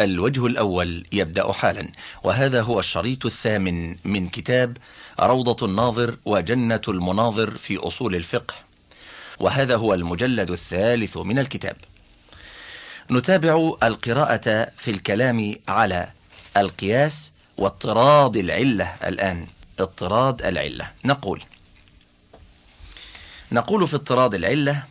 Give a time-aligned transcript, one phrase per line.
[0.00, 1.92] الوجه الأول يبدأ حالا
[2.22, 4.76] وهذا هو الشريط الثامن من كتاب
[5.20, 8.54] روضة الناظر وجنة المناظر في أصول الفقه
[9.40, 11.76] وهذا هو المجلد الثالث من الكتاب.
[13.10, 16.08] نتابع القراءة في الكلام على
[16.56, 19.46] القياس واضطراد العلة الآن
[19.78, 20.90] اضطراد العلة.
[21.04, 21.42] نقول
[23.52, 24.84] نقول في اضطراد العلة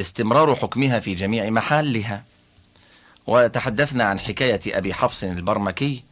[0.00, 2.24] استمرار حكمها في جميع محلها.
[3.26, 6.02] وتحدثنا عن حكاية أبي حفص البرمكي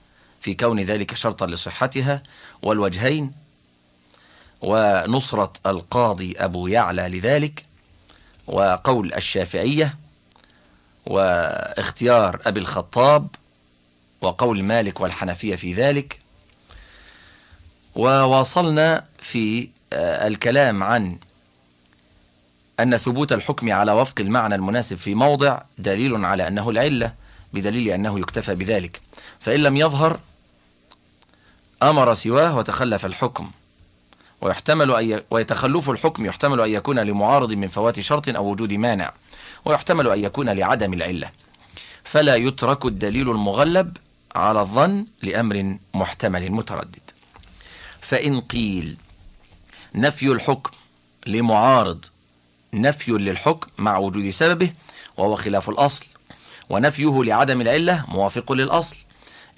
[0.40, 2.22] في كون ذلك شرطا لصحتها
[2.62, 3.32] والوجهين
[4.62, 7.64] ونصرة القاضي أبو يعلى لذلك
[8.46, 9.94] وقول الشافعية
[11.06, 13.28] واختيار أبي الخطاب
[14.20, 16.20] وقول مالك والحنفية في ذلك.
[17.94, 21.18] وواصلنا في الكلام عن
[22.80, 27.12] أن ثبوت الحكم على وفق المعنى المناسب في موضع دليل على أنه العلة
[27.52, 29.00] بدليل أنه يكتفى بذلك.
[29.40, 30.20] فإن لم يظهر
[31.82, 33.50] أمر سواه وتخلف الحكم.
[34.40, 39.12] ويحتمل أن ويتخلف الحكم يحتمل أن يكون لمعارض من فوات شرط أو وجود مانع.
[39.64, 41.30] ويحتمل أن يكون لعدم العلة.
[42.04, 43.96] فلا يترك الدليل المغلب
[44.34, 47.10] على الظن لأمر محتمل متردد.
[48.00, 48.96] فإن قيل
[49.94, 50.70] نفي الحكم
[51.26, 52.04] لمعارض
[52.74, 54.72] نفي للحكم مع وجود سببه
[55.16, 56.04] وهو خلاف الأصل
[56.70, 58.96] ونفيه لعدم العلة موافق للأصل.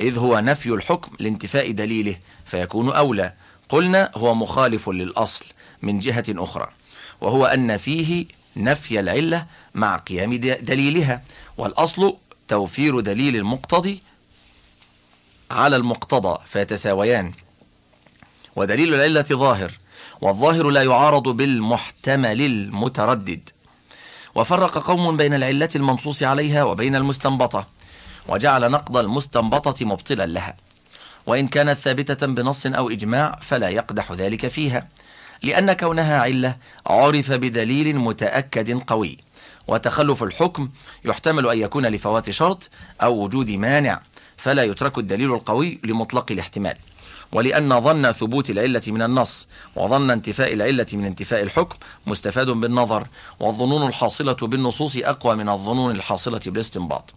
[0.01, 3.33] إذ هو نفي الحكم لانتفاء دليله فيكون أولى.
[3.69, 5.45] قلنا هو مخالف للأصل
[5.83, 6.69] من جهة أخرى
[7.21, 11.23] وهو أن فيه نفي العلة مع قيام دليلها.
[11.59, 12.17] والأصل
[12.49, 14.03] توفير دليل المقتضي
[15.51, 17.33] على المقتضى فيتساويان.
[18.57, 19.73] ودليل العلة ظاهر.
[20.21, 23.49] والظاهر لا يعارض بالمحتمل المتردد.
[24.35, 27.67] وفرق قوم بين العلة المنصوص عليها وبين المستنبطة
[28.29, 30.57] وجعل نقض المستنبطة مبطلا لها.
[31.27, 34.89] وإن كانت ثابتة بنص أو إجماع فلا يقدح ذلك فيها
[35.43, 36.57] لأن كونها علة
[36.87, 39.19] عرف بدليل متأكد قوي.
[39.69, 40.71] وتخلف الحكم
[41.05, 42.71] يحتمل أن يكون لفوات شرط
[43.03, 44.01] أو وجود مانع
[44.37, 46.77] فلا يترك الدليل القوي لمطلق الاحتمال.
[47.33, 51.77] ولأن ظن ثبوت العلة من النص وظن انتفاء العلة من انتفاء الحكم
[52.07, 53.07] مستفاد بالنظر
[53.41, 57.15] والظنون الحاصلة بالنصوص أقوى من الظنون الحاصلة بالاستنباط.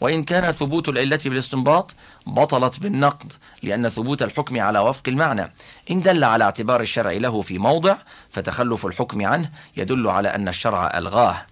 [0.00, 1.94] وإن كان ثبوت العلة بالاستنباط
[2.26, 5.52] بطلت بالنقد لأن ثبوت الحكم على وفق المعنى.
[5.90, 7.96] إن دل على اعتبار الشرع له في موضع
[8.30, 11.46] فتخلف الحكم عنه يدل على أن الشرع ألغاه.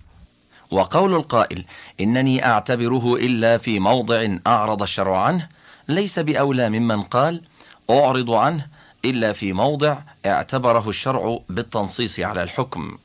[0.70, 1.64] وقول القائل
[2.00, 5.48] إنني أعتبره إلا في موضع أعرض الشرع عنه
[5.88, 7.42] ليس بأولى ممن قال
[7.90, 8.66] أعرض عنه
[9.04, 12.98] إلا في موضع اعتبره الشرع بالتنصيص على الحكم.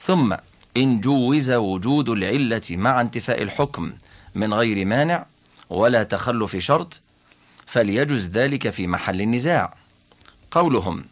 [0.00, 0.34] ثم
[0.76, 3.92] إن جوز وجود العلة مع انتفاء الحكم
[4.34, 5.26] من غير مانع
[5.70, 7.00] ولا تخلف شرط
[7.66, 9.74] فليجز ذلك في محل النزاع.
[10.50, 11.04] قولهم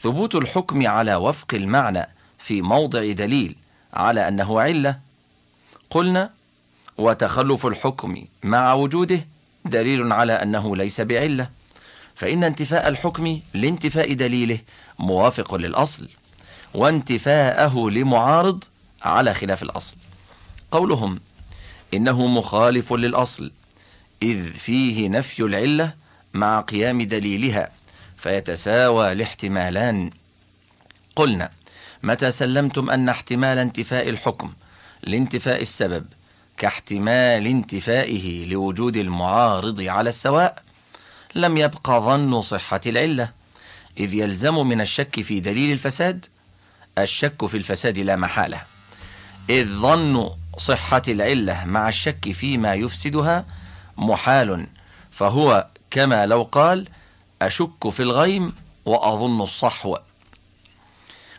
[0.00, 2.06] ثبوت الحكم على وفق المعنى
[2.38, 3.56] في موضع دليل
[3.94, 4.98] على أنه علة.
[5.90, 6.30] قلنا
[6.98, 9.26] وتخلف الحكم مع وجوده
[9.64, 11.63] دليل على أنه ليس بعلة.
[12.14, 14.58] فإن انتفاء الحكم لانتفاء دليله
[14.98, 16.08] موافق للأصل
[16.74, 18.64] وانتفاءه لمعارض
[19.02, 19.96] على خلاف الأصل.
[20.70, 21.20] قولهم
[21.94, 23.52] إنه مخالف للأصل
[24.22, 25.92] إذ فيه نفي العلة
[26.34, 27.70] مع قيام دليلها
[28.16, 30.10] فيتساوى الاحتمالان.
[31.16, 31.50] قلنا
[32.02, 34.52] متى سلمتم أن احتمال انتفاء الحكم
[35.02, 36.06] لانتفاء السبب
[36.56, 40.63] كاحتمال انتفائه لوجود المعارض على السواء؟
[41.34, 43.30] لم يبق ظن صحة العلة
[43.98, 46.26] إذ يلزم من الشك في دليل الفساد
[46.98, 48.60] الشك في الفساد لا محالة.
[49.50, 53.46] إذ ظن صحة العلة مع الشك فيما يفسدها
[53.96, 54.66] محال
[55.10, 56.88] فهو كما لو قال
[57.42, 59.96] أشك في الغيم وأظن الصحو.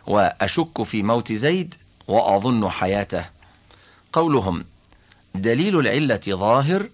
[0.06, 1.74] وأشك في موت زيد
[2.08, 3.24] وأظن حياته.
[4.12, 4.64] قولهم
[5.34, 6.88] دليل العلة ظاهر؟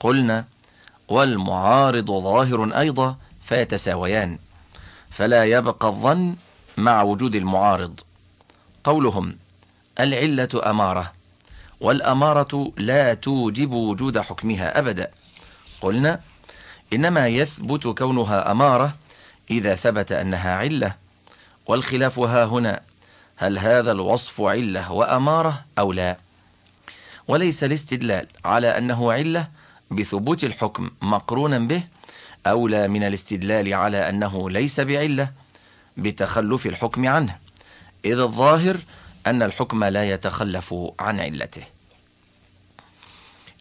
[0.00, 0.44] قلنا
[1.10, 4.38] والمعارض ظاهر أيضا فيتساويان
[5.10, 6.36] فلا يبقى الظن
[6.76, 8.00] مع وجود المعارض.
[8.84, 9.36] قولهم
[10.00, 11.12] العلة أمارة
[11.80, 15.10] والأمارة لا توجب وجود حكمها أبدا.
[15.80, 16.20] قلنا
[16.92, 18.96] إنما يثبت كونها أمارة
[19.50, 20.94] إذا ثبت أنها علة.
[21.66, 22.80] والخلاف ها هنا
[23.36, 26.16] هل هذا الوصف علة وأمارة أو لا؟
[27.28, 29.48] وليس الاستدلال على أنه علة
[29.90, 31.82] بثبوت الحكم مقرونا به
[32.46, 35.30] أولى من الاستدلال على أنه ليس بعلة
[35.96, 37.36] بتخلف الحكم عنه
[38.04, 38.76] إذ الظاهر
[39.26, 41.62] أن الحكم لا يتخلف عن علته.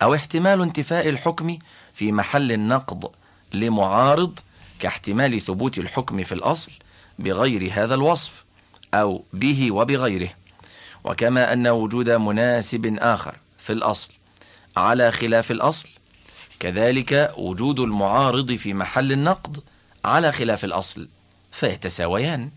[0.02, 1.58] أو احتمال انتفاء الحكم
[1.94, 3.12] في محل النقض
[3.54, 4.40] لمعارض
[4.80, 6.72] كاحتمال ثبوت الحكم في الأصل
[7.20, 8.44] بغير هذا الوصف
[8.94, 10.30] أو به وبغيره
[11.04, 14.14] وكما أن وجود مناسب آخر في الأصل
[14.78, 15.90] على خلاف الأصل
[16.60, 19.60] كذلك وجود المعارض في محل النقض
[20.06, 21.08] على خلاف الأصل
[21.52, 22.50] فيتساويان.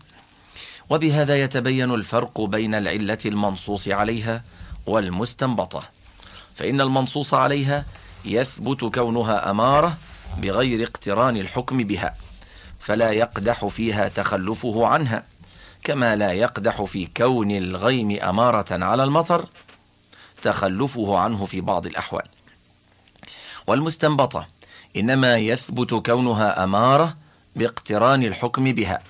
[0.89, 4.43] وبهذا يتبين الفرق بين العلة المنصوص عليها
[4.85, 5.83] والمستنبطة.
[6.55, 7.85] فإن المنصوص عليها
[8.25, 9.97] يثبت كونها أمارة
[10.37, 12.15] بغير اقتران الحكم بها
[12.79, 15.23] فلا يقدح فيها تخلفه عنها
[15.83, 19.45] كما لا يقدح في كون الغيم أمارة على المطر
[20.41, 22.25] تخلفه عنه في بعض الأحوال.
[23.67, 24.47] والمستنبطة.
[24.95, 27.17] إنما يثبت كونها أمارة
[27.55, 29.01] باقتران الحكم بها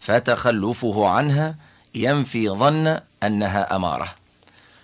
[0.00, 1.54] فتخلفه عنها
[1.94, 4.14] ينفي ظن أنها أمارة.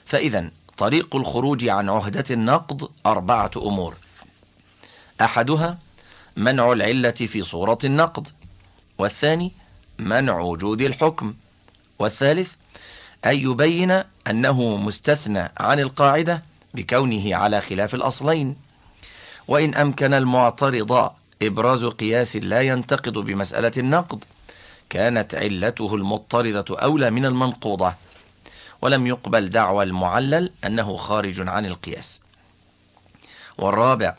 [0.06, 3.96] فإذا طريق الخروج عن عهدة النقض أربعة أمور.
[5.20, 5.78] أحدها
[6.36, 8.28] منع العلة في صورة النقض
[8.98, 9.52] والثاني
[9.98, 11.34] منع وجود الحكم
[11.98, 12.52] والثالث
[13.24, 16.42] أن يبين أنه مستثنى عن القاعدة
[16.74, 18.56] بكونه على خلاف الأصلين.
[19.48, 21.10] وإن أمكن المعترض
[21.42, 24.24] إبراز قياس لا ينتقد بمسألة النقد
[24.90, 27.94] كانت علته المضطردة أولى من المنقوضة
[28.82, 32.20] ولم يقبل دعوى المعلل أنه خارج عن القياس.
[33.58, 34.14] والرابع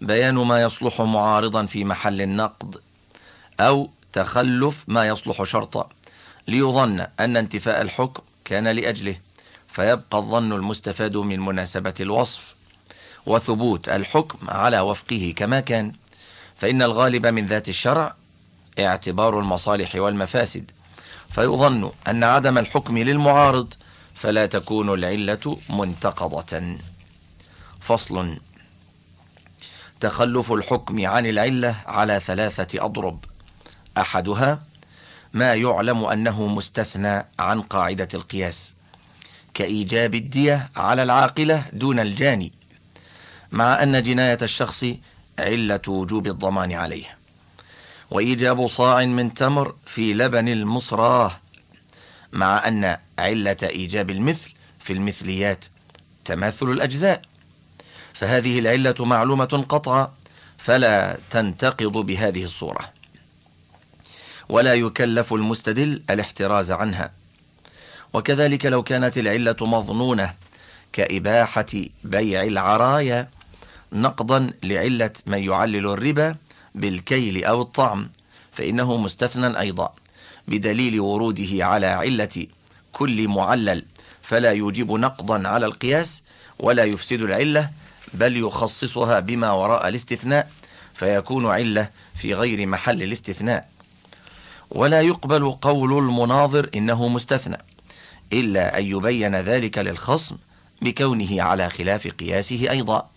[0.00, 2.76] بيان ما يصلح معارضا في محل النقد
[3.60, 5.88] أو تخلف ما يصلح شرطا
[6.48, 9.16] ليظن أن انتفاء الحكم كان لأجله
[9.68, 12.54] فيبقى الظن المستفاد من مناسبة الوصف.
[13.26, 15.92] وثبوت الحكم على وفقه كما كان
[16.56, 18.14] فإن الغالب من ذات الشرع
[18.78, 20.70] اعتبار المصالح والمفاسد.
[21.30, 23.74] فيظن أن عدم الحكم للمعارض
[24.14, 26.76] فلا تكون العلة منتقضة.
[27.80, 28.36] فصل
[30.00, 33.24] تخلف الحكم عن العلة على ثلاثة أضرب.
[33.98, 34.62] أحدها
[35.32, 38.72] ما يعلم أنه مستثنى عن قاعدة القياس
[39.54, 42.59] كإيجاب الدية على العاقلة دون الجاني.
[43.52, 44.84] مع أن جناية الشخص
[45.38, 47.16] علة وجوب الضمان عليه.
[48.10, 51.32] وإيجاب صاع من تمر في لبن المصراه
[52.32, 55.64] مع أن علة إيجاب المثل في المثليات
[56.24, 57.22] تماثل الأجزاء.
[58.12, 60.12] فهذه العلة معلومة قطعا
[60.58, 62.92] فلا تنتقض بهذه الصورة.
[64.48, 67.12] ولا يكلف المستدل الاحتراز عنها.
[68.12, 70.34] وكذلك لو كانت العلة مظنونة
[70.92, 71.66] كإباحة
[72.04, 73.28] بيع العرايا
[73.92, 76.36] نقضا لعلة من يعلل الربا
[76.74, 78.08] بالكيل أو الطعم
[78.52, 79.94] فإنه مستثنى أيضا
[80.48, 82.46] بدليل وروده على علة
[82.92, 83.84] كل معلل
[84.22, 86.22] فلا يوجب نقضا على القياس
[86.58, 87.70] ولا يفسد العلة
[88.14, 90.50] بل يخصصها بما وراء الاستثناء
[90.94, 93.68] فيكون علة في غير محل الاستثناء.
[94.70, 97.58] ولا يقبل قول المناظر إنه مستثنى
[98.32, 100.36] إلا أن يبين ذلك للخصم
[100.82, 103.10] بكونه على خلاف قياسه أيضا.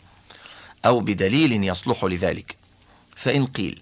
[0.86, 2.56] أو بدليل يصلح لذلك.
[3.16, 3.82] فإن قيل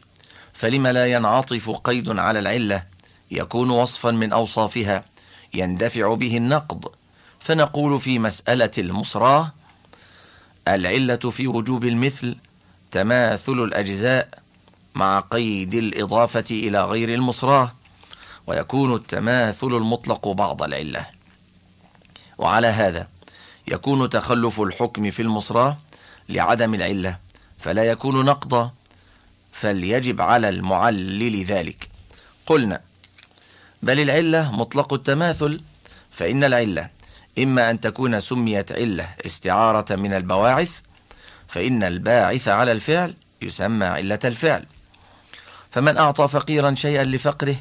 [0.54, 2.84] فلم لا ينعطف قيد على العلة؟
[3.32, 5.06] يكون وصفا من أوصافها
[5.54, 6.92] يندفع به النقض.
[7.40, 9.54] فنقول في مسألة المصراه
[10.68, 12.36] العلة في وجوب المثل
[12.92, 14.30] تماثل الأجزاء
[14.96, 17.72] مع قيد الإضافة إلى غير المصراه
[18.48, 21.06] ويكون التماثل المطلق بعض العلة.
[22.38, 23.08] وعلى هذا
[23.68, 25.78] يكون تخلف الحكم في المصراه
[26.32, 27.18] لعدم العلة
[27.60, 28.72] فلا يكون نقضا
[29.52, 31.90] فليجب على المعلل ذلك.
[32.46, 32.82] قلنا
[33.84, 35.62] بل العلة مطلق التماثل
[36.12, 36.90] فإن العلة
[37.40, 40.80] إما أن تكون سميت علة استعارة من البواعث
[41.48, 44.66] فإن الباعث على الفعل يسمى علة الفعل.
[45.72, 47.56] فمن أعطى فقيرا شيئا لفقره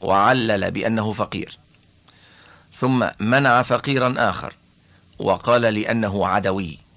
[0.00, 1.58] وعلل بأنه فقير.
[2.74, 4.54] ثم منع فقيرا آخر
[5.18, 6.87] وقال لأنه عدوي.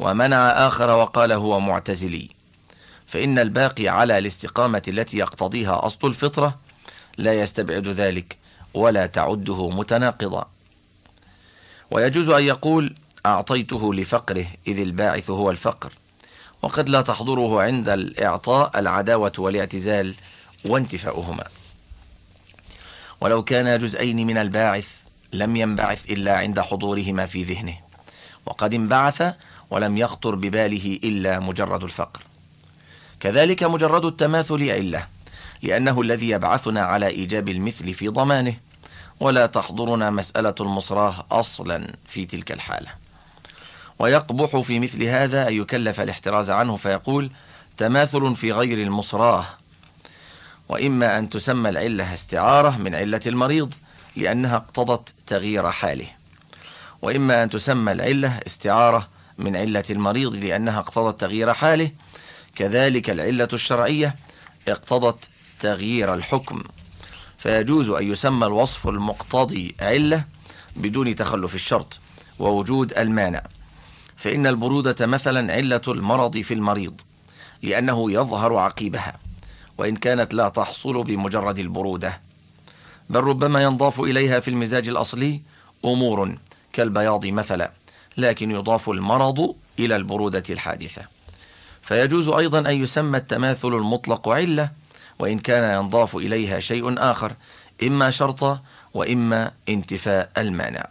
[0.00, 2.28] ومنع آخر وقال هو معتزلي.
[3.06, 6.58] فإن الباقي على الاستقامة التي يقتضيها أصل الفطرة
[7.18, 8.36] لا يستبعد ذلك
[8.74, 10.48] ولا تعده متناقضا.
[11.90, 12.94] ويجوز أن يقول
[13.26, 15.92] أعطيته لفقره إذ الباعث هو الفقر.
[16.62, 20.14] وقد لا تحضره عند الإعطاء العداوة والاعتزال
[20.64, 21.44] وانتفاؤهما.
[23.20, 24.88] ولو كان جزئين من الباعث
[25.32, 27.74] لم ينبعث إلا عند حضورهما في ذهنه.
[28.46, 29.34] وقد انبعث
[29.70, 32.22] ولم يخطر بباله إلا مجرد الفقر.
[33.20, 35.06] كذلك مجرد التماثل علة
[35.62, 38.54] لأنه الذي يبعثنا على إيجاب المثل في ضمانه
[39.20, 42.90] ولا تحضرنا مسألة المصراه أصلا في تلك الحالة.
[43.98, 47.30] ويقبح في مثل هذا أن يكلف الاحتراز عنه فيقول
[47.76, 49.46] تماثل في غير المصراه
[50.68, 53.74] وإما أن تسمى العلة استعارة من علة المريض
[54.16, 56.06] لأنها اقتضت تغيير حاله.
[57.02, 59.08] وإما أن تسمى العلة استعارة
[59.40, 61.90] من علة المريض لأنها اقتضت تغيير حاله.
[62.54, 64.16] كذلك العلة الشرعية
[64.68, 65.28] اقتضت
[65.60, 66.62] تغيير الحكم.
[67.38, 70.24] فيجوز أن يسمى الوصف المقتضي علة
[70.76, 71.98] بدون تخلف الشرط
[72.38, 73.42] ووجود المانع.
[74.16, 77.00] فإن البرودة مثلا علة المرض في المريض
[77.62, 79.18] لأنه يظهر عقيبها
[79.78, 82.20] وإن كانت لا تحصل بمجرد البرودة.
[83.10, 85.42] بل ربما ينضاف إليها في المزاج الأصلي
[85.84, 86.38] أمور
[86.72, 87.72] كالبياض مثلا.
[88.20, 91.02] لكن يضاف المرض إلى البرودة الحادثة.
[91.82, 94.70] فيجوز أيضا أن يسمى التماثل المطلق علة
[95.18, 97.32] وإن كان ينضاف إليها شيء آخر
[97.82, 98.60] إما شرطا
[98.94, 100.86] وإما انتفاء المانع.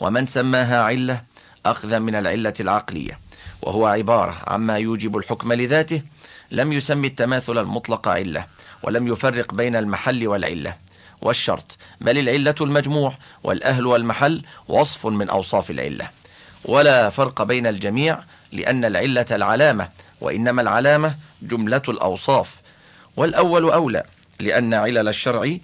[0.00, 1.22] ومن سماها علة
[1.66, 3.18] أخذا من العلة العقلية
[3.62, 6.02] وهو عبارة عما يوجب الحكم لذاته.
[6.50, 8.46] لم يسمي التماثل المطلق علة
[8.82, 10.74] ولم يفرق بين المحل والعلة.
[11.22, 16.10] والشرط بل العلة المجموع والأهل والمحل وصف من أوصاف العلة.
[16.64, 18.18] ولا فرق بين الجميع
[18.52, 19.88] لأن العلة العلامة
[20.20, 22.60] وإنما العلامة جملة الأوصاف.
[23.16, 24.04] والأول أولى
[24.38, 25.56] لأن علل الشرع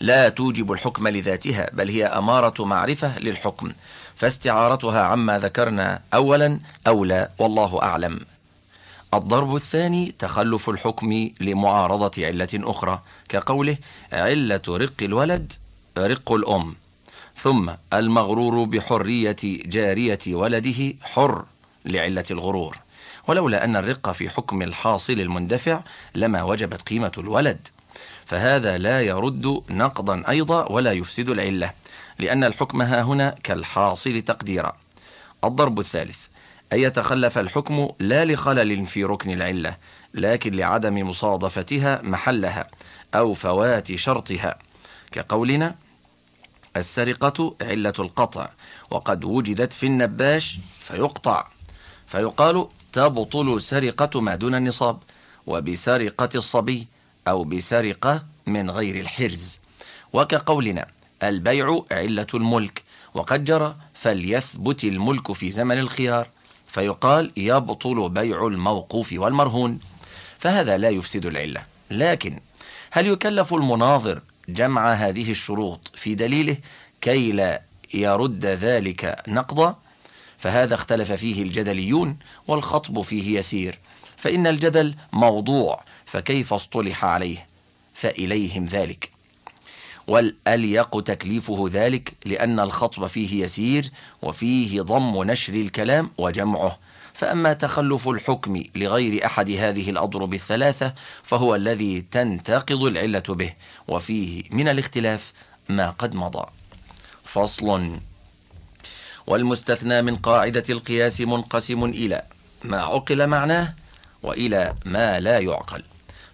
[0.00, 3.72] لا توجب الحكم لذاتها بل هي أمارة معرفة للحكم.
[4.16, 8.20] فاستعارتها عما ذكرنا أولا أولى والله أعلم.
[9.14, 13.76] الضرب الثاني تخلف الحكم لمعارضة علة أخرى كقوله
[14.12, 15.52] علة رق الولد
[15.98, 16.76] رق الأم.
[17.42, 21.44] ثم المغرور بحرية جارية ولده حر
[21.84, 22.76] لعلة الغرور.
[23.28, 25.80] ولولا أن الرق في حكم الحاصل المندفع
[26.14, 27.68] لما وجبت قيمة الولد.
[28.26, 31.70] فهذا لا يرد نقضا أيضا ولا يفسد العلة
[32.18, 34.72] لأن الحكم ها هنا كالحاصل تقديرا.
[35.44, 36.18] الضرب الثالث
[36.72, 39.76] أن يتخلف الحكم لا لخلل في ركن العلة
[40.14, 42.66] لكن لعدم مصادفتها محلها
[43.14, 44.58] أو فوات شرطها.
[45.12, 45.74] كقولنا
[46.76, 48.50] السرقة علة القطع
[48.90, 51.46] وقد وجدت في النباش فيقطع.
[52.06, 54.98] فيقال تبطل سرقة ما دون النصاب
[55.46, 56.86] وبسرقة الصبي
[57.28, 59.58] أو بسرقة من غير الحرز.
[60.12, 60.86] وكقولنا
[61.22, 62.82] البيع علة الملك
[63.14, 66.28] وقد جرى فليثبت الملك في زمن الخيار.
[66.66, 69.80] فيقال يبطل بيع الموقوف والمرهون.
[70.38, 71.62] فهذا لا يفسد العلة.
[71.90, 72.40] لكن
[72.90, 76.56] هل يكلف المناظر جمع هذه الشروط في دليله
[77.00, 77.62] كي لا
[77.94, 79.78] يرد ذلك نقضا
[80.38, 82.16] فهذا اختلف فيه الجدليون
[82.48, 83.78] والخطب فيه يسير.
[84.16, 87.46] فإن الجدل موضوع فكيف اصطلح عليه؟
[87.94, 89.10] فإليهم ذلك.
[90.06, 93.90] والأليق تكليفه ذلك لأن الخطب فيه يسير
[94.22, 96.78] وفيه ضم نشر الكلام وجمعه.
[97.20, 103.52] فأما تخلف الحكم لغير أحد هذه الأضرب الثلاثة فهو الذي تنتقض العلة به
[103.88, 105.32] وفيه من الاختلاف
[105.68, 106.46] ما قد مضى.
[107.24, 107.98] فصل.
[109.26, 112.22] والمستثنى من قاعدة القياس منقسم إلى
[112.64, 113.74] ما عقل معناه
[114.22, 115.82] وإلى ما لا يعقل.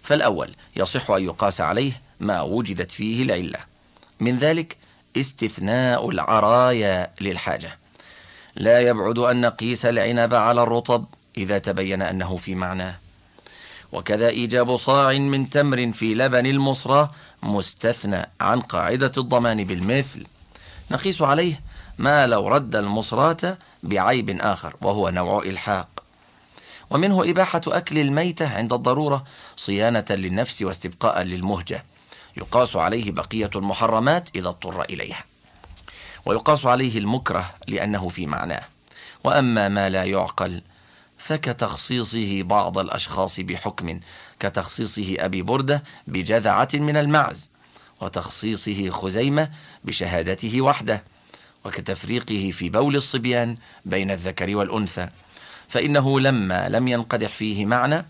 [0.03, 3.59] فالأول يصح أن يقاس عليه ما وجدت فيه العلة.
[4.19, 4.77] من ذلك
[5.17, 7.77] استثناء العرايا للحاجة.
[8.57, 11.05] لا يبعد أن نقيس العنب على الرطب
[11.37, 12.95] إذا تبين أنه في معناه
[13.91, 17.09] وكذا إيجاب صاع من تمر في لبن المصرى
[17.43, 20.27] مستثنى عن قاعدة الضمان بالمثل.
[20.91, 21.61] نقيس عليه
[21.97, 26.03] ما لو رد المصراة بعيب آخر وهو نوع إلحاق.
[26.89, 29.23] ومنه إباحة أكل الميتة عند الضرورة
[29.57, 31.83] صيانة للنفس واستبقاء للمهجة.
[32.37, 35.23] يقاس عليه بقية المحرمات إذا اضطر إليها.
[36.27, 38.63] ويقاس عليه المكره لأنه في معناه.
[39.23, 40.61] وأما ما لا يعقل
[41.17, 43.99] فكتخصيصه بعض الأشخاص بحكم
[44.39, 47.49] كتخصيصه أبي بردة بجذعة من المعز
[48.01, 49.49] وتخصيصه خزيمة
[49.83, 51.03] بشهادته وحده
[51.65, 55.09] وكتفريقه في بول الصبيان بين الذكر والأنثى.
[55.67, 58.05] فإنه لما لم ينقدح فيه معنى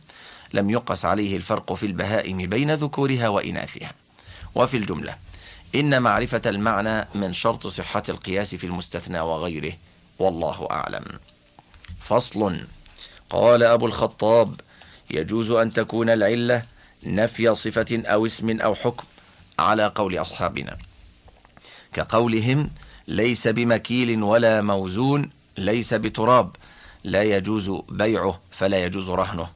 [0.53, 3.91] لم يقس عليه الفرق في البهائم بين ذكورها وإناثها.
[4.55, 5.26] وفي الجملة
[5.75, 9.73] إن معرفة المعنى من شرط صحة القياس في المستثنى وغيره
[10.19, 11.05] والله أعلم.
[11.99, 12.59] فصل.
[13.29, 14.61] قال أبو الخطاب
[15.09, 16.63] يجوز أن تكون العلة
[17.03, 19.05] نفي صفة أو اسم أو حكم
[19.59, 20.77] على قول أصحابنا.
[21.93, 22.69] كقولهم
[23.07, 26.55] ليس بمكيل ولا موزون ليس بتراب
[27.03, 29.49] لا يجوز بيعه فلا يجوز رهنه.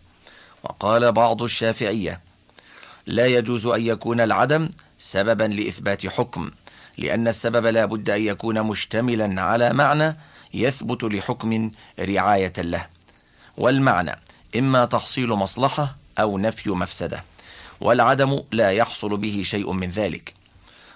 [0.64, 2.22] وقال بعض الشافعية
[3.06, 4.70] لا يجوز أن يكون العدم
[5.02, 6.52] سببا لإثبات حكم
[6.98, 10.16] لأن السبب لا بد أن يكون مشتملا على معنى
[10.54, 12.86] يثبت لحكم رعاية له.
[13.58, 14.20] والمعنى
[14.56, 17.24] إما تحصيل مصلحة أو نفي مفسدة
[17.82, 20.34] والعدم لا يحصل به شيء من ذلك.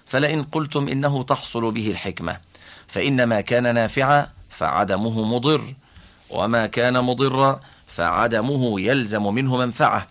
[0.05, 2.37] فلئن قلتم إنه تحصل به الحكمة
[2.87, 5.73] فإن ما كان نافعا فعدمه مضر
[6.29, 10.07] وما كان مضرا فعدمه يلزم منه منفعة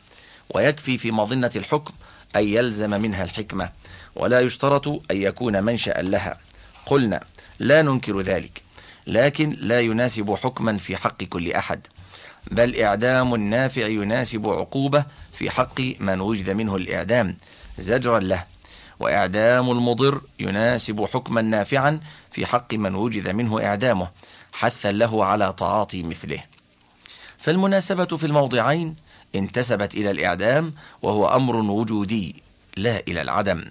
[0.50, 1.94] ويكفي في مظنة الحكم
[2.36, 3.70] أن يلزم منها الحكمة.
[4.16, 6.38] ولا يشترط أن يكون منشأ لها.
[6.86, 7.20] قلنا
[7.58, 8.62] لا ننكر ذلك
[9.06, 11.80] لكن لا يناسب حكما في حق كل أحد
[12.50, 17.36] بل إعدام النافع يناسب عقوبة في حق من وجد منه الإعدام
[17.78, 18.44] زجرا له
[19.00, 22.00] وإعدام المضر يناسب حكما نافعا
[22.32, 24.08] في حق من وجد منه إعدامه
[24.52, 26.42] حثا له على تعاطي مثله.
[27.38, 28.96] فالمناسبة في الموضعين
[29.34, 32.42] انتسبت إلى الإعدام وهو أمر وجودي
[32.76, 33.64] لا إلى العدم.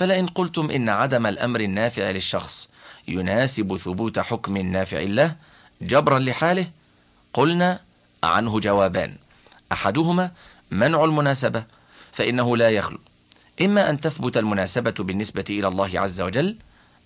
[0.00, 2.68] فلئن قلتم إن عدم الأمر النافع للشخص
[3.08, 5.36] يناسب ثبوت حكم نافع له
[5.82, 6.66] جبرا لحاله
[7.34, 7.80] قلنا
[8.24, 9.14] عنه جوابان.
[9.72, 10.30] أحدهما
[10.70, 11.64] منع المناسبة
[12.12, 12.98] فإنه لا يخلو.
[13.62, 16.56] إما أن تثبت المناسبة بالنسبة إلى الله عز وجل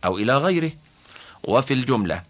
[0.05, 0.73] أو إلى غيره.
[1.45, 2.23] وفي الجملة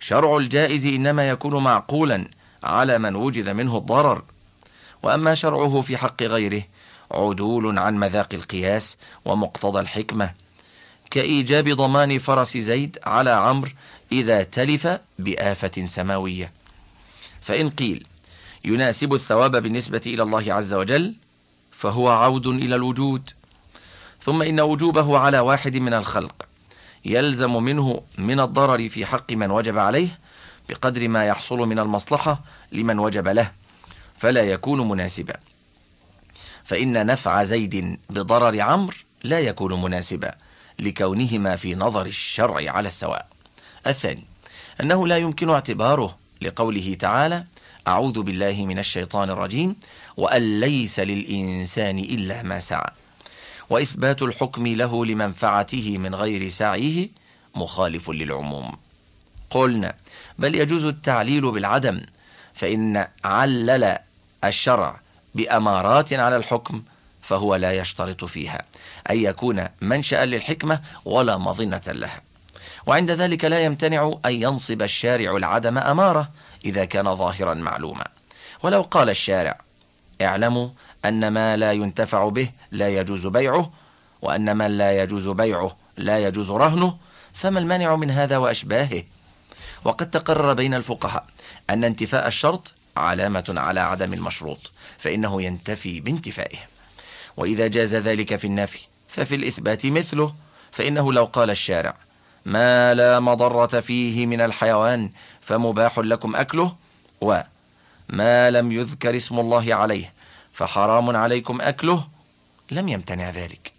[0.00, 2.28] شرع الجائز إنما يكون معقولا
[2.62, 4.22] على من وجد منه الضرر.
[5.02, 6.62] وأما شرعه في حق غيره
[7.10, 10.34] عدول عن مذاق القياس ومقتضى الحكمة.
[11.10, 13.70] كإيجاب ضمان فرس زيد على عمرو
[14.12, 16.52] إذا تلف بآفة سماوية.
[17.40, 18.06] فإن قيل
[18.64, 21.14] يناسب الثواب بالنسبة إلى الله عز وجل
[21.72, 23.30] فهو عود إلى الوجود.
[24.20, 26.46] ثم إن وجوبه على واحد من الخلق
[27.04, 30.18] يلزم منه من الضرر في حق من وجب عليه
[30.68, 32.40] بقدر ما يحصل من المصلحة
[32.72, 33.52] لمن وجب له
[34.18, 35.34] فلا يكون مناسبا.
[36.70, 40.34] فإن نفع زيد بضرر عمرو لا يكون مناسبا
[40.78, 43.26] لكونهما في نظر الشرع على السواء.
[43.86, 44.24] الثاني
[44.80, 47.44] أنه لا يمكن اعتباره لقوله تعالى
[47.88, 49.76] أعوذ بالله من الشيطان الرجيم
[50.16, 52.90] وأن ليس للإنسان إلا ما سعى.
[53.70, 57.08] وإثبات الحكم له لمنفعته من غير سعيه
[57.54, 58.76] مخالف للعموم.
[59.50, 59.94] قلنا
[60.38, 62.00] بل يجوز التعليل بالعدم
[62.54, 63.98] فإن علل
[64.44, 65.00] الشرع
[65.34, 66.82] بأمارات على الحكم
[67.22, 68.62] فهو لا يشترط فيها.
[69.10, 72.20] أن يكون منشأ للحكمة ولا مظنة لها.
[72.86, 76.28] وعند ذلك لا يمتنع أن ينصب الشارع العدم أمارة
[76.64, 78.04] إذا كان ظاهرا معلوما.
[78.62, 79.58] ولو قال الشارع
[80.22, 80.68] اعلموا
[81.04, 83.70] أن ما لا ينتفع به لا يجوز بيعه
[84.22, 86.96] وأن من لا يجوز بيعه لا يجوز رهنه
[87.32, 89.02] فما المانع من هذا وأشباهه؟
[89.84, 91.26] وقد تقرر بين الفقهاء
[91.70, 96.58] أن انتفاء الشرط علامة على عدم المشروط فإنه ينتفي بانتفائه.
[97.36, 100.34] وإذا جاز ذلك في النفي ففي الإثبات مثله
[100.72, 101.94] فإنه لو قال الشارع
[102.44, 105.10] ما لا مضرة فيه من الحيوان
[105.40, 106.76] فمباح لكم أكله
[107.20, 110.12] وما لم يذكر اسم الله عليه
[110.52, 112.08] فحرام عليكم أكله
[112.70, 113.72] لم يمتنع ذلك.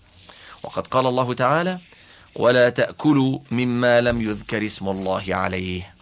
[0.64, 1.80] وقد قال الله تعالى
[2.36, 5.94] ولا تأكلوا مما لم يذكر اسم الله عليه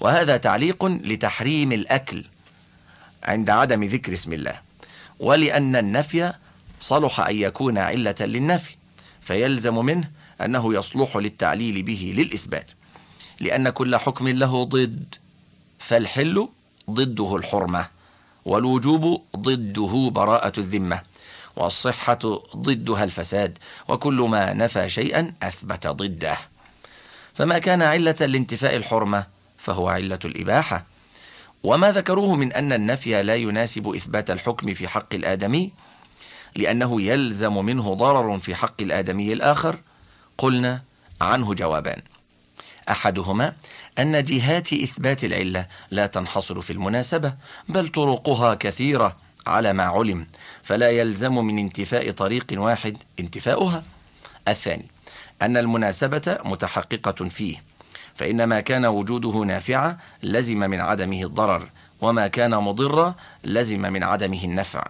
[0.00, 2.24] وهذا تعليق لتحريم الأكل
[3.22, 4.60] عند عدم ذكر اسم الله.
[5.18, 6.32] ولأن النفي
[6.80, 8.76] صلح أن يكون علة للنفي
[9.20, 12.70] فيلزم منه أنه يصلح للتعليل به للإثبات.
[13.40, 15.14] لأن كل حكم له ضد
[15.78, 16.48] فالحل
[16.90, 17.86] ضده الحرمة
[18.44, 21.00] والوجوب ضده براءة الذمة
[21.56, 22.18] والصحة
[22.56, 26.38] ضدها الفساد وكل ما نفى شيئا أثبت ضده.
[27.34, 29.33] فما كان علة لانتفاء الحرمة
[29.64, 30.84] فهو علة الإباحة.
[31.62, 35.72] وما ذكروه من أن النفي لا يناسب إثبات الحكم في حق الآدمي
[36.56, 39.78] لأنه يلزم منه ضرر في حق الآدمي الآخر.
[40.38, 40.82] قلنا
[41.20, 42.02] عنه جوابان.
[42.90, 43.54] أحدهما
[43.98, 47.34] أن جهات إثبات العلة لا تنحصر في المناسبة
[47.68, 50.26] بل طرقها كثيرة على ما علم
[50.62, 53.82] فلا يلزم من انتفاء طريق واحد انتفاؤها.
[54.48, 54.86] الثاني
[55.42, 57.73] أن المناسبة متحققة فيه
[58.14, 61.68] فإن ما كان وجوده نافعا لزم من عدمه الضرر
[62.00, 64.84] وما كان مضرا لزم من عدمه النفع.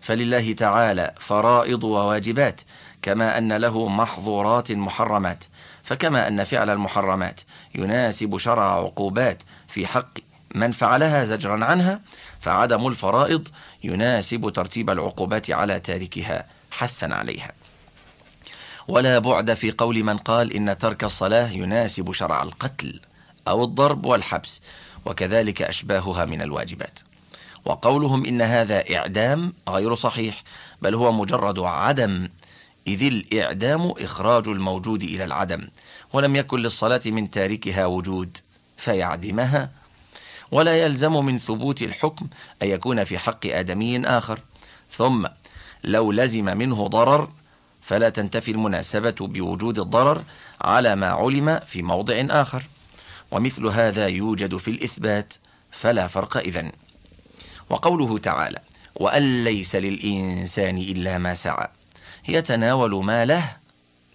[0.00, 2.60] فلله تعالى فرائض وواجبات
[3.02, 5.44] كما أن له محظورات محرمات.
[5.84, 7.40] فكما أن فعل المحرمات
[7.74, 10.18] يناسب شرع عقوبات في حق
[10.54, 12.00] من فعلها زجرا عنها
[12.40, 13.48] فعدم الفرائض
[13.84, 17.52] يناسب ترتيب العقوبات على تاركها حثا عليها.
[18.88, 23.00] ولا بعد في قول من قال إن ترك الصلاة يناسب شرع القتل
[23.48, 24.60] أو الضرب والحبس
[25.04, 26.98] وكذلك أشباهها من الواجبات.
[27.64, 30.42] وقولهم إن هذا إعدام غير صحيح
[30.82, 32.28] بل هو مجرد عدم
[32.86, 35.68] إذ الإعدام إخراج الموجود إلى العدم
[36.12, 38.38] ولم يكن للصلاة من تاركها وجود
[38.76, 39.70] فيعدمها
[40.52, 42.26] ولا يلزم من ثبوت الحكم
[42.62, 44.40] أن يكون في حق آدمي آخر.
[44.92, 45.26] ثم
[45.84, 47.28] لو لزم منه ضرر
[47.84, 50.24] فلا تنتفي المناسبة بوجود الضرر
[50.60, 52.62] على ما علم في موضع آخر.
[53.30, 55.34] ومثل هذا يوجد في الإثبات
[55.70, 56.72] فلا فرق إذن
[57.70, 58.58] وقوله تعالى
[58.94, 61.68] وأن ليس للإنسان إلا ما سعى
[62.28, 63.56] يتناول ما له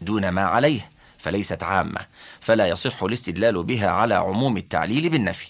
[0.02, 2.00] دون ما عليه فليست عامة
[2.42, 5.48] فلا يصح الاستدلال بها على عموم التعليل بالنفي.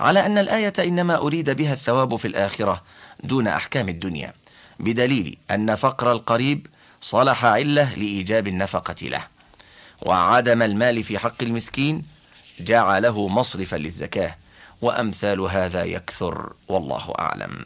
[0.00, 2.82] على أن الآية إنما أريد بها الثواب في الآخرة
[3.24, 4.32] دون أحكام الدنيا
[4.80, 6.66] بدليل أن فقر القريب
[7.04, 9.22] صلح علة لإيجاب النفقة له.
[10.02, 12.02] وعدم المال في حق المسكين
[12.60, 14.36] جعله مصرفا للزكاة
[14.82, 17.64] وأمثال هذا يكثر والله أعلم.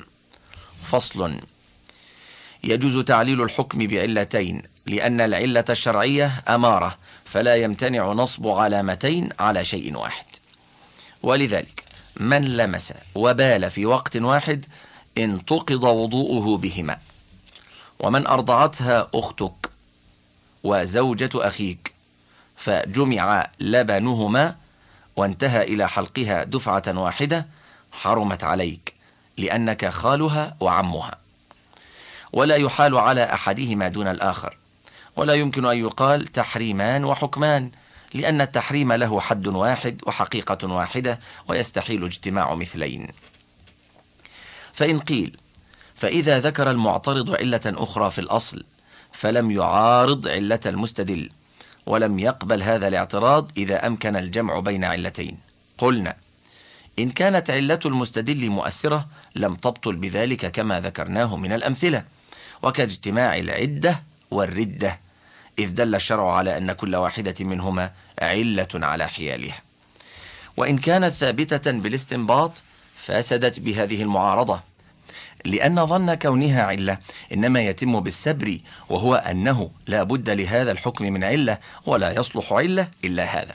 [0.91, 1.41] فصل
[2.65, 10.27] يجوز تعليل الحكم بعلتين لأن العلة الشرعية أمارة فلا يمتنع نصب علامتين على شيء واحد.
[11.23, 11.85] ولذلك
[12.17, 14.65] من لمس وبال في وقت واحد
[15.19, 16.99] انتقض وضوءه بهما.
[18.01, 19.71] ومن أرضعتها أختك
[20.65, 21.95] وزوجة أخيك
[22.57, 24.57] فجمع لبنهما
[25.17, 27.47] وانتهى إلى حلقها دفعة واحدة
[27.93, 28.95] حرمت عليك
[29.37, 31.19] لأنك خالها وعمها.
[32.33, 34.57] ولا يحال على أحدهما دون الآخر
[35.17, 37.71] ولا يمكن أن يقال تحريمان وحكمان
[38.15, 43.09] لأن التحريم له حد واحد وحقيقة واحدة ويستحيل اجتماع مثلين.
[44.73, 45.37] فإن قيل
[45.99, 48.65] فإذا ذكر المعترض علة أخرى في الأصل
[49.13, 51.31] فلم يعارض علة المستدل
[51.87, 55.39] ولم يقبل هذا الاعتراض إذا أمكن الجمع بين علتين.
[55.79, 56.17] قلنا
[56.99, 62.05] إن كانت علة المستدل مؤثرة لم تبطل بذلك كما ذكرناه من الأمثلة
[62.63, 64.99] وكاجتماع العدة والردة
[65.59, 67.91] إذ دل الشرع على أن كل واحدة منهما
[68.23, 69.63] علة على حيالها.
[70.57, 72.53] وإن كانت ثابتة بالاستنباط
[72.97, 74.68] فسدت بهذه المعارضة.
[75.45, 76.99] لأن ظن كونها علة
[77.33, 83.25] إنما يتم بالسبر وهو أنه لا بد لهذا الحكم من علة ولا يصلح علة إلا
[83.25, 83.55] هذا.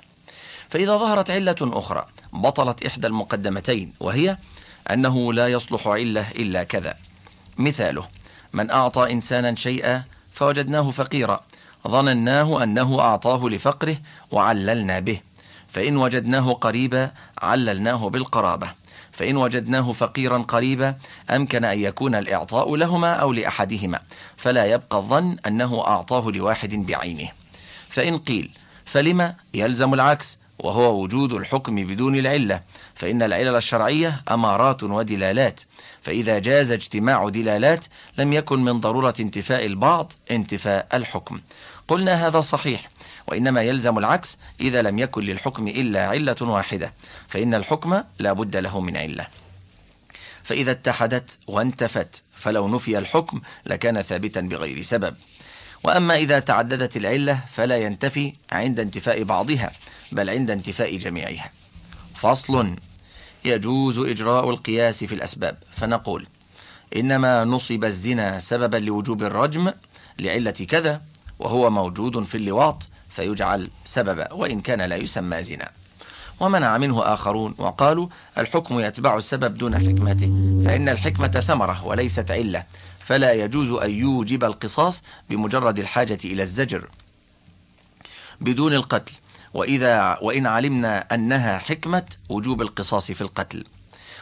[0.69, 4.37] فإذا ظهرت علة أخرى بطلت إحدى المقدمتين وهي
[4.91, 6.95] أنه لا يصلح علة إلا كذا.
[7.57, 8.07] مثاله
[8.53, 11.41] من أعطى إنسانا شيئا فوجدناه فقيرا
[11.87, 13.97] ظنناه أنه أعطاه لفقره
[14.31, 15.19] وعللنا به
[15.73, 18.82] فإن وجدناه قريبا عللناه بالقرابة.
[19.13, 20.95] فإن وجدناه فقيرا قريبا
[21.29, 23.99] أمكن أن يكون الإعطاء لهما أو لأحدهما
[24.37, 27.29] فلا يبقى الظن أنه أعطاه لواحد بعينه.
[27.89, 28.51] فإن قيل
[28.85, 32.61] فلما يلزم العكس وهو وجود الحكم بدون العلة
[32.95, 35.61] فإن العلل الشرعية أمارات ودلالات.
[36.01, 37.85] فإذا جاز اجتماع دلالات
[38.17, 41.39] لم يكن من ضرورة انتفاء البعض انتفاء الحكم.
[41.87, 42.89] قلنا هذا صحيح
[43.27, 46.93] وإنما يلزم العكس إذا لم يكن للحكم إلا علة واحدة
[47.27, 49.27] فإن الحكم لا بد له من علة.
[50.43, 55.15] فإذا اتحدت وانتفت فلو نفي الحكم لكان ثابتا بغير سبب.
[55.83, 59.71] وأما إذا تعددت العلة فلا ينتفي عند انتفاء بعضها
[60.11, 61.51] بل عند انتفاء جميعها.
[62.15, 62.75] فصل
[63.45, 65.57] يجوز إجراء القياس في الأسباب.
[65.75, 66.27] فنقول
[66.95, 69.73] إنما نصب الزنا سببا لوجوب الرجم
[70.19, 71.01] لعلة كذا
[71.39, 75.69] وهو موجود في اللواط فيجعل سببا وإن كان لا يسمى زنا.
[76.39, 82.63] ومنع منه آخرون وقالوا الحكم يتبع السبب دون حكمته فإن الحكمة ثمرة وليست علة
[82.99, 86.89] فلا يجوز أن يوجب القصاص بمجرد الحاجة إلى الزجر.
[88.41, 89.13] بدون القتل
[89.53, 93.65] وإذا وإن علمنا أنها حكمة وجوب القصاص في القتل.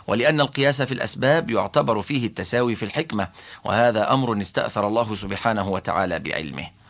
[0.08, 3.27] ولأن القياس في الأسباب يعتبر فيه التساوي في الحكمة
[3.63, 6.80] وهذا أمر استأثر الله سبحانه وتعالى بعلمه.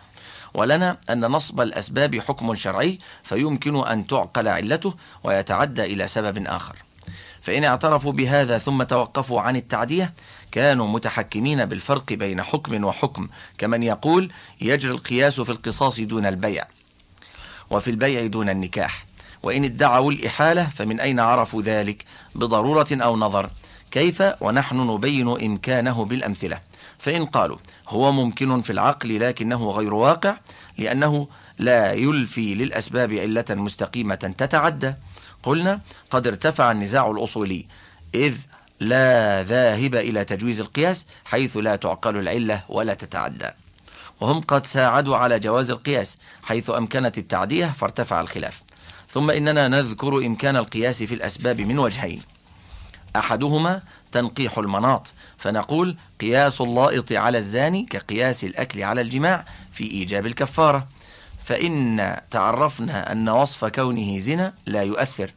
[0.54, 6.76] ولنا أن نصب الأسباب حكم شرعي فيمكن أن تعقل علته ويتعدى إلى سبب آخر.
[7.42, 10.14] فإن اعترفوا بهذا ثم توقفوا عن التعدية
[10.52, 16.66] كانوا متحكمين بالفرق بين حكم وحكم كمن يقول يجري القياس في القصاص دون البيع
[17.70, 19.06] وفي البيع دون النكاح.
[19.44, 23.50] وإن ادعوا الإحالة فمن أين عرفوا ذلك؟ بضرورة أو نظر.
[23.92, 26.60] كيف ونحن نبين إمكانه بالأمثلة؟
[27.00, 27.58] فإن قالوا
[27.92, 30.38] هو ممكن في العقل لكنه غير واقع
[30.78, 31.28] لأنه
[31.60, 34.94] لا يلفي للأسباب علة مستقيمة تتعدى.
[35.44, 37.66] قلنا قد ارتفع النزاع الأصولي
[38.16, 38.36] إذ
[38.80, 43.50] لا ذاهب إلى تجويز القياس حيث لا تعقل العلة ولا تتعدى.
[44.22, 48.62] وهم قد ساعدوا على جواز القياس حيث أمكنت التعدية فارتفع الخلاف.
[49.10, 52.22] ثم إننا نذكر إمكان القياس في الأسباب من وجهين.
[53.16, 60.88] أحدهما تنقيح المناط فنقول قياس اللائط على الزاني كقياس الأكل على الجماع في إيجاب الكفارة.
[61.46, 65.34] فإن تعرفنا أن وصف كونه زنا لا يؤثر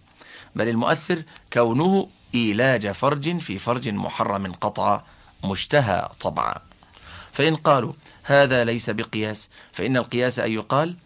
[0.55, 5.03] بل المؤثر كونه إيلاج فرج في فرج محرم قطعا
[5.45, 6.55] مشتهى طبعا.
[7.33, 10.97] فإن قالوا هذا ليس بقياس فإن القياس أن يقال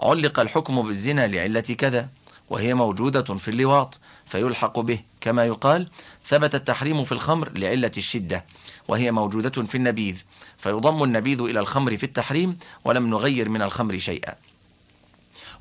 [0.00, 2.08] علق الحكم بالزنا لعلة كذا
[2.50, 5.88] وهي موجودة في اللواط فيلحق به كما يقال
[6.28, 8.44] ثبت التحريم في الخمر لعلة الشدة
[8.88, 10.22] وهي موجودة في النبيذ
[10.58, 14.34] فيضم النبيذ إلى الخمر في التحريم ولم نغير من الخمر شيئا.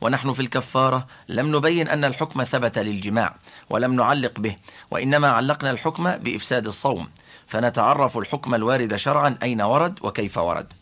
[0.02, 3.36] ونحن في الكفارة لم نبين أن الحكم ثبت للجماع
[3.70, 4.56] ولم نعلق به
[4.92, 7.08] وإنما علقنا الحكم بإفساد الصوم
[7.48, 10.74] فنتعرف الحكم الوارد شرعا أين ورد وكيف ورد.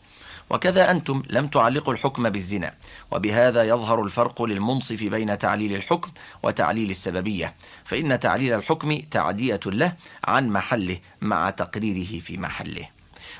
[0.50, 2.74] وكذا أنتم لم تعلقوا الحكم بالزنا
[3.10, 6.10] وبهذا يظهر الفرق للمنصف بين تعليل الحكم
[6.42, 7.54] وتعليل السببية
[7.84, 9.92] فإن تعليل الحكم تعدية له
[10.24, 12.88] عن محله مع تقريره في محله.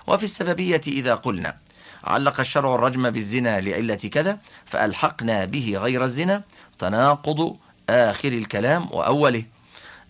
[0.06, 1.56] وفي السببية إذا قلنا
[2.04, 6.42] علق الشرع الرجم بالزنا لعلة كذا فألحقنا به غير الزنا
[6.78, 7.56] تناقض
[7.90, 9.44] آخر الكلام وأوله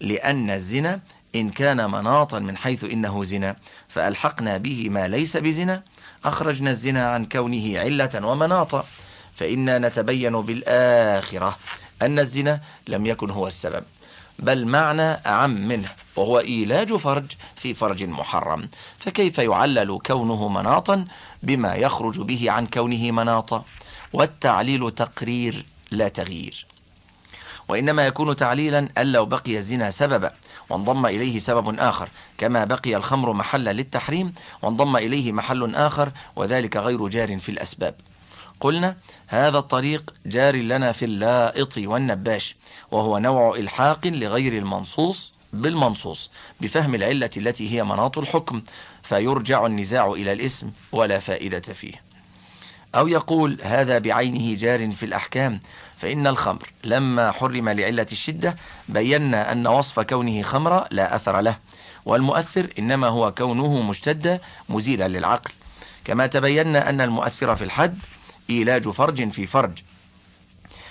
[0.00, 1.00] لأن الزنا
[1.34, 3.56] إن كان مناطا من حيث إنه زنا
[3.88, 5.82] فألحقنا به ما ليس بزنا
[6.26, 8.84] أخرجنا الزنا عن كونه علة ومناطا
[9.34, 11.56] فإنا نتبين بالآخرة
[12.02, 13.84] أن الزنا لم يكن هو السبب
[14.38, 18.68] بل معنى أعم منه وهو إيلاج فرج في فرج محرم.
[18.98, 21.04] فكيف يعلل كونه مناطا
[21.42, 23.64] بما يخرج به عن كونه مناطا؟
[24.12, 26.66] والتعليل تقرير لا تغيير.
[27.68, 30.32] وإنما يكون تعليلا أن لو بقي الزنا سببا
[30.70, 32.08] وانضم إليه سبب آخر.
[32.38, 37.94] كما بقي الخمر محلا للتحريم وانضم إليه محل آخر وذلك غير جار في الأسباب.
[38.60, 42.56] قلنا هذا الطريق جار لنا في اللائط والنباش
[42.90, 48.62] وهو نوع إلحاق لغير المنصوص بالمنصوص بفهم العلة التي هي مناط الحكم
[49.02, 52.06] فيرجع النزاع إلى الاسم ولا فائدة فيه.
[52.94, 55.60] أو يقول هذا بعينه جار في الأحكام
[55.98, 58.56] فإن الخمر لما حرم لعلة الشدة
[58.88, 61.58] بينا أن وصف كونه خمرا لا أثر له
[62.06, 65.50] والمؤثر إنما هو كونه مشتدا مزيلا للعقل.
[66.04, 67.98] كما تبينا أن المؤثر في الحد
[68.50, 69.78] إيلاج فرج في فرج.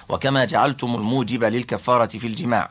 [0.10, 2.70] وكما جعلتم الموجب للكفارة في الجماع.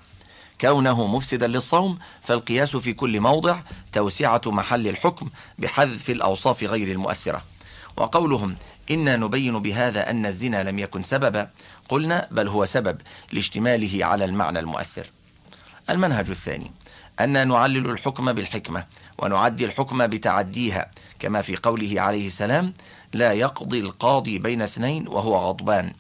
[0.61, 3.59] كونه مفسدا للصوم فالقياس في كل موضع
[3.93, 7.43] توسعة محل الحكم بحذف الأوصاف غير المؤثرة.
[7.97, 8.57] وقولهم
[8.91, 11.51] إنا نبين بهذا أن الزنا لم يكن سببا.
[11.89, 13.01] قلنا بل هو سبب
[13.33, 15.07] لاشتماله على المعنى المؤثر.
[15.91, 16.71] المنهج الثاني
[17.21, 18.87] أن نعلل الحكم بالحكمة
[19.19, 22.75] ونعدي الحكم بتعديها كما في قوله عليه السلام
[23.13, 25.93] لا يقضي القاضي بين اثنين وهو غضبان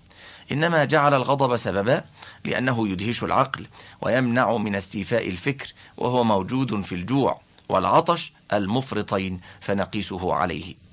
[0.52, 2.04] إنما جعل الغضب سببا
[2.44, 3.66] لأنه يدهش العقل
[4.00, 10.83] ويمنع من استيفاء الفكر وهو موجود في الجوع والعطش المفرطين فنقيسه عليه.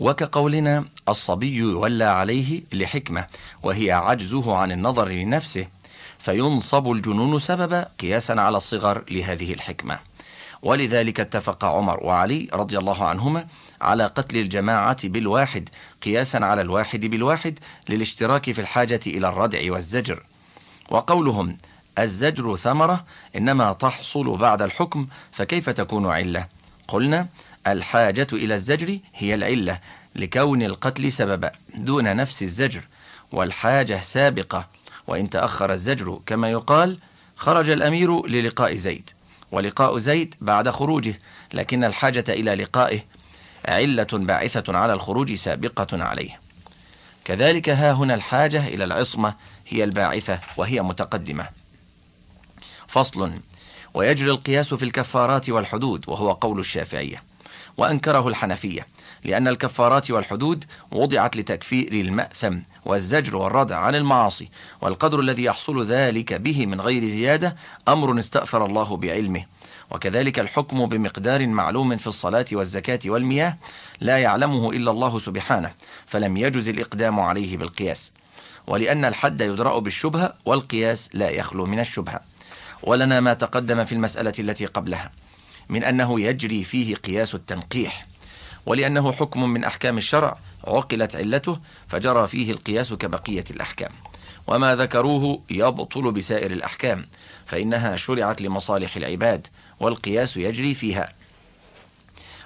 [0.00, 3.26] وكقولنا الصبي يولى عليه لحكمة
[3.62, 5.66] وهي عجزه عن النظر لنفسه
[6.18, 9.98] فينصب الجنون سببا قياسا على الصغر لهذه الحكمة.
[10.62, 13.46] ولذلك اتفق عمر وعلي رضي الله عنهما
[13.80, 15.68] على قتل الجماعة بالواحد
[16.02, 17.58] قياسا على الواحد بالواحد
[17.88, 20.22] للاشتراك في الحاجة إلى الردع والزجر.
[20.90, 21.56] وقولهم
[21.98, 23.04] الزجر ثمرة
[23.36, 26.46] إنما تحصل بعد الحكم فكيف تكون علة؟
[26.88, 27.26] قلنا
[27.72, 29.80] الحاجة إلى الزجر هي العلة
[30.16, 32.82] لكون القتل سببا دون نفس الزجر
[33.32, 34.68] والحاجة سابقة
[35.06, 36.98] وإن تأخر الزجر كما يقال
[37.36, 39.10] خرج الأمير للقاء زيد
[39.52, 41.14] ولقاء زيد بعد خروجه
[41.54, 43.00] لكن الحاجة إلى لقائه
[43.64, 46.40] علة باعثة على الخروج سابقة عليه.
[47.24, 49.34] كذلك ها هنا الحاجة إلى العصمة
[49.68, 51.48] هي الباعثة وهي متقدمة.
[52.88, 53.32] فصل
[53.94, 57.22] ويجري القياس في الكفارات والحدود وهو قول الشافعية.
[57.78, 58.86] وأنكره الحنفية
[59.24, 64.48] لأن الكفارات والحدود وضعت لتكفير المأثم والزجر والردع عن المعاصي
[64.80, 67.56] والقدر الذي يحصل ذلك به من غير زيادة
[67.88, 69.44] أمر استأثر الله بعلمه.
[69.90, 73.58] وكذلك الحكم بمقدار معلوم في الصلاة والزكاة والمياه
[74.00, 75.72] لا يعلمه إلا الله سبحانه
[76.06, 78.10] فلم يجز الإقدام عليه بالقياس.
[78.66, 82.20] ولأن الحد يدرأ بالشبهة والقياس لا يخلو من الشبهة.
[82.82, 85.10] ولنا ما تقدم في المسألة التي قبلها.
[85.68, 88.06] من أنه يجري فيه قياس التنقيح
[88.66, 93.90] ولأنه حكم من أحكام الشرع عقلت علته فجرى فيه القياس كبقية الأحكام.
[94.46, 97.06] وما ذكروه يبطل بسائر الأحكام
[97.46, 99.46] فإنها شرعت لمصالح العباد
[99.80, 101.12] والقياس يجري فيها.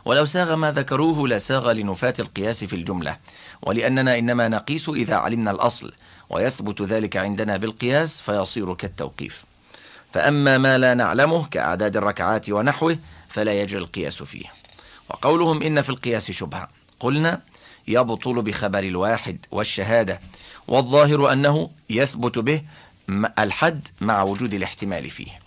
[0.04, 3.16] ولو ساغ ما ذكروه لساغ لنفاة القياس في الجملة
[3.62, 5.92] ولأننا إنما نقيس إذا علمنا الأصل
[6.30, 9.44] ويثبت ذلك عندنا بالقياس فيصير كالتوقيف.
[10.12, 12.98] فأما ما لا نعلمه كأعداد الركعات ونحوه
[13.28, 14.44] فلا يجري القياس فيه.
[15.10, 16.68] وقولهم إن في القياس شبهة.
[17.00, 17.40] قلنا
[17.88, 20.20] يبطل بخبر الواحد والشهادة
[20.68, 22.62] والظاهر أنه يثبت به
[23.38, 25.38] الحد مع وجود الاحتمال فيه.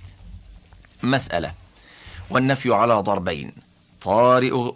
[1.04, 1.54] مسألة
[2.30, 3.52] والنفي على ضربين
[4.02, 4.72] طارئ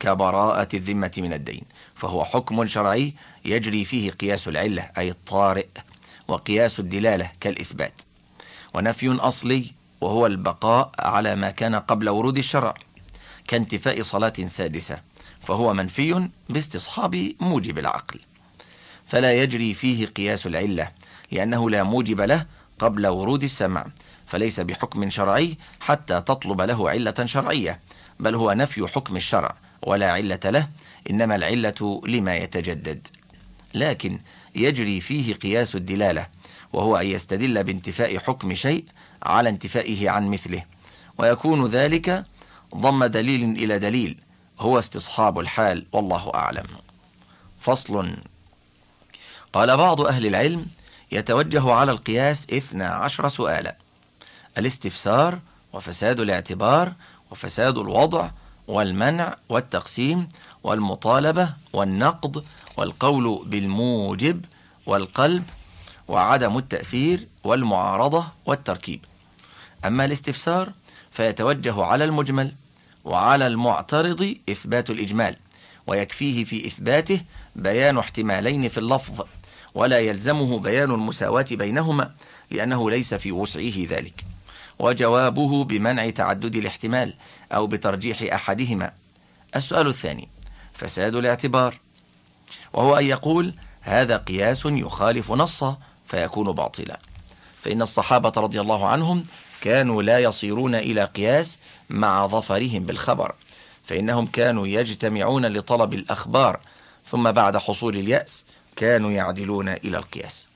[0.00, 1.62] كبراءة الذمة من الدين
[1.94, 5.66] فهو حكم شرعي يجري فيه قياس العلة أي الطارئ
[6.28, 8.02] وقياس الدلالة كالإثبات.
[8.74, 9.64] ونفي أصلي
[10.00, 12.74] وهو البقاء على ما كان قبل ورود الشرع
[13.48, 15.00] كانتفاء صلاة سادسة
[15.42, 18.20] فهو منفي باستصحاب موجب العقل.
[19.06, 20.90] فلا يجري فيه قياس العلة
[21.32, 22.46] لأنه لا موجب له
[22.78, 23.86] قبل ورود السمع
[24.26, 27.80] فليس بحكم شرعي حتى تطلب له علة شرعية
[28.20, 30.68] بل هو نفي حكم الشرع ولا علة له
[31.10, 33.06] إنما العلة لما يتجدد.
[33.74, 34.18] لكن
[34.54, 36.26] يجري فيه قياس الدلالة
[36.74, 38.84] وهو أن يستدل بانتفاء حكم شيء
[39.22, 40.62] على انتفائه عن مثله.
[41.18, 42.24] ويكون ذلك
[42.74, 44.18] ضم دليل إلى دليل
[44.60, 46.66] هو استصحاب الحال والله أعلم.
[47.60, 48.16] فصل.
[49.52, 50.66] قال بعض أهل العلم
[51.12, 53.76] يتوجه على القياس إثنى عشر سؤالا.
[54.58, 55.38] الاستفسار
[55.72, 56.92] وفساد الاعتبار
[57.30, 58.30] وفساد الوضع
[58.68, 60.28] والمنع والتقسيم
[60.62, 62.44] والمطالبة والنقد
[62.76, 64.44] والقول بالموجب
[64.86, 65.44] والقلب
[66.08, 69.00] وعدم التأثير والمعارضة والتركيب.
[69.84, 70.72] أما الاستفسار
[71.10, 72.54] فيتوجه على المجمل
[73.04, 75.36] وعلى المعترض إثبات الإجمال
[75.86, 77.20] ويكفيه في إثباته
[77.56, 79.24] بيان احتمالين في اللفظ
[79.74, 82.12] ولا يلزمه بيان المساواة بينهما
[82.50, 84.24] لأنه ليس في وسعه ذلك.
[84.78, 87.14] وجوابه بمنع تعدد الاحتمال
[87.52, 88.92] أو بترجيح أحدهما.
[89.56, 90.28] السؤال الثاني
[90.72, 91.80] فساد الاعتبار.
[92.72, 95.78] وهو أن يقول هذا قياس يخالف نصا
[96.14, 96.98] فيكون باطلا.
[97.62, 99.26] فإن الصحابة رضي الله عنهم
[99.60, 101.58] كانوا لا يصيرون إلى قياس
[101.90, 103.34] مع ظفرهم بالخبر
[103.84, 106.60] فإنهم كانوا يجتمعون لطلب الأخبار
[107.06, 108.44] ثم بعد حصول اليأس
[108.76, 110.46] كانوا يعدلون إلى القياس.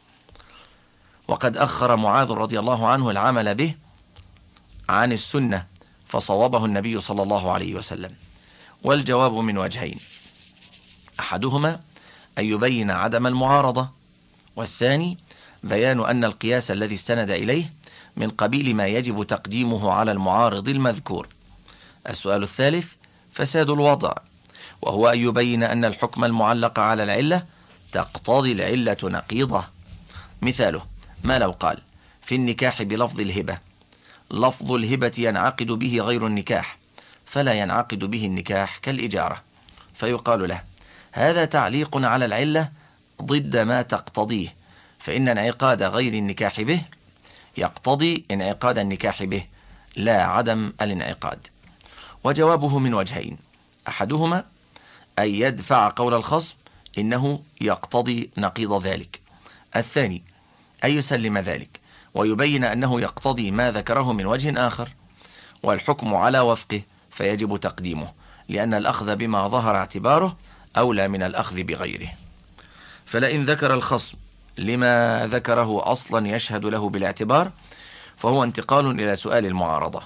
[1.29, 3.75] وقد أخر معاذ رضي الله عنه العمل به
[4.89, 5.67] عن السنة
[6.09, 8.15] فصوبه النبي صلى الله عليه وسلم.
[8.83, 10.01] والجواب من وجهين.
[11.21, 11.81] أحدهما
[12.39, 13.99] أن يبين عدم المعارضة
[14.57, 15.19] والثاني
[15.65, 17.73] بيان أن القياس الذي استند إليه
[18.17, 21.29] من قبيل ما يجب تقديمه على المعارض المذكور.
[22.09, 22.93] السؤال الثالث
[23.33, 24.13] فساد الوضع
[24.83, 27.43] وهو أن يبين أن الحكم المعلق على العلة
[27.93, 29.65] تقتضي العلة نقيضة.
[30.43, 30.83] مثاله
[31.25, 31.79] ما لو قال
[32.23, 33.59] في النكاح بلفظ الهبة.
[34.31, 36.79] لفظ الهبة ينعقد به غير النكاح
[37.27, 39.43] فلا ينعقد به النكاح كالإجارة.
[39.95, 40.63] فيقال له
[41.13, 42.69] هذا تعليق على العلة
[43.23, 44.58] ضد ما تقتضيه.
[44.99, 46.83] فإن انعقاد غير النكاح به
[47.57, 49.45] يقتضي انعقاد النكاح به
[49.97, 51.47] لا عدم الانعقاد.
[52.25, 53.39] وجوابه من وجهين.
[53.89, 54.45] أحدهما
[55.19, 56.55] أن يدفع قول الخصم
[56.99, 59.21] إنه يقتضي نقيض ذلك.
[59.77, 60.23] الثاني
[60.85, 61.81] أن يسلم ذلك
[62.15, 64.89] ويبين أنه يقتضي ما ذكره من وجه آخر.
[65.63, 68.13] والحكم على وفقه فيجب تقديمه
[68.49, 70.37] لأن الأخذ بما ظهر اعتباره
[70.77, 72.09] أولى من الأخذ بغيره.
[73.07, 74.17] فلئن ذكر الخصم
[74.59, 77.51] لما ذكره أصلا يشهد له بالاعتبار
[78.17, 80.03] فهو انتقال إلى سؤال المعارضة.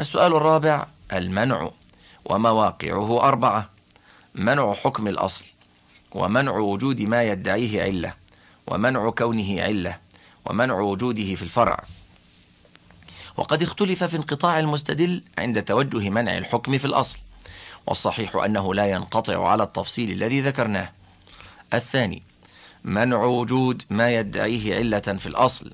[0.00, 1.70] السؤال الرابع المنع
[2.24, 3.70] ومواقعه أربعة.
[4.34, 5.44] منع حكم الأصل
[6.12, 8.14] ومنع وجود ما يدعيه علة
[8.66, 9.98] ومنع كونه علة
[10.44, 11.84] ومنع وجوده في الفرع.
[13.36, 17.18] وقد اختلف في انقطاع المستدل عند توجه منع الحكم في الأصل
[17.86, 20.92] والصحيح أنه لا ينقطع على التفصيل الذي ذكرناه.
[21.74, 22.22] الثاني
[22.84, 25.72] منع وجود ما يدعيه علة في الأصل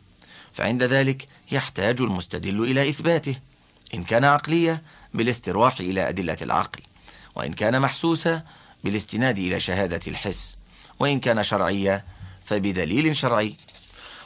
[0.52, 3.36] فعند ذلك يحتاج المستدل إلى إثباته
[3.94, 4.82] إن كان عقلية
[5.14, 6.80] بالاسترواح إلى أدلة العقل
[7.34, 8.42] وإن كان محسوسا
[8.84, 10.56] بالاستناد إلى شهادة الحس
[10.98, 12.04] وإن كان شرعيا
[12.44, 13.54] فبدليل شرعي.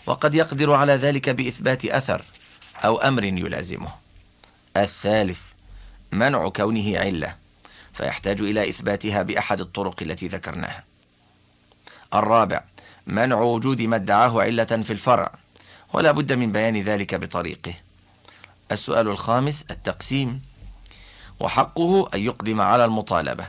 [0.06, 2.24] وقد يقدر على ذلك بإثبات أثر
[2.76, 3.88] أو أمر يلازمه.
[4.76, 5.40] الثالث
[6.12, 7.36] منع كونه علة
[7.92, 10.84] فيحتاج إلى إثباتها بأحد الطرق التي ذكرناها.
[12.14, 12.64] الرابع
[13.06, 15.32] منع وجود ما ادعاه علة في الفرع
[15.92, 17.74] ولا بد من بيان ذلك بطريقه.
[18.72, 20.42] السؤال الخامس التقسيم.
[21.40, 23.46] وحقه أن يقدم على المطالبة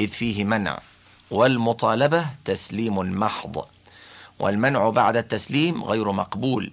[0.00, 0.78] إذ فيه منع
[1.30, 3.64] والمطالبة تسليم محض
[4.38, 6.72] والمنع بعد التسليم غير مقبول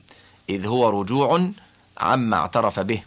[0.50, 1.50] إذ هو رجوع
[1.98, 3.04] عما اعترف به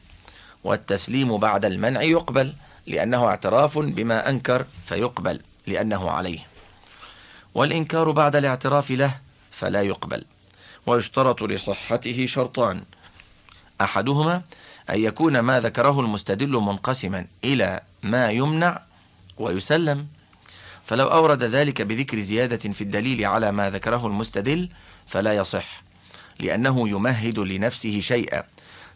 [0.65, 2.55] والتسليم بعد المنع يقبل
[2.87, 6.47] لأنه اعتراف بما أنكر فيقبل لأنه عليه.
[7.59, 9.17] والإنكار بعد الاعتراف له
[9.51, 10.25] فلا يقبل
[10.87, 12.83] ويشترط لصحته شرطان.
[13.81, 14.43] أحدهما
[14.91, 18.83] أن يكون ما ذكره المستدل منقسما إلى ما يمنع
[19.39, 20.07] ويسلم.
[20.87, 24.69] فلو أورد ذلك بذكر زيادة في الدليل على ما ذكره المستدل
[25.07, 25.83] فلا يصح
[26.41, 28.45] لأنه يمهد لنفسه شيئا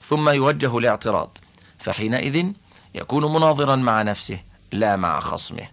[0.01, 1.39] ثم يوجه الاعتراض
[1.79, 2.47] فحينئذ
[2.95, 4.39] يكون مناظرا مع نفسه
[4.73, 5.69] لا مع خصمه.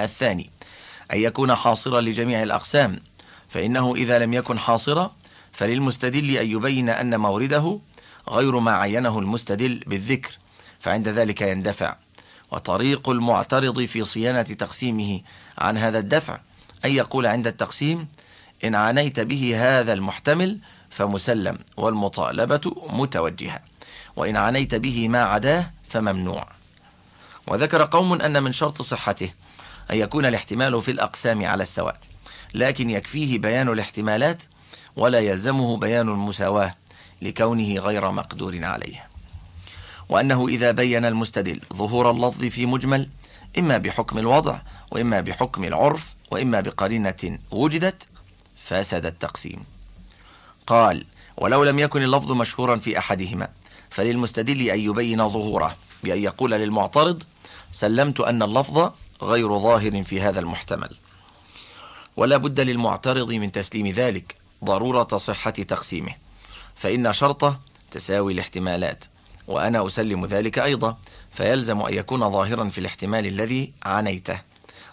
[0.00, 0.55] الثاني
[1.12, 3.00] أن يكون حاصرا لجميع الأقسام
[3.48, 5.14] فإنه إذا لم يكن حاصرا
[5.52, 7.78] فللمستدل أن يبين أن مورده
[8.28, 10.38] غير ما عينه المستدل بالذكر
[10.80, 11.96] فعند ذلك يندفع.
[12.50, 15.20] وطريق المعترض في صيانة تقسيمه
[15.58, 16.38] عن هذا الدفع
[16.84, 18.08] أن يقول عند التقسيم
[18.64, 20.58] إن عانيت به هذا المحتمل
[20.90, 23.60] فمسلم والمطالبة متوجهة
[24.16, 26.48] وإن عانيت به ما عداه فممنوع.
[27.46, 29.30] وذكر قوم أن من شرط صحته
[29.90, 31.96] أن يكون الاحتمال في الأقسام على السواء
[32.54, 34.42] لكن يكفيه بيان الاحتمالات
[34.96, 36.74] ولا يلزمه بيان المساواة
[37.22, 39.06] لكونه غير مقدور عليه.
[40.08, 43.08] وأنه إذا بين المستدل ظهور اللفظ في مجمل
[43.58, 44.58] إما بحكم الوضع
[44.90, 48.08] وإما بحكم العرف وإما بقرينة وجدت
[48.64, 49.64] فسد التقسيم.
[50.66, 51.04] قال
[51.36, 53.48] ولو لم يكن اللفظ مشهورا في أحدهما
[53.90, 57.22] فللمستدل أن يبين ظهوره بأن يقول للمعترض
[57.72, 58.90] سلمت أن اللفظ
[59.22, 60.96] غير ظاهر في هذا المحتمل.
[62.16, 66.14] ولا بد للمعترض من تسليم ذلك ضرورة صحة تقسيمه.
[66.76, 67.60] فإن شرطه
[67.90, 69.04] تساوي الاحتمالات
[69.46, 70.98] وأنا أسلم ذلك أيضا
[71.30, 74.40] فيلزم أن يكون ظاهرا في الاحتمال الذي عنيته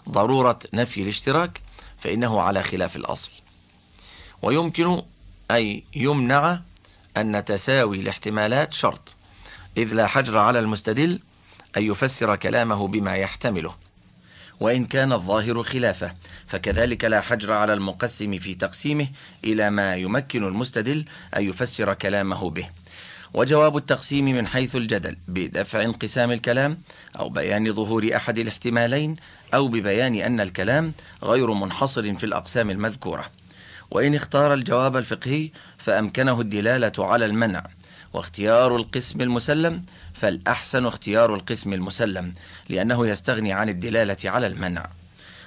[0.08, 1.60] ضرورة نفي الاشتراك
[1.98, 3.32] فإنه على خلاف الأصل.
[4.42, 5.02] ويمكن
[5.50, 6.60] أن يمنع
[7.16, 9.14] أن تساوي الاحتمالات شرط
[9.76, 11.20] إذ لا حجر على المستدل
[11.76, 13.74] أن يفسر كلامه بما يحتمله.
[14.64, 16.12] وإن كان الظاهر خلافه.
[16.46, 19.08] فكذلك لا حجر على المقسم في تقسيمه
[19.44, 21.04] إلى ما يمكن المستدل
[21.36, 22.68] أن يفسر كلامه به.
[23.34, 26.78] وجواب التقسيم من حيث الجدل بدفع انقسام الكلام
[27.18, 29.16] أو بيان ظهور أحد الاحتمالين
[29.54, 30.92] أو ببيان أن الكلام
[31.22, 33.24] غير منحصر في الأقسام المذكورة.
[33.90, 37.66] وإن اختار الجواب الفقهي فأمكنه الدلالة على المنع.
[38.12, 39.82] واختيار القسم المسلم
[40.24, 42.34] فالأحسن اختيار القسم المسلم
[42.68, 44.86] لأنه يستغني عن الدلالة على المنع.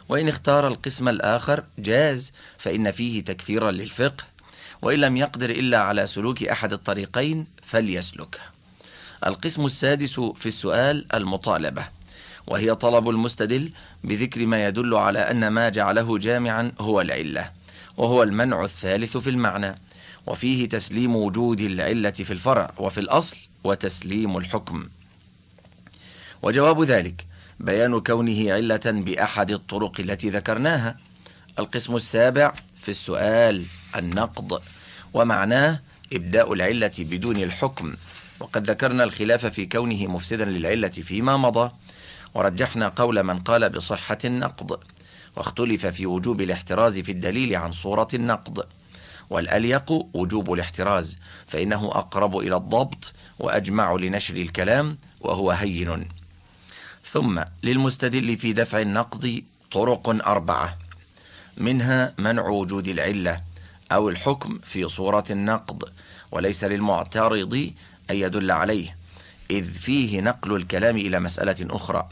[0.10, 4.24] وإن اختار القسم الآخر جاز فإن فيه تكثيرا للفقه.
[4.82, 8.40] وإن لم يقدر إلا على سلوك أحد الطريقين فليسلك.
[9.26, 11.88] القسم السادس في السؤال المطالبة
[12.48, 13.72] وهي طلب المستدل
[14.04, 17.52] بذكر ما يدل على أن ما جعله جامعا هو العلة
[17.98, 19.76] وهو المنع الثالث في المعنى.
[20.28, 24.89] وفيه تسليم وجود العلة في الفرع وفي الأصل وتسليم الحكم.
[26.41, 27.26] وجواب ذلك
[27.59, 30.97] بيان كونه علة بأحد الطرق التي ذكرناها.
[31.59, 33.65] القسم السابع في السؤال
[33.95, 34.61] النقض.
[35.13, 35.82] ومعناه
[36.13, 37.95] إبداء العلة بدون الحكم.
[38.39, 41.72] وقد ذكرنا الخلاف في كونه مفسدا للعلة فيما مضى.
[42.34, 44.80] ورجحنا قول من قال بصحة النقض.
[45.36, 48.65] واختلف في وجوب الاحتراز في الدليل عن صورة النقض.
[49.30, 51.18] والأليق وجوب الاحتراز
[51.48, 56.08] فإنه أقرب إلى الضبط وأجمع لنشر الكلام وهو هين.
[57.06, 60.78] ثم للمستدل في دفع النقض طرق أربعة
[61.58, 63.42] منها منع وجود العلة
[63.92, 65.84] أو الحكم في صورة النقض
[66.32, 67.54] وليس للمعترض
[68.10, 68.96] أن يدل عليه
[69.52, 72.10] إذ فيه نقل الكلام إلى مسألة أخرى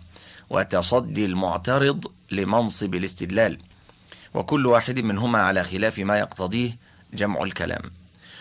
[0.49, 3.57] وتصدي المعترض لمنصب الاستدلال
[4.34, 6.78] وكل واحد منهما على خلاف ما يقتضيه
[7.16, 7.82] جمع الكلام.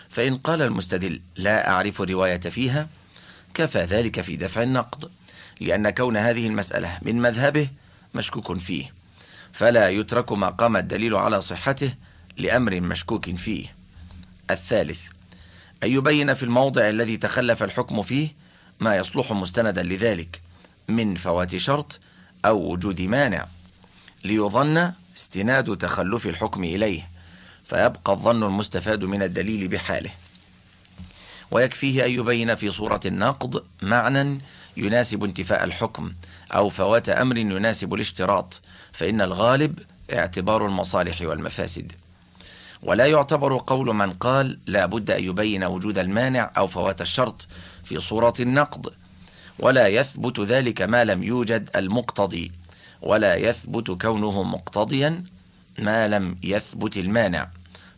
[0.09, 2.87] فإن قال المستدل لا أعرف رواية فيها
[3.53, 5.09] كفى ذلك في دفع النقد
[5.59, 7.69] لأن كون هذه المسألة من مذهبه
[8.15, 8.93] مشكوك فيه
[9.53, 11.93] فلا يترك ما قام الدليل على صحته
[12.37, 13.75] لأمر مشكوك فيه.
[14.51, 15.01] الثالث
[15.83, 18.29] أن يبين في الموضع الذي تخلف الحكم فيه
[18.79, 20.41] ما يصلح مستندا لذلك
[20.87, 21.99] من فوات شرط
[22.45, 23.47] أو وجود مانع
[24.23, 27.14] ليظن استناد تخلف الحكم إليه.
[27.65, 30.11] فيبقى الظن المستفاد من الدليل بحاله.
[31.51, 34.41] ويكفيه أن يبين في صورة النقض معنى
[34.77, 36.13] يناسب انتفاء الحكم
[36.51, 38.61] أو فوات أمر يناسب الاشتراط
[38.91, 39.79] فإن الغالب
[40.13, 41.91] اعتبار المصالح والمفاسد.
[42.83, 47.47] ولا يعتبر قول من قال لا بد أن يبين وجود المانع أو فوات الشرط
[47.83, 48.93] في صورة النقض
[49.59, 52.51] ولا يثبت ذلك ما لم يوجد المقتضي.
[53.01, 55.23] ولا يثبت كونه مقتضيا
[55.79, 57.47] ما لم يثبت المانع.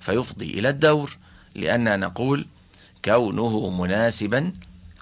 [0.08, 1.18] فيفضي إلى الدور
[1.55, 2.47] لأننا نقول
[3.05, 4.53] كونه مناسبا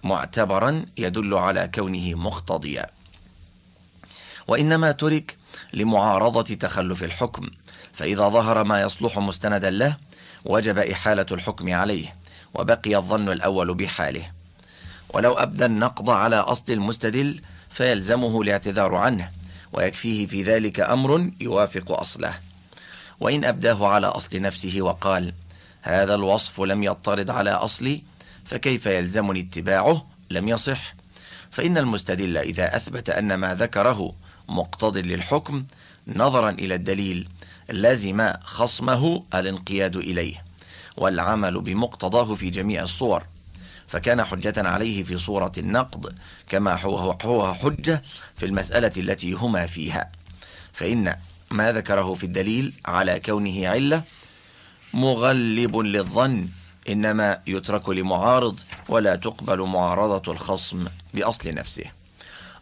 [0.04, 2.86] معتبرا يدل على كونه مقتضيا.
[4.48, 5.38] وإنما ترك
[5.74, 7.50] لمعارضة تخلف الحكم
[7.94, 9.98] فإذا ظهر ما يصلح مستندا له
[10.46, 12.16] وجب إحالة الحكم عليه
[12.54, 14.32] وبقي الظن الأول بحاله.
[15.10, 19.32] ولو أبدى النقض على أصل المستدل فيلزمه الاعتذار عنه
[19.74, 22.34] ويكفيه في ذلك أمر يوافق أصله.
[23.20, 25.34] وإن أبداه على أصل نفسه وقال
[25.82, 28.02] هذا الوصف لم يطرد على أصلي
[28.46, 30.94] فكيف يلزمني اتباعه؟ لم يصح.
[31.52, 34.14] فإن المستدل إذا أثبت أن ما ذكره
[34.50, 35.66] مقتض للحكم
[36.08, 37.30] نظرا إلى الدليل
[37.70, 40.44] لزم خصمه الانقياد إليه
[40.98, 43.24] والعمل بمقتضاه في جميع الصور.
[43.88, 46.16] فكان حجة عليه في صورة النقد
[46.50, 46.82] كما
[47.26, 48.04] هو حجة
[48.36, 50.12] في المسألة التي هما فيها.
[50.74, 51.16] فإن
[51.52, 54.04] ما ذكره في الدليل على كونه علة
[54.94, 56.48] مغلب للظن
[56.90, 61.86] إنما يترك لمعارض ولا تقبل معارضة الخصم بأصل نفسه.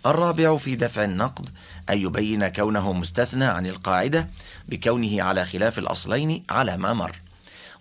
[0.05, 1.49] الرابع في دفع النقد
[1.89, 4.29] أن يبين كونه مستثنى عن القاعدة
[4.69, 7.15] بكونه على خلاف الأصلين على ما مر.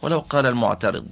[0.02, 1.06] ولو قال المعترض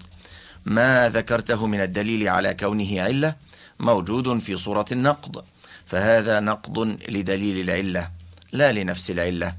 [0.64, 3.34] ما ذكرته من الدليل على كونه علة
[3.80, 5.44] موجود في صورة النقد
[5.86, 6.78] فهذا نقد
[7.08, 8.10] لدليل العلة
[8.52, 9.54] لا لنفس العلة.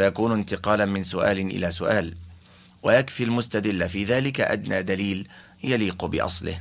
[0.00, 2.14] فيكون انتقالا من سؤال إلى سؤال
[2.82, 5.28] ويكفي المستدل في ذلك أدنى دليل
[5.64, 6.60] يليق بأصله.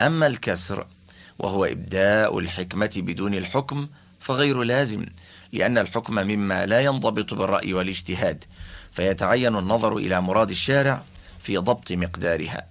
[0.00, 0.86] أما الكسر
[1.38, 3.88] وهو إبداء الحكمة بدون الحكم
[4.20, 5.06] فغير لازم
[5.52, 8.44] لأن الحكم مما لا ينضبط بالرأي والاجتهاد
[8.92, 11.02] فيتعين النظر إلى مراد الشارع
[11.42, 12.66] في ضبط مقدارها.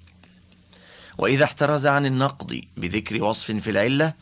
[1.18, 4.14] وإذا احترز عن النقض بذكر وصف في العلة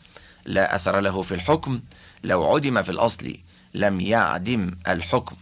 [0.46, 1.80] لا أثر له في الحكم
[2.24, 3.36] لو عدم في الأصل
[3.74, 5.36] لم يعدم الحكم.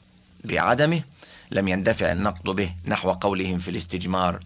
[0.44, 1.02] بعدمه
[1.50, 4.40] لم يندفع النقد به نحو قولهم في الاستجمار.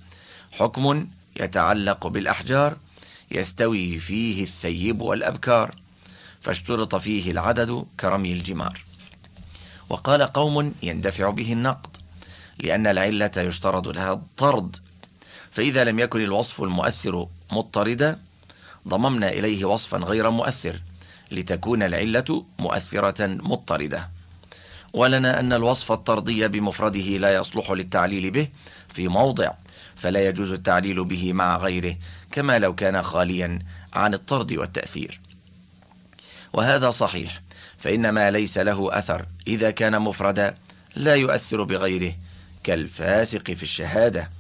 [0.53, 1.07] حكم
[1.41, 2.77] يتعلق بالأحجار
[3.31, 5.75] يستوي فيه الثيب والأبكار
[6.41, 8.85] فاشترط فيه العدد كرمي الجمار.
[9.89, 11.97] وقال قوم يندفع به النقد
[12.59, 14.77] لأن العلة يشترط لها الطرد.
[15.51, 18.21] فإذا لم يكن الوصف المؤثر مضطردا
[18.89, 20.81] ضممنا إليه وصفا غير مؤثر
[21.31, 24.09] لتكون العلة مؤثرة مضطردة.
[24.95, 28.49] ولنا أن الوصف الطردي بمفرده لا يصلح للتعليل به
[28.95, 29.51] في موضع
[29.97, 31.97] فلا يجوز التعليل به مع غيره
[32.33, 33.59] كما لو كان خاليا
[33.93, 35.21] عن الطرد والتأثير.
[36.53, 37.41] وهذا صحيح
[37.79, 40.55] فإن ما ليس له أثر إذا كان مفردا
[40.97, 42.15] لا يؤثر بغيره
[42.65, 44.31] كالفاسق في الشهادة.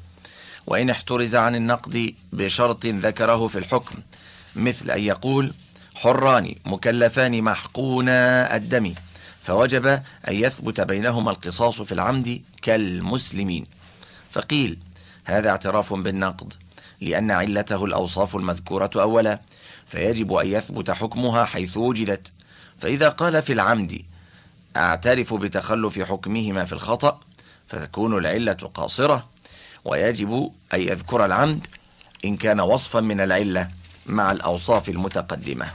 [0.66, 3.96] وإن احترز عن النقد بشرط ذكره في الحكم
[4.56, 5.52] مثل أن يقول
[5.94, 8.94] حران مكلفان محقونا الدم.
[9.44, 13.66] فوجب أن يثبت بينهما القصاص في العمد كالمسلمين.
[14.30, 14.78] فقيل
[15.24, 16.54] هذا اعتراف بالنقد
[17.00, 19.40] لأن علته الأوصاف المذكورة أولا
[19.86, 22.32] فيجب أن يثبت حكمها حيث وجدت.
[22.80, 24.02] فإذا قال في العمد
[24.76, 27.20] أعترف بتخلف حكمهما في الخطأ
[27.68, 29.28] فتكون العلة قاصرة
[29.84, 31.66] ويجب أن يذكر العمد
[32.24, 33.68] إن كان وصفا من العلة
[34.06, 35.70] مع الأوصاف المتقدمة.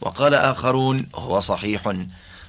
[0.00, 1.92] وقال آخرون هو صحيح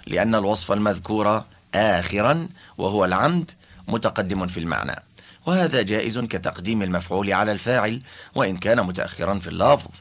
[0.08, 1.44] لأن الوصف المذكور
[1.76, 3.52] آخرا وهو العمد
[3.88, 5.04] متقدم في المعنى.
[5.46, 8.02] وهذا جائز كتقديم المفعول على الفاعل
[8.36, 9.92] وإن كان متأخرا في اللفظ.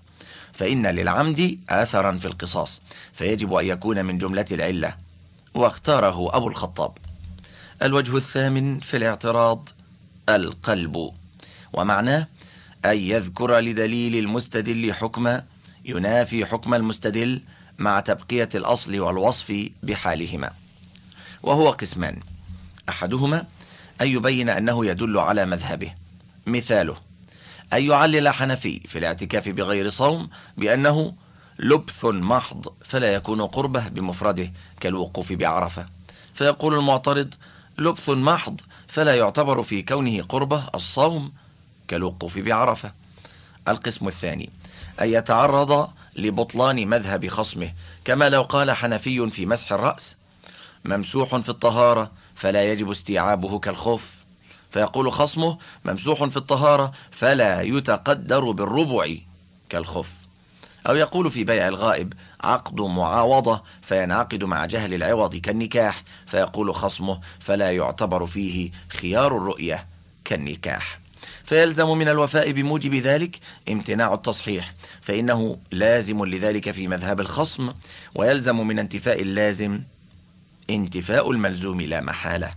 [0.53, 2.81] فإن للعمد آثرا في القصاص
[3.13, 4.95] فيجب أن يكون من جملة العلة.
[5.55, 6.99] واختاره أبو الخطاب.
[7.83, 9.69] الوجه الثامن في الاعتراض
[10.29, 11.11] القلب.
[11.73, 12.29] ومعناه
[12.85, 15.41] أن يذكر لدليل المستدل حكم
[15.85, 17.41] ينافي حكم المستدل
[17.79, 20.51] مع تبقية الأصل والوصف بحالهما.
[21.43, 22.21] وهو قسمان.
[22.89, 23.45] أحدهما
[24.01, 25.93] أن يبين أنه يدل على مذهبه.
[26.47, 26.97] مثاله
[27.73, 31.15] أن يعلل حنفي في الاعتكاف بغير صوم بأنه
[31.59, 35.87] لبث محض فلا يكون قربه بمفرده كالوقوف بعرفة.
[36.35, 37.35] فيقول المعترض
[37.79, 41.33] لبث محض فلا يعتبر في كونه قربه الصوم
[41.89, 42.93] كالوقوف بعرفة.
[43.69, 44.51] القسم الثاني
[45.01, 47.73] أن يتعرض لبطلان مذهب خصمه
[48.05, 50.17] كما لو قال حنفي في مسح الرأس
[50.85, 54.11] ممسوح في الطهارة فلا يجب استيعابه كالخف
[54.71, 59.15] فيقول خصمه ممسوح في الطهارة فلا يتقدر بالربع
[59.69, 60.09] كالخف
[60.89, 66.03] أو يقول في بيع الغائب عقد معاوضة فينعقد مع جهل العوض كالنكاح.
[66.27, 69.87] فيقول خصمه فلا يعتبر فيه خيار الرؤية
[70.25, 70.99] كالنكاح.
[71.45, 77.71] فيلزم من الوفاء بموجب ذلك امتناع التصحيح فإنه لازم لذلك في مذهب الخصم
[78.15, 79.81] ويلزم من انتفاء اللازم
[80.71, 82.55] انتفاء الملزوم لا محالة.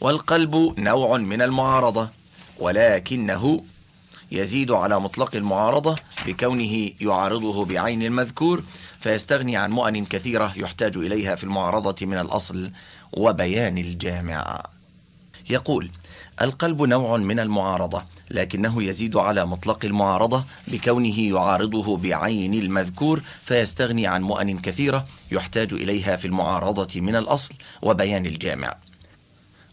[0.00, 2.08] والقلب نوع من المعارضة
[2.58, 3.64] ولكنه
[4.32, 8.62] يزيد على مطلق المعارضة بكونه يعارضه بعين المذكور
[9.00, 12.70] فيستغني عن مؤن كثيرة يحتاج إليها في المعارضة من الأصل
[13.12, 14.62] وبيان الجامع.
[15.50, 15.90] يقول
[16.42, 24.22] القلب نوع من المعارضة لكنه يزيد على مطلق المعارضة بكونه يعارضه بعين المذكور فيستغني عن
[24.22, 28.76] مؤن كثيرة يحتاج إليها في المعارضة من الأصل وبيان الجامع.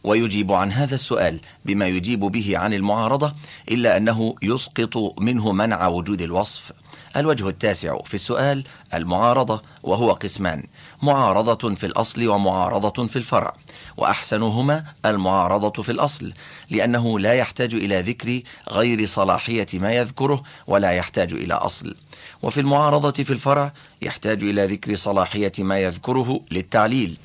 [0.04, 3.34] ويجيب عن هذا السؤال بما يجيب به عن المعارضة
[3.72, 6.72] إلا أنه يسقط منه منع وجود الوصف.
[7.18, 10.64] الوجه التاسع في السؤال المعارضة وهو قسمان.
[11.02, 13.54] معارضة في الأصل ومعارضة في الفرع.
[13.98, 16.34] وأحسنهما المعارضة في الأصل
[16.70, 21.96] لأنه لا يحتاج إلى ذكر غير صلاحية ما يذكره ولا يحتاج إلى أصل.
[22.42, 27.18] وفي المعارضة في الفرع يحتاج إلى ذكر صلاحية ما يذكره للتعليل.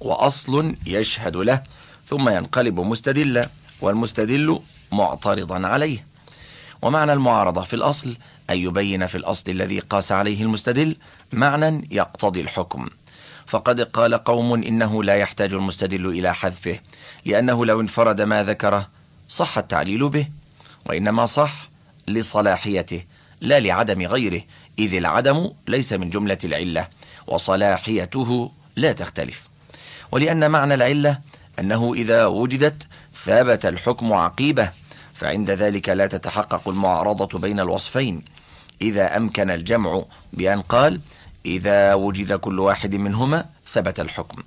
[0.00, 1.62] وأصل يشهد له
[2.06, 3.48] ثم ينقلب مستدلا
[3.80, 4.58] والمستدل
[4.92, 6.15] معترضا عليه.
[6.82, 8.16] ومعنى المعارضة في الأصل
[8.50, 10.96] أن يبين في الأصل الذي قاس عليه المستدل
[11.32, 12.88] معنى يقتضي الحكم.
[13.46, 16.78] فقد قال قوم إنه لا يحتاج المستدل إلى حذفه
[17.24, 18.88] لأنه لو انفرد ما ذكره
[19.28, 20.28] صح التعليل به
[20.86, 21.68] وإنما صح
[22.08, 23.02] لصلاحيته
[23.40, 24.42] لا لعدم غيره
[24.78, 26.88] إذ العدم ليس من جملة العلة
[27.26, 29.48] وصلاحيته لا تختلف.
[30.12, 31.18] ولأن معنى العلة
[31.58, 34.70] أنه إذا وجدت ثابت الحكم عقيبة
[35.16, 38.24] فعند ذلك لا تتحقق المعارضة بين الوصفين.
[38.82, 41.00] إذا أمكن الجمع بأن قال
[41.46, 44.42] إذا وجد كل واحد منهما ثبت الحكم.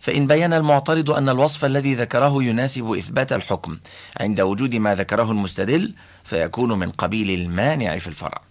[0.00, 3.78] فإن بين المعترض أن الوصف الذي ذكره يناسب إثبات الحكم.
[4.20, 5.94] عند وجود ما ذكره المستدل
[6.24, 8.42] فيكون من قبيل المانع في الفرع.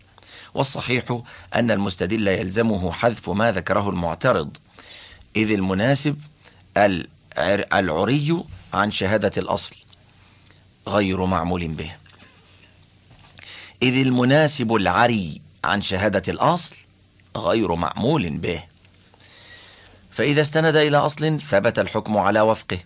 [0.54, 1.22] والصحيح
[1.56, 4.58] أن المستدل يلزمه حذف ما ذكره المعترض.
[5.36, 6.18] إذ المناسب
[7.74, 8.44] العري
[8.74, 9.76] عن شهادة الأصل.
[10.90, 11.92] غير معمول به.
[13.82, 16.76] إذ المناسب العري عن شهادة الأصل
[17.38, 18.64] غير معمول به.
[20.12, 22.80] فإذا استند إلى أصل ثبت الحكم على وفقه.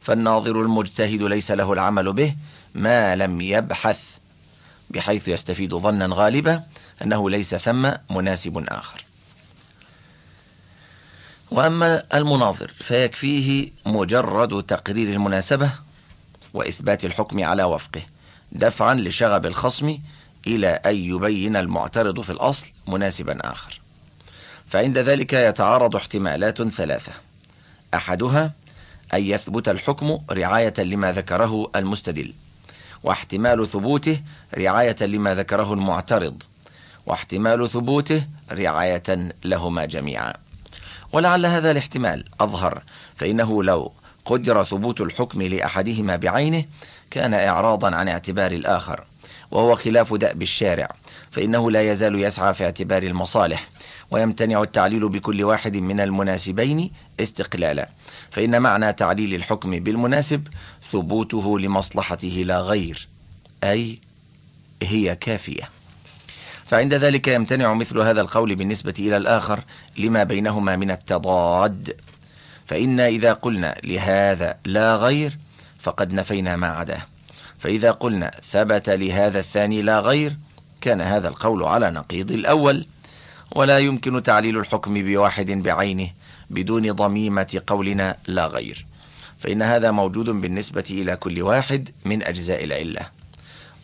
[0.00, 2.34] فالناظر المجتهد ليس له العمل به
[2.74, 4.00] ما لم يبحث
[4.90, 6.62] بحيث يستفيد ظنا غالبا
[7.02, 9.04] أنه ليس ثم مناسب آخر.
[11.50, 15.70] وأما المناظر فيكفيه مجرد تقرير المناسبة
[16.54, 18.02] وإثبات الحكم على وفقه
[18.52, 19.98] دفعا لشغب الخصم
[20.46, 23.80] إلى أن يبين المعترض في الأصل مناسبا آخر.
[24.68, 27.12] فعند ذلك يتعارض احتمالات ثلاثة.
[27.94, 28.52] أحدها
[29.14, 32.32] أن يثبت الحكم رعاية لما ذكره المستدل
[33.02, 34.20] واحتمال ثبوته
[34.58, 36.42] رعاية لما ذكره المعترض
[37.06, 40.34] واحتمال ثبوته رعاية لهما جميعا.
[41.12, 42.82] ولعل هذا الاحتمال أظهر
[43.16, 43.92] فإنه لو
[44.24, 46.64] قدر ثبوت الحكم لأحدهما بعينه
[47.10, 49.04] كان إعراضا عن اعتبار الآخر
[49.50, 50.88] وهو خلاف دأب الشارع
[51.30, 53.68] فإنه لا يزال يسعى في اعتبار المصالح
[54.10, 56.90] ويمتنع التعليل بكل واحد من المناسبين
[57.20, 57.88] استقلالا
[58.30, 60.48] فإن معنى تعليل الحكم بالمناسب
[60.92, 63.08] ثبوته لمصلحته لا غير
[63.64, 63.98] أي
[64.82, 65.70] هي كافية.
[66.66, 69.60] فعند ذلك يمتنع مثل هذا القول بالنسبة إلى الآخر
[69.98, 71.96] لما بينهما من التضاد.
[72.70, 75.38] فإنا إذا قلنا لهذا لا غير
[75.80, 77.02] فقد نفينا ما عداه.
[77.58, 80.36] فإذا قلنا ثبت لهذا الثاني لا غير
[80.80, 82.86] كان هذا القول على نقيض الأول.
[83.52, 86.08] ولا يمكن تعليل الحكم بواحد بعينه
[86.50, 88.86] بدون ضميمة قولنا لا غير.
[89.38, 93.06] فإن هذا موجود بالنسبة إلى كل واحد من أجزاء العلة.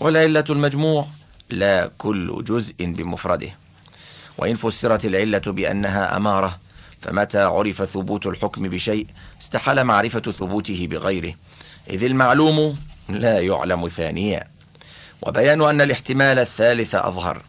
[0.01, 1.07] والعلة المجموع
[1.51, 3.51] لا كل جزء بمفرده.
[4.39, 6.66] وإن فسرت العلة بأنها أمارة
[7.07, 9.07] فمتى عرف ثبوت الحكم بشيء؟
[9.40, 11.34] استحال معرفة ثبوته بغيره.
[11.90, 12.78] إذ المعلوم
[13.09, 14.44] لا يعلم ثانيا.
[15.22, 17.42] وبيان أن الاحتمال الثالث أظهر.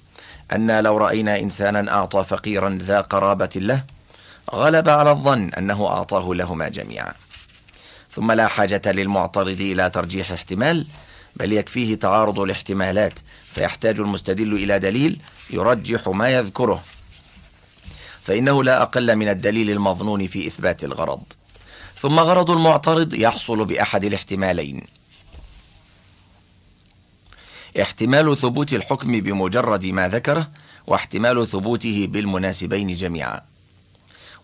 [0.54, 3.84] أن لو رأينا إنسانا أعطى فقيرا ذا قرابة له
[4.54, 7.14] غلب على الظن أنه أعطاه لهما جميعا.
[8.12, 10.88] ثم لا حاجة للمعترض إلى ترجيح احتمال
[11.36, 13.20] بل يكفيه تعارض الاحتمالات
[13.54, 16.84] فيحتاج المستدل إلى دليل يرجح ما يذكره.
[18.28, 21.24] فإنه لا أقل من الدليل المظنون في إثبات الغرض.
[21.98, 24.82] ثم غرض المعترض يحصل بأحد الاحتمالين.
[27.82, 30.48] احتمال ثبوت الحكم بمجرد ما ذكره
[30.88, 33.42] واحتمال ثبوته بالمناسبين جميعا.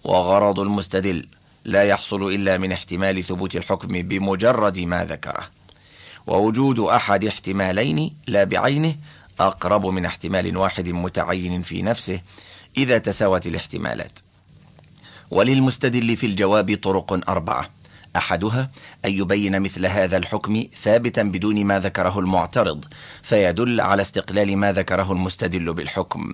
[0.04, 1.28] وغرض المستدل
[1.66, 5.50] لا يحصل إلا من احتمال ثبوت الحكم بمجرد ما ذكره.
[6.28, 8.96] ووجود أحد احتمالين لا بعينه
[9.40, 12.20] أقرب من احتمال واحد متعين في نفسه
[12.78, 14.20] إذا تساوت الاحتمالات.
[15.32, 17.70] وللمستدل في الجواب طرق أربعة.
[18.16, 18.72] أحدها
[19.06, 22.86] أن يبين مثل هذا الحكم ثابتا بدون ما ذكره المعترض
[23.22, 26.34] فيدل على استقلال ما ذكره المستدل بالحكم.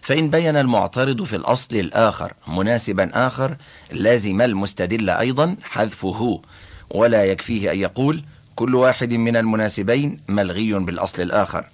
[0.00, 3.56] فإن بين المعترض في الأصل الآخر مناسبا آخر
[3.92, 6.42] لازم المستدل أيضا حذفه
[6.90, 8.24] ولا يكفيه أن يقول
[8.56, 11.66] كل واحد من المناسبين ملغي بالأصل الآخر.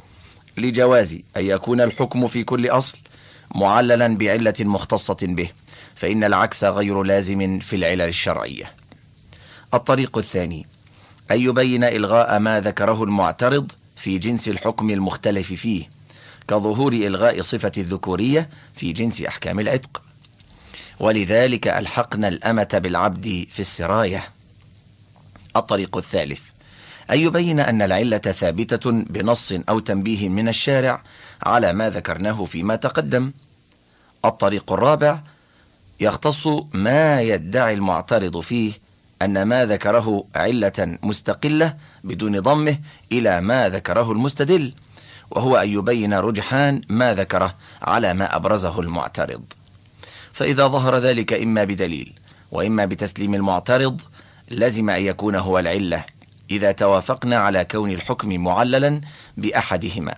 [0.56, 2.98] لجواز أن يكون الحكم في كل أصل
[3.54, 5.50] معللا بعلة مختصة به
[5.94, 8.72] فإن العكس غير لازم في العلل الشرعية.
[9.74, 10.66] الطريق الثاني
[11.30, 15.90] أن يبين إلغاء ما ذكره المعترض في جنس الحكم المختلف فيه
[16.48, 20.02] كظهور إلغاء صفة الذكورية في جنس أحكام العتق.
[21.00, 24.24] ولذلك ألحقنا الأمة بالعبد في السراية.
[25.56, 26.40] الطريق الثالث
[27.10, 31.02] أن يبين أن العلة ثابتة بنص أو تنبيه من الشارع
[31.42, 33.32] على ما ذكرناه فيما تقدم.
[34.24, 35.20] الطريق الرابع
[36.00, 38.72] يختص ما يدعي المعترض فيه
[39.22, 42.78] أن ما ذكره علة مستقلة بدون ضمه
[43.12, 44.74] إلى ما ذكره المستدل
[45.30, 49.42] وهو أن يبين رجحان ما ذكره على ما أبرزه المعترض.
[50.32, 52.12] فإذا ظهر ذلك إما بدليل
[52.52, 54.00] وإما بتسليم المعترض
[54.50, 56.04] لزم أن يكون هو العلة
[56.50, 59.00] إذا توافقنا على كون الحكم معللا
[59.36, 60.14] بأحدهما.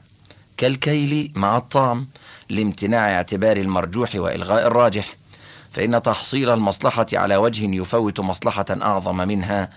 [0.56, 2.08] كالكيل مع الطعم
[2.54, 5.16] لامتناع اعتبار المرجوح وإلغاء الراجح
[5.72, 9.70] فإن تحصيل المصلحة على وجه يفوت مصلحة أعظم منها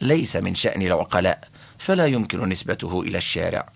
[0.00, 3.68] ليس من شأن العقلاء فلا يمكن نسبته إلى الشارع.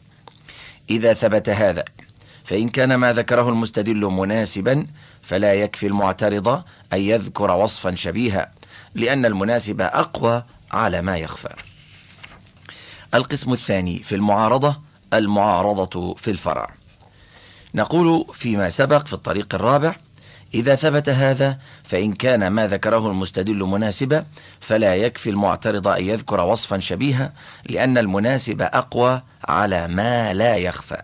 [0.90, 1.84] إذا ثبت هذا
[2.44, 4.86] فإن كان ما ذكره المستدل مناسبا
[5.22, 6.48] فلا يكفي المعترض
[6.92, 8.52] أن يذكر وصفا شبيها
[8.94, 11.54] لأن المناسب أقوى على ما يخفى.
[13.14, 14.80] القسم الثاني في المعارضة
[15.14, 16.77] المعارضة في الفرع.
[17.74, 19.96] نقول فيما سبق في الطريق الرابع
[20.54, 24.24] إذا ثبت هذا فإن كان ما ذكره المستدل مناسبا
[24.60, 27.32] فلا يكفي المعترض أن يذكر وصفا شبيها
[27.66, 31.02] لأن المناسب أقوى على ما لا يخفى.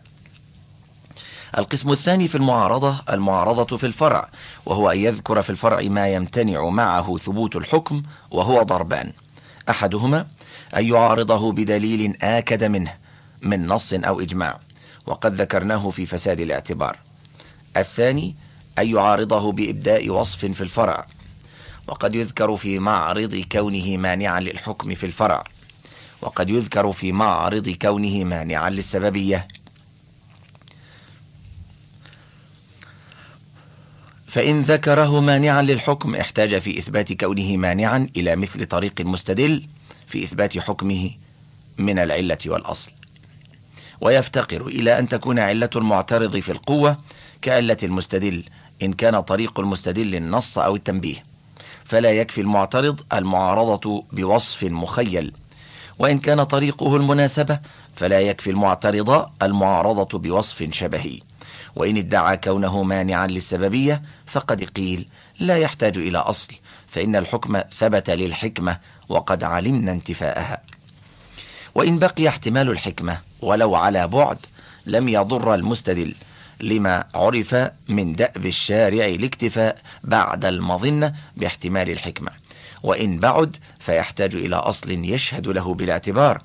[1.59, 4.29] القسم الثاني في المعارضة المعارضة في الفرع
[4.67, 9.13] وهو أن يذكر في الفرع ما يمتنع معه ثبوت الحكم وهو ضربان.
[9.71, 10.27] أحدهما
[10.77, 12.95] أن يعارضه بدليل آكد منه
[13.43, 14.61] من نص أو إجماع.
[15.07, 16.99] وقد ذكرناه في فساد الاعتبار.
[17.77, 18.35] الثاني
[18.79, 21.07] أن يعارضه بإبداء وصف في الفرع.
[21.89, 25.45] وقد يذكر في معرض كونه مانعا للحكم في الفرع.
[26.23, 29.49] وقد يذكر في معرض كونه مانعا للسببية.
[34.27, 39.67] فإن ذكره مانعا للحكم احتاج في إثبات كونه مانعا إلى مثل طريق المستدل
[40.07, 41.11] في إثبات حكمه
[41.79, 42.91] من العلة والأصل.
[44.01, 46.97] ويفتقر إلى أن تكون علة المعترض في القوة
[47.43, 48.45] كعلة المستدل
[48.83, 51.25] إن كان طريق المستدل النص أو التنبيه.
[51.85, 55.33] فلا يكفي المعترض المعارضة بوصف مخيل.
[55.99, 57.61] وإن كان طريقه المناسبة
[57.97, 61.21] فلا يكفي المعترض المعارضة بوصف شبهي.
[61.77, 66.55] وإن ادعى كونه مانعا للسببية فقد قيل لا يحتاج إلى أصل
[66.89, 68.79] فإن الحكم ثبت للحكمة
[69.09, 70.74] وقد علمنا انتفاءها.
[71.75, 74.39] وإن بقي احتمال الحكمة ولو على بعد
[74.87, 76.15] لم يضر المستدل
[76.61, 82.31] لما عرف من دأب الشارع الاكتفاء بعد المظنة باحتمال الحكمة.
[82.83, 86.43] وإن بعد فيحتاج إلى أصل يشهد له بالاعتبار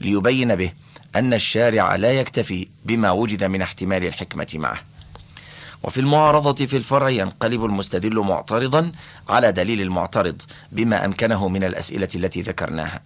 [0.00, 0.72] ليبين به
[1.16, 4.78] أن الشارع لا يكتفي بما وجد من احتمال الحكمة معه.
[5.82, 8.92] وفي المعارضة في الفرع ينقلب المستدل معترضا
[9.28, 13.00] على دليل المعترض بما أمكنه من الأسئلة التي ذكرناها.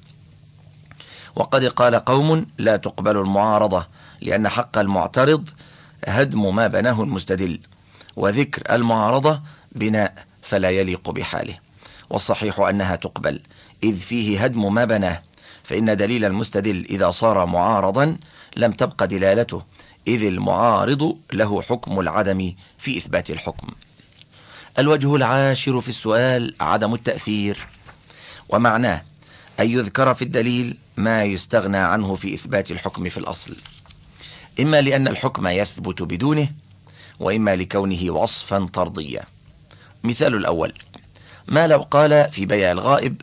[1.37, 3.87] وقد قال قوم لا تقبل المعارضة
[4.21, 5.49] لأن حق المعترض
[6.07, 7.61] هدم ما بناه المستدل
[8.17, 9.41] وذكر المعارضة
[9.73, 11.59] بناء فلا يليق بحاله
[12.11, 13.41] والصحيح أنها تقبل
[13.83, 15.23] إذ فيه هدم ما بناه
[15.65, 18.19] فإن دليل المستدل إذا صار معارضا
[18.57, 19.63] لم تبق دلالته
[20.09, 23.69] إذ المعارض له حكم العدم في إثبات الحكم.
[24.79, 27.67] الوجه العاشر في السؤال عدم التأثير
[28.49, 29.03] ومعناه
[29.61, 33.57] أن يذكر في الدليل ما يستغنى عنه في إثبات الحكم في الأصل.
[34.61, 36.49] إما لأن الحكم يثبت بدونه
[37.21, 39.23] وإما لكونه وصفا طرديا.
[40.05, 40.73] مثال الأول
[41.49, 43.21] ما لو قال في بيع الغائب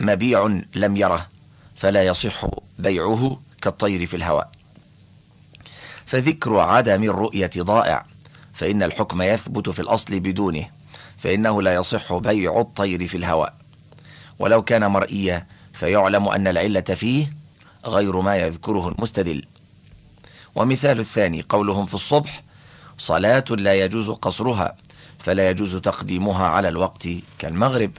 [0.00, 1.28] مبيع لم يره
[1.76, 2.46] فلا يصح
[2.78, 4.50] بيعه كالطير في الهواء.
[6.06, 8.06] فذكر عدم الرؤية ضائع
[8.52, 10.68] فإن الحكم يثبت في الأصل بدونه
[11.18, 13.54] فإنه لا يصح بيع الطير في الهواء.
[14.38, 17.32] ولو كان مرئيا فيعلم أن العلة فيه
[17.86, 19.44] غير ما يذكره المستدل.
[20.54, 22.42] ومثال الثاني قولهم في الصبح
[22.98, 24.76] صلاة لا يجوز قصرها
[25.18, 27.08] فلا يجوز تقديمها على الوقت
[27.38, 27.90] كالمغرب.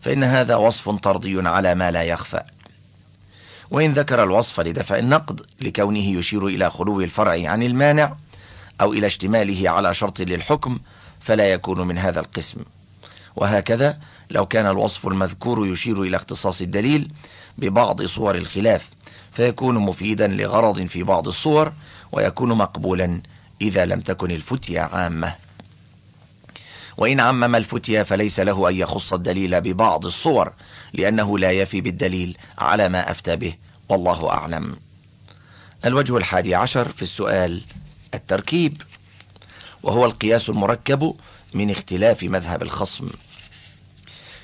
[0.00, 2.42] فإن هذا وصف طردي على ما لا يخفى.
[3.70, 8.16] وإن ذكر الوصف لدفع النقد لكونه يشير إلى خلو الفرع عن المانع
[8.80, 10.78] أو إلى اشتماله على شرط للحكم
[11.20, 12.60] فلا يكون من هذا القسم.
[13.36, 13.98] وهكذا
[14.32, 17.10] لو كان الوصف المذكور يشير إلى اختصاص الدليل
[17.58, 18.88] ببعض صور الخلاف
[19.32, 21.72] فيكون مفيدا لغرض في بعض الصور
[22.12, 23.22] ويكون مقبولا
[23.60, 25.34] إذا لم تكن الفتية عامة.
[26.96, 30.52] وإن عمم الفتيا فليس له أن يخص الدليل ببعض الصور
[30.92, 33.54] لأنه لا يفي بالدليل على ما أفتى به
[33.88, 34.76] والله أعلم.
[35.84, 37.62] الوجه الحادي عشر في السؤال
[38.14, 38.82] التركيب.
[39.82, 41.14] وهو القياس المركب
[41.54, 43.08] من اختلاف مذهب الخصم.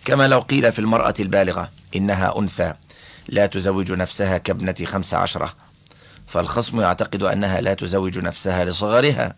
[0.08, 2.74] كما لو قيل في المرأة البالغة إنها أنثى
[3.28, 5.54] لا تزوج نفسها كابنة خمس عشرة.
[6.26, 9.34] فالخصم يعتقد أنها لا تزوج نفسها لصغرها.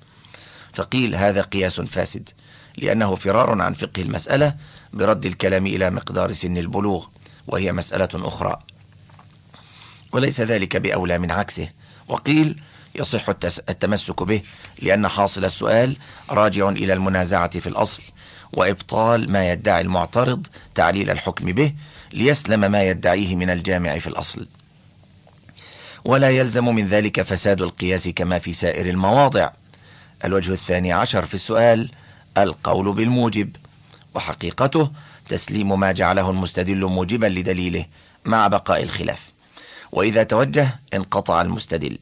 [0.72, 2.28] فقيل هذا قياس فاسد
[2.76, 4.54] لأنه فرار عن فقه المسألة
[4.92, 7.06] برد الكلام إلى مقدار سن البلوغ
[7.46, 8.62] وهي مسألة أخرى.
[10.12, 11.68] وليس ذلك بأولى من عكسه.
[12.08, 12.60] وقيل
[12.94, 13.28] يصح
[13.68, 14.42] التمسك به
[14.82, 15.96] لأن حاصل السؤال
[16.30, 18.02] راجع إلى المنازعة في الأصل.
[18.53, 21.72] وإبطال ما يدعي المعترض تعليل الحكم به
[22.12, 24.46] ليسلم ما يدعيه من الجامع في الأصل.
[26.05, 29.51] ولا يلزم من ذلك فساد القياس كما في سائر المواضع.
[30.24, 31.90] الوجه الثاني عشر في السؤال
[32.38, 33.57] القول بالموجب.
[34.14, 34.90] وحقيقته
[35.28, 37.86] تسليم ما جعله المستدل موجبا لدليله
[38.24, 39.30] مع بقاء الخلاف.
[39.92, 41.98] وإذا توجه انقطع المستدل.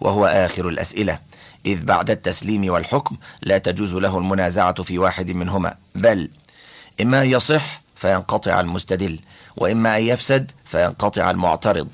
[0.00, 1.18] وهو آخر الأسئلة.
[1.66, 6.30] إذ بعد التسليم والحكم لا تجوز له المنازعة في واحد منهما بل
[7.00, 9.18] إما يصح فينقطع المستدل
[9.56, 11.88] وإما أن يفسد فينقطع المعترض.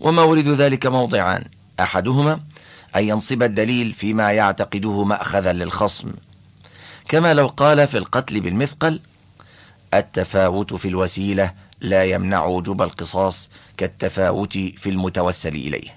[0.00, 1.44] ومورد ذلك موضعان
[1.80, 2.40] أحدهما
[2.96, 6.12] أن ينصب الدليل فيما يعتقده مأخذا للخصم.
[7.08, 9.00] كما لو قال في القتل بالمثقل
[9.94, 15.96] التفاوت في الوسيلة لا يمنع وجوب القصاص كالتفاوت في المتوسل إليه.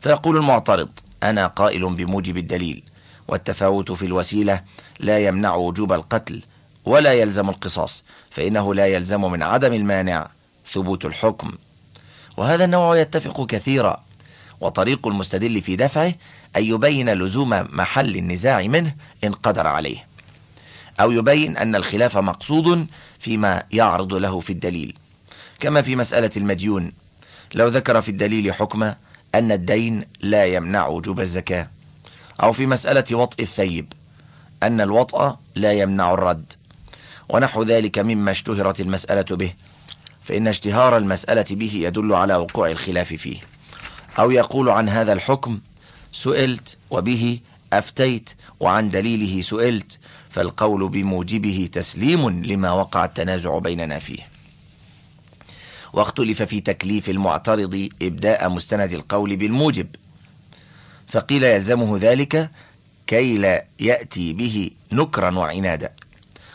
[0.00, 0.88] فيقول المعترض
[1.22, 2.82] أنا قائل بموجب الدليل
[3.28, 4.62] والتفاوت في الوسيلة
[5.00, 6.42] لا يمنع وجوب القتل
[6.84, 10.30] ولا يلزم القصاص فإنه لا يلزم من عدم المانع
[10.72, 11.52] ثبوت الحكم.
[12.36, 14.04] وهذا النوع يتفق كثيرا
[14.60, 16.14] وطريق المستدل في دفعه
[16.56, 18.94] أن يبين لزوم محل النزاع منه
[19.24, 20.06] إن قدر عليه
[21.00, 22.86] أو يبين أن الخلاف مقصود
[23.18, 24.96] فيما يعرض له في الدليل.
[25.60, 26.92] كما في مسألة المديون
[27.54, 28.92] لو ذكر في الدليل حكم
[29.34, 31.68] أن الدين لا يمنع وجوب الزكاة.
[32.42, 33.92] أو في مسألة وطء الثيب
[34.62, 36.52] أن الوطأ لا يمنع الرد.
[37.28, 39.52] ونحو ذلك مما اشتهرت المسألة به
[40.22, 43.40] فإن اشتهار المسألة به يدل على وقوع الخلاف فيه.
[44.18, 45.60] أو يقول عن هذا الحكم
[46.12, 47.40] سئلت وبه
[47.72, 49.98] أفتيت وعن دليله سئلت
[50.30, 54.39] فالقول بموجبه تسليم لما وقع التنازع بيننا فيه.
[55.92, 59.86] واختلف في تكليف المعترض إبداء مستند القول بالموجب.
[61.08, 62.50] فقيل يلزمه ذلك
[63.06, 65.92] كي لا يأتي به نكرا وعنادا.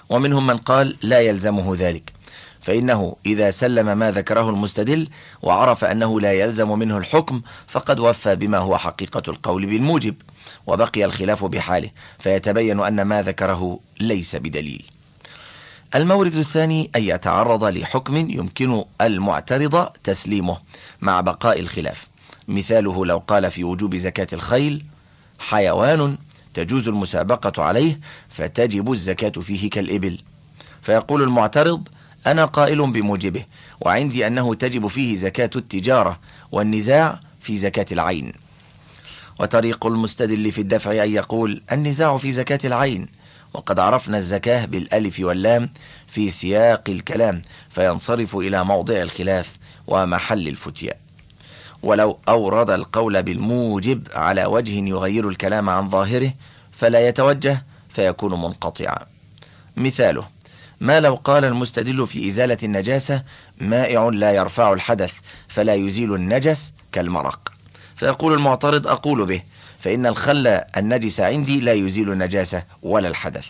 [0.09, 2.13] ومنهم من قال لا يلزمه ذلك.
[2.61, 5.07] فإنه إذا سلم ما ذكره المستدل
[5.41, 10.15] وعرف أنه لا يلزم منه الحكم فقد وفى بما هو حقيقة القول بالموجب
[10.67, 14.94] وبقي الخلاف بحاله فيتبين أن ما ذكره ليس بدليل.
[15.95, 20.57] المورد الثاني أن يتعرض لحكم يمكن المعترض تسليمه
[21.01, 22.07] مع بقاء الخلاف.
[22.47, 24.85] مثاله لو قال في وجوب زكاة الخيل
[25.39, 26.17] حيوان
[26.53, 30.19] تجوز المسابقة عليه فتجب الزكاة فيه كالإبل.
[30.81, 31.87] فيقول المعترض
[32.27, 33.45] أنا قائل بموجبه
[33.81, 36.19] وعندي أنه تجب فيه زكاة التجارة
[36.51, 38.33] والنزاع في زكاة العين.
[39.39, 43.07] وطريق المستدل في الدفع أن يقول النزاع في زكاة العين.
[43.55, 45.69] وقد عرفنا الزكاة بالألف واللام
[46.07, 50.97] في سياق الكلام فينصرف إلى موضع الخلاف ومحل الفتياء
[51.83, 56.33] ولو أورد القول بالموجب على وجه يغير الكلام عن ظاهره
[56.71, 58.97] فلا يتوجه فيكون منقطعا.
[59.77, 60.27] مثاله
[60.79, 63.23] ما لو قال المستدل في إزالة النجاسة
[63.61, 65.13] مائع لا يرفع الحدث
[65.47, 67.51] فلا يزيل النجس كالمرق.
[67.95, 69.41] فيقول المعترض أقول به
[69.85, 73.47] فإن الخل النجس عندي لا يزيل النجاسة ولا الحدث.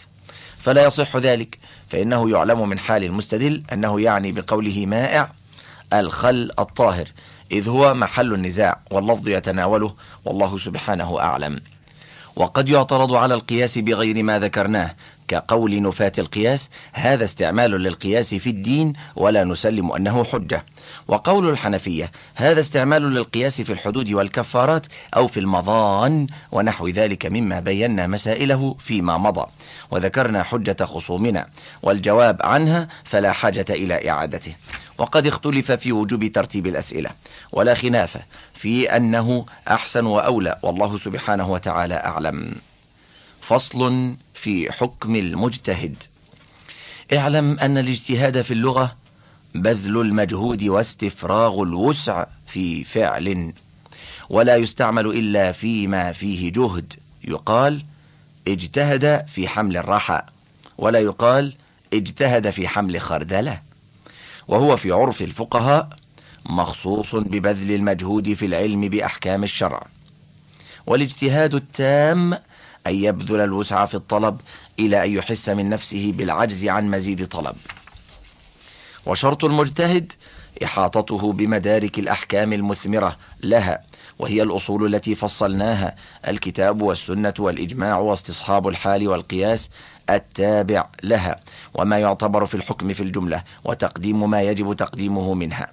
[0.58, 1.58] فلا يصح ذلك
[1.90, 5.32] فإنه يعلم من حال المستدل أنه يعني بقوله مائع
[5.94, 7.08] الخل الطاهر
[7.52, 9.94] إذ هو محل النزاع واللفظ يتناوله
[10.26, 11.60] والله سبحانه أعلم.
[12.36, 14.96] وقد يعترض على القياس بغير ما ذكرناه
[15.28, 20.66] كقول نفاة القياس هذا استعمال للقياس في الدين ولا نسلم أنه حجة.
[21.08, 28.08] وقول الحنفية هذا استعمال للقياس في الحدود والكفارات أو في المضان ونحو ذلك مما بينا
[28.08, 29.46] مسائله فيما مضى.
[29.92, 31.48] وذكرنا حجة خصومنا
[31.84, 34.56] والجواب عنها فلا حاجة إلى إعادته.
[34.98, 37.10] وقد اختلف في وجوب ترتيب الأسئلة.
[37.52, 38.18] ولا خلاف
[38.54, 42.56] في أنه أحسن وأولى والله سبحانه وتعالى أعلم.
[43.42, 45.96] فصل في حكم المجتهد.
[47.14, 48.96] اعلم أن الاجتهاد في اللغة
[49.56, 53.54] بذل المجهود واستفراغ الوسع في فعل
[54.30, 56.94] ولا يستعمل إلا فيما فيه جهد.
[57.24, 57.84] يقال
[58.48, 60.22] اجتهد في حمل الرحى
[60.78, 61.54] ولا يقال
[61.94, 63.62] اجتهد في حمل خردلة.
[64.48, 65.90] وهو في عرف الفقهاء
[66.46, 69.88] مخصوص ببذل المجهود في العلم بأحكام الشرع.
[70.88, 72.38] والاجتهاد التام
[72.88, 74.42] أن يبذل الوسع في الطلب
[74.80, 77.56] إلى أن يحس من نفسه بالعجز عن مزيد طلب.
[79.06, 80.14] وشرط المجتهد
[80.64, 83.84] إحاطته بمدارك الأحكام المثمرة لها
[84.20, 85.96] وهي الأصول التي فصلناها
[86.28, 89.70] الكتاب والسنة والإجماع واستصحاب الحال والقياس
[90.10, 91.40] التابع لها
[91.74, 95.72] وما يعتبر في الحكم في الجملة وتقديم ما يجب تقديمه منها.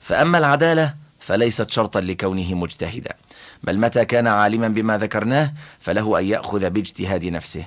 [0.00, 3.14] فأما العدالة فليست شرطا لكونه مجتهدا.
[3.62, 7.64] بل متى كان عالما بما ذكرناه فله أن يأخذ باجتهاد نفسه.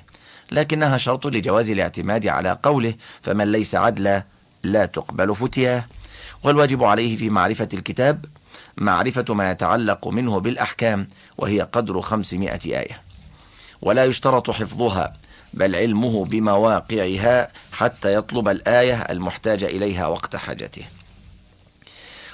[0.52, 4.24] لكنها شرط لجواز الاعتماد على قوله فمن ليس عدلا
[4.62, 5.84] لا تقبل فتياه.
[6.42, 8.24] والواجب عليه في معرفة الكتاب
[8.76, 13.02] معرفة ما يتعلق منه بالأحكام وهي قدر خمسمائة آية.
[13.82, 15.12] ولا يشترط حفظها
[15.54, 20.82] بل علمه بمواقعها حتى يطلب الآية المحتاج إليها وقت حاجته.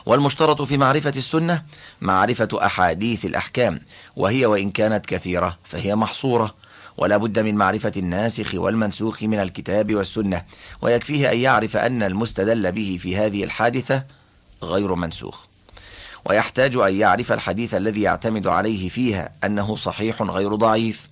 [0.08, 1.62] والمشترط في معرفة السنة
[2.00, 3.80] معرفة أحاديث الأحكام
[4.16, 6.54] وهي وإن كانت كثيرة فهي محصورة
[6.96, 10.42] ولا بد من معرفة الناسخ والمنسوخ من الكتاب والسنة
[10.82, 14.04] ويكفيه أن يعرف أن المستدل به في هذه الحادثة
[14.62, 15.44] غير منسوخ.
[16.24, 21.08] ويحتاج أن يعرف الحديث الذي يعتمد عليه فيها أنه صحيح غير ضعيف.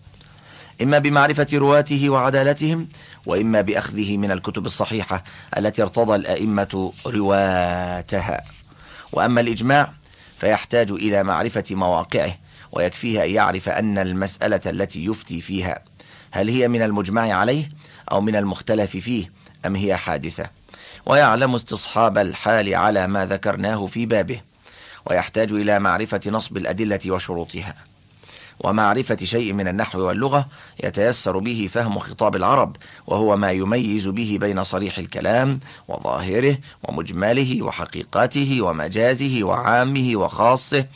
[0.83, 2.89] إما بمعرفة رواته وعدالتهم
[3.27, 5.25] وإما بأخذه من الكتب الصحيحة
[5.57, 8.56] التي ارتضى الأئمة رواتها
[9.13, 9.93] وأما الإجماع
[10.39, 12.37] فيحتاج إلى معرفة مواقعه
[12.73, 15.83] ويكفيه أن يعرف أن المسألة التي يفتي فيها
[16.31, 17.69] هل هي من المجمع عليه
[18.13, 19.33] أو من المختلف فيه
[19.67, 20.51] أم هي حادثة.
[21.07, 24.41] ويعلم استصحاب الحال على ما ذكرناه في بابه
[25.07, 27.75] ويحتاج إلى معرفة نصب الأدلة وشروطها.
[28.61, 30.47] ومعرفة شيء من النحو واللغة
[30.85, 32.77] يتيسر به فهم خطاب العرب
[33.07, 40.87] وهو ما يميز به بين صريح الكلام وظاهره ومجمله وحقيقته ومجازه وعامه وخاصه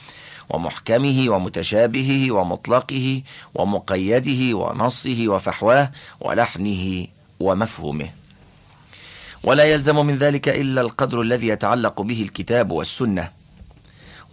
[0.51, 3.23] ومحكمه ومتشابهه ومطلقه
[3.55, 5.91] ومقيده ونصه وفحواه
[6.21, 7.07] ولحنه
[7.41, 8.09] ومفهومه.
[9.45, 13.31] ولا يلزم من ذلك إلا القدر الذي يتعلق به الكتاب والسنة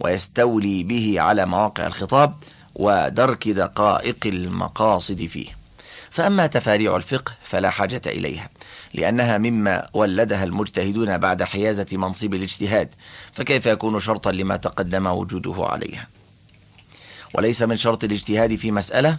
[0.00, 2.34] ويستولي به على مواقع الخطاب
[2.78, 5.58] ودرك دقائق المقاصد فيه.
[6.10, 8.48] فأما تفاريع الفقه فلا حاجة إليها
[8.94, 12.88] لأنها مما ولدها المجتهدون بعد حيازة منصب الاجتهاد
[13.32, 16.08] فكيف يكون شرطا لما تقدم وجوده عليها؟
[17.34, 19.18] وليس من شرط الاجتهاد في مسألة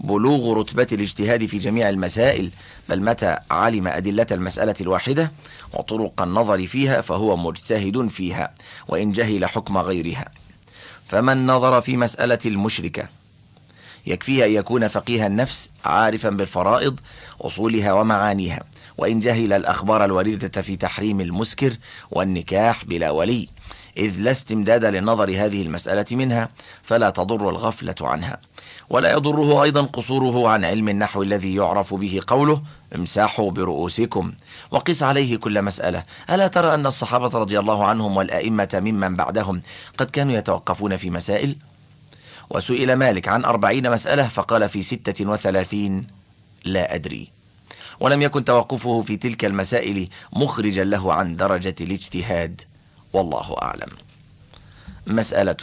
[0.00, 2.50] بلوغ رتبة الاجتهاد في جميع المسائل
[2.88, 5.32] بل متى علم أدلة المسألة الواحدة
[5.72, 8.54] وطرق النظر فيها فهو مجتهد فيها
[8.88, 10.28] وإن جهل حكم غيرها.
[11.08, 13.08] فمن نظر في مسألة المشركة
[14.06, 17.00] يكفيه أن يكون فقيه النفس عارفا بالفرائض
[17.40, 18.62] أصولها ومعانيها.
[18.98, 21.76] وإن جهل الأخبار الواردة في تحريم المسكر
[22.10, 23.48] والنكاح بلا ولي
[23.96, 26.48] إذ لا استمداد للنظر هذه المسألة منها
[26.82, 28.38] فلا تضر الغفلة عنها.
[28.90, 32.62] ولا يضره أيضا قصوره عن علم النحو الذي يعرف به قوله
[32.94, 34.32] امساحوا برؤوسكم.
[34.70, 36.02] وقس عليه كل مسألة.
[36.30, 39.62] ألا ترى أن الصحابة رضي الله عنهم والآئمة ممن بعدهم
[39.98, 41.56] قد كانوا يتوقفون في مسائل؟
[42.50, 46.06] وسئل مالك عن أربعين مسألة فقال في ستة وثلاثين
[46.64, 47.28] لا أدري.
[48.00, 52.60] ولم يكن توقفه في تلك المسائل مخرجا له عن درجة الاجتهاد.
[53.12, 53.90] والله أعلم.
[55.06, 55.56] مسألة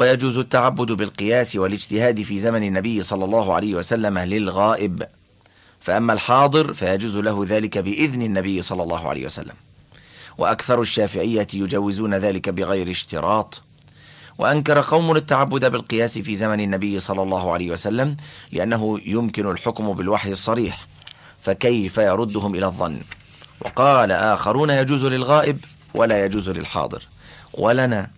[0.00, 5.02] ويجوز التعبد بالقياس والاجتهاد في زمن النبي صلى الله عليه وسلم للغائب.
[5.80, 9.54] فأما الحاضر فيجوز له ذلك بإذن النبي صلى الله عليه وسلم.
[10.38, 13.62] وأكثر الشافعية يجوزون ذلك بغير اشتراط.
[14.38, 18.16] وأنكر قوم التعبد بالقياس في زمن النبي صلى الله عليه وسلم
[18.52, 20.86] لأنه يمكن الحكم بالوحي الصريح.
[21.42, 23.00] فكيف يردهم إلى الظن؟
[23.60, 27.02] وقال آخرون يجوز للغائب ولا يجوز للحاضر.
[27.54, 28.10] ولنا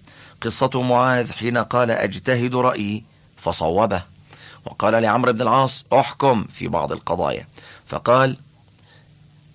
[0.42, 3.04] قصة معاذ حين قال أجتهد رأيي
[3.36, 4.02] فصوبه.
[4.64, 7.46] وقال لعمرو بن العاص أحكم في بعض القضايا.
[7.86, 8.36] فقال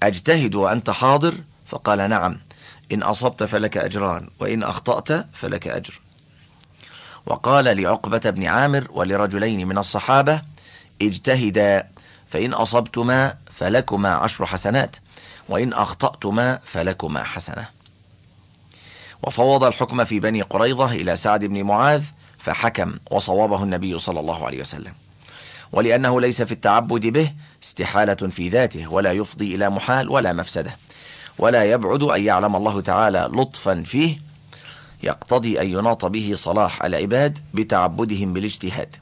[0.03, 1.35] أجتهد وأنت حاضر؟
[1.67, 2.37] فقال نعم.
[2.91, 6.01] إن أصبت فلك أجران وإن أخطأت فلك أجر.
[7.25, 10.41] وقال لعقبة بن عامر ولرجلين من الصحابة
[11.01, 11.87] اجتهدا
[12.29, 14.95] فإن أصبتما فلكما عشر حسنات
[15.49, 17.76] وإن أخطأتما فلكما حسنة.
[19.23, 22.03] وفوض الحكم في بني قريظة إلى سعد بن معاذ
[22.39, 24.93] فحكم وصوابه النبي صلى الله عليه وسلم.
[25.71, 27.31] ولأنه ليس في التعبد به
[27.63, 30.77] استحالة في ذاته ولا يفضي إلى محال ولا مفسدة.
[31.39, 34.17] ولا يبعد أن يعلم الله تعالى لطفا فيه
[35.03, 38.95] يقتضي أن يناط به صلاح العباد بتعبدهم بالاجتهاد.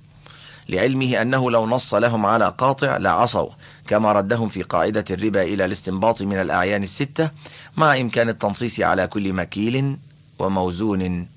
[0.69, 3.49] لعلمه أنه لو نص لهم على قاطع لعصوا
[3.87, 7.29] كما ردهم في قاعدة الربا إلى الاستنباط من الأعيان الستة
[7.77, 9.97] مع إمكان التنصيص على كل مكيل
[10.39, 11.27] وموزون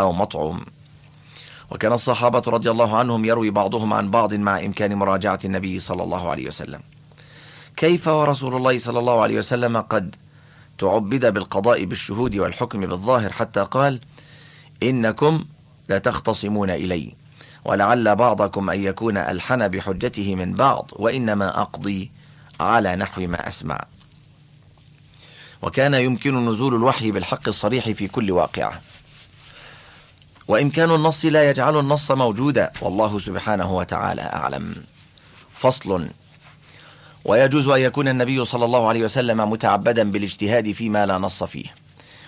[0.00, 0.64] أو مطعوم
[1.70, 6.30] وكان الصحابة رضي الله عنهم يروي بعضهم عن بعض مع إمكان مراجعة النبي صلى الله
[6.30, 6.80] عليه وسلم.
[7.76, 10.16] كيف ورسول الله صلى الله عليه وسلم قد
[10.78, 14.00] تعبد بالقضاء بالشهود والحكم بالظاهر حتى قال
[14.82, 15.44] إنكم
[15.88, 17.14] لتختصمون إلي
[17.64, 22.10] ولعل بعضكم أن يكون ألحن بحجته من بعض وإنما أقضي
[22.60, 23.84] على نحو ما أسمع.
[25.64, 28.80] وكان يمكن نزول الوحي بالحق الصريح في كل واقعة.
[30.48, 34.74] وإمكان النص لا يجعل النص موجودا والله سبحانه وتعالى أعلم.
[35.58, 36.08] فصل.
[37.24, 41.66] ويجوز أن يكون النبي صلى الله عليه وسلم متعبدا بالاجتهاد فيما لا نص فيه.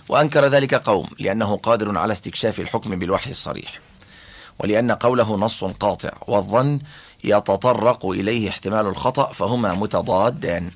[0.09, 3.81] وأنكر ذلك قوم لأنه قادر على استكشاف الحكم بالوحي الصريح.
[4.59, 6.81] ولأن قوله نص قاطع والظن
[7.25, 10.71] يتطرق إليه احتمال الخطأ فهما متضادان.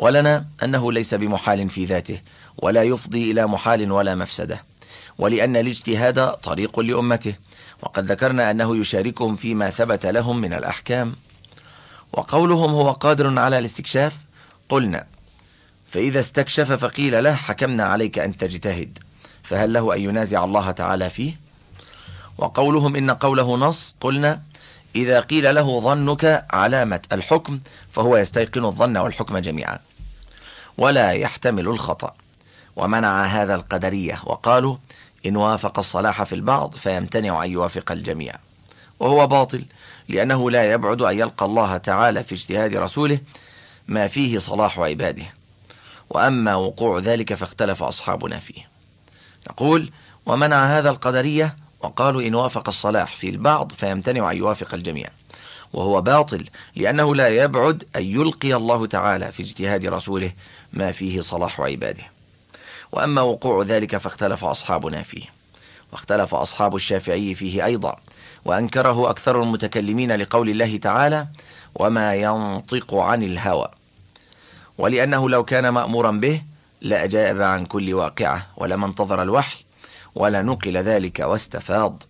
[0.00, 2.20] ولنا أنه ليس بمحال في ذاته
[2.58, 4.62] ولا يفضي إلى محال ولا مفسدة
[5.18, 7.34] ولأن الاجتهاد طريق لأمته
[7.82, 11.14] وقد ذكرنا أنه يشاركهم فيما ثبت لهم من الأحكام.
[12.12, 14.16] وقولهم هو قادر على الاستكشاف؟
[14.68, 15.06] قلنا
[15.90, 18.98] فإذا استكشف فقيل له حكمنا عليك أن تجتهد
[19.42, 21.40] فهل له أن ينازع الله تعالى فيه؟
[22.38, 24.42] وقولهم إن قوله نص قلنا
[24.96, 27.60] إذا قيل له ظنك علامة الحكم
[27.92, 29.89] فهو يستيقن الظن والحكم جميعا.
[30.78, 32.14] ولا يحتمل الخطأ.
[32.76, 34.76] ومنع هذا القدرية وقالوا
[35.26, 38.34] إن وافق الصلاح في البعض فيمتنع أن يوافق الجميع.
[39.00, 39.64] وهو باطل
[40.08, 43.18] لأنه لا يبعد أن يلقى الله تعالى في اجتهاد رسوله
[43.88, 45.24] ما فيه صلاح عباده.
[46.10, 48.68] وأما وقوع ذلك فاختلف أصحابنا فيه.
[49.50, 49.90] نقول
[50.26, 55.08] ومنع هذا القدرية وقالوا إن وافق الصلاح في البعض فيمتنع أن يوافق الجميع.
[55.72, 56.46] وهو باطل
[56.76, 60.32] لأنه لا يبعد أن يلقي الله تعالى في اجتهاد رسوله
[60.72, 62.02] ما فيه صلاح عباده.
[62.92, 65.24] وأما وقوع ذلك فاختلف أصحابنا فيه.
[65.92, 67.96] واختلف أصحاب الشافعي فيه أيضا
[68.44, 71.26] وأنكره أكثر المتكلمين لقول الله تعالى
[71.74, 73.68] وما ينطق عن الهوى
[74.78, 76.42] ولأنه لو كان مأمورا به
[76.80, 79.64] لأجاب عن كل واقعة ولما انتظر الوحي
[80.14, 82.02] ولا نقل ذلك واستفاض.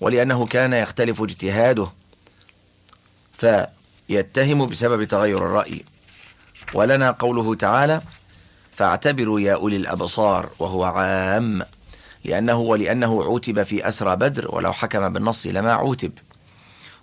[0.00, 1.88] ولأنه كان يختلف اجتهاده
[3.38, 5.84] فيتهم بسبب تغير الرأي.
[6.74, 8.00] ولنا قوله تعالى
[8.76, 11.62] فاعتبروا يا أولي الأبصار وهو عام
[12.24, 16.12] لأنه ولأنه عوتب في أسرى بدر ولو حكم بالنص لما عوتب.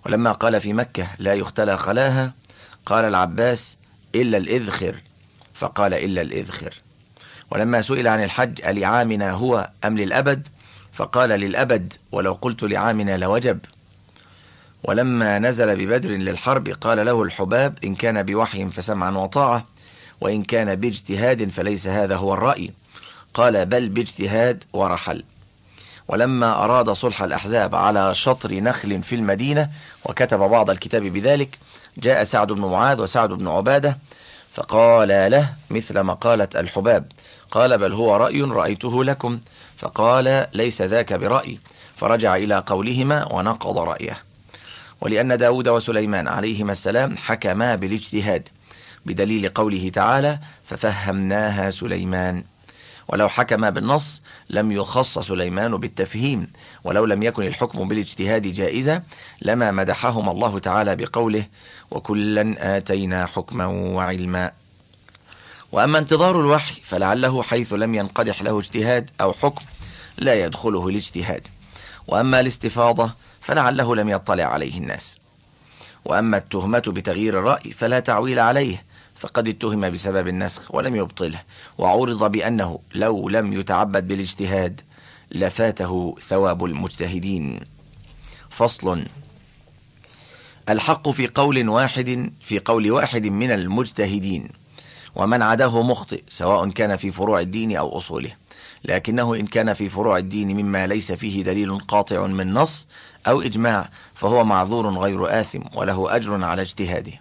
[0.06, 2.32] ولما قال في مكة لا يختلى خلاها
[2.86, 3.76] قال العباس
[4.14, 4.96] إلا الإذخر
[5.54, 6.74] فقال إلا الإذخر
[7.50, 10.48] ولما سئل عن الحج ألعامنا هو أم للأبد؟
[10.92, 13.58] فقال للأبد ولو قلت لعامنا لوجب
[14.84, 19.66] ولما نزل ببدر للحرب قال له الحباب إن كان بوحي فسمعا وطاعة
[20.20, 22.70] وإن كان باجتهاد فليس هذا هو الرأي.
[23.34, 25.24] قال بل باجتهاد ورحل.
[26.08, 29.70] ولما أراد صلح الأحزاب على شطر نخل في المدينة
[30.04, 31.58] وكتب بعض الكتاب بذلك
[31.98, 33.98] جاء سعد بن معاذ وسعد بن عبادة
[34.52, 37.12] فقال له مثل مقالة الحباب.
[37.50, 39.40] قال بل هو رأي رأيته لكم.
[39.76, 41.58] فقال ليس ذاك برأي.
[41.96, 44.33] فرجع إلى قولهما ونقض رأيه.
[45.04, 48.48] ولأن داود وسليمان عليهما السلام حكما بالاجتهاد
[49.06, 52.44] بدليل قوله تعالى ففهمناها سليمان
[53.08, 56.46] ولو حكم بالنص لم يخص سليمان بالتفهيم
[56.84, 59.02] ولو لم يكن الحكم بالاجتهاد جائزا
[59.42, 61.46] لما مدحهما الله تعالى بقوله
[61.90, 64.52] وكلا آتينا حكما وعلما
[65.72, 69.64] وأما انتظار الوحي فلعله حيث لم ينقدح له اجتهاد أو حكم
[70.18, 71.46] لا يدخله الاجتهاد.
[72.06, 73.10] وأما الاستفاضة
[73.44, 75.18] فلعله لم يطلع عليه الناس.
[76.04, 78.84] وأما التهمة بتغيير الرأي فلا تعويل عليه
[79.14, 81.42] فقد اتهم بسبب النسخ ولم يبطله
[81.78, 84.80] وعورض بأنه لو لم يتعبد بالاجتهاد
[85.30, 87.60] لفاته ثواب المجتهدين.
[88.50, 89.06] فصل
[90.68, 94.48] الحق في قول واحد في قول واحد من المجتهدين
[95.14, 98.32] ومن عداه مخطئ سواء كان في فروع الدين أو أصوله.
[98.84, 102.86] لكنه إن كان في فروع الدين مما ليس فيه دليل قاطع من نص
[103.26, 107.12] أو إجماع فهو معذور غير آثم وله أجر على اجتهاده.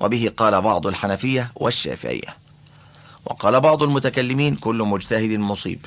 [0.00, 2.36] وبه قال بعض الحنفية والشافعية.
[3.24, 5.86] وقال بعض المتكلمين كل مجتهد مصيب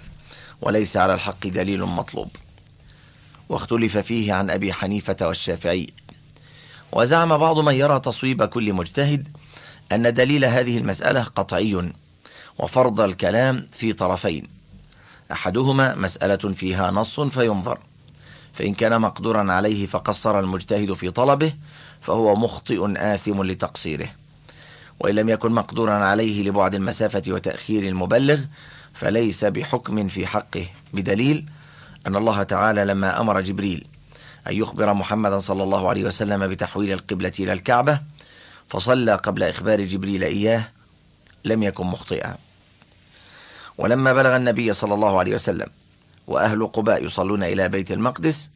[0.62, 2.30] وليس على الحق دليل مطلوب.
[3.49, 5.94] واختلف فيه عن أبي حنيفة والشافعي.
[6.91, 9.28] وزعم بعض من يرى تصويب كل مجتهد
[9.91, 11.91] أن دليل هذه المسألة قطعي
[12.60, 14.48] وفرض الكلام في طرفين.
[15.32, 17.80] أحدهما مسألة فيها نص فينظر.
[18.56, 21.53] فإن كان مقدورا عليه فقصر المجتهد في طلبه
[22.02, 24.07] فهو مخطئ آثم لتقصيره.
[24.99, 28.40] وإن لم يكن مقدورا عليه لبعد المسافة وتأخير المبلغ
[28.94, 30.68] فليس بحكم في حقه.
[30.94, 31.45] بدليل
[32.07, 33.88] أن الله تعالى لما أمر جبريل
[34.48, 37.99] أن يخبر محمدا صلى الله عليه وسلم بتحويل القبلة إلى الكعبة
[38.69, 40.64] فصلى قبل إخبار جبريل إياه
[41.45, 42.36] لم يكن مخطئا.
[43.77, 45.68] ولما بلغ النبي صلى الله عليه وسلم
[46.27, 48.49] وأهل قباء يصلون إلى بيت المقدس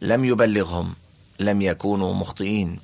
[0.00, 0.94] لم يبلغهم
[1.40, 2.80] لم يكونوا مخطئين.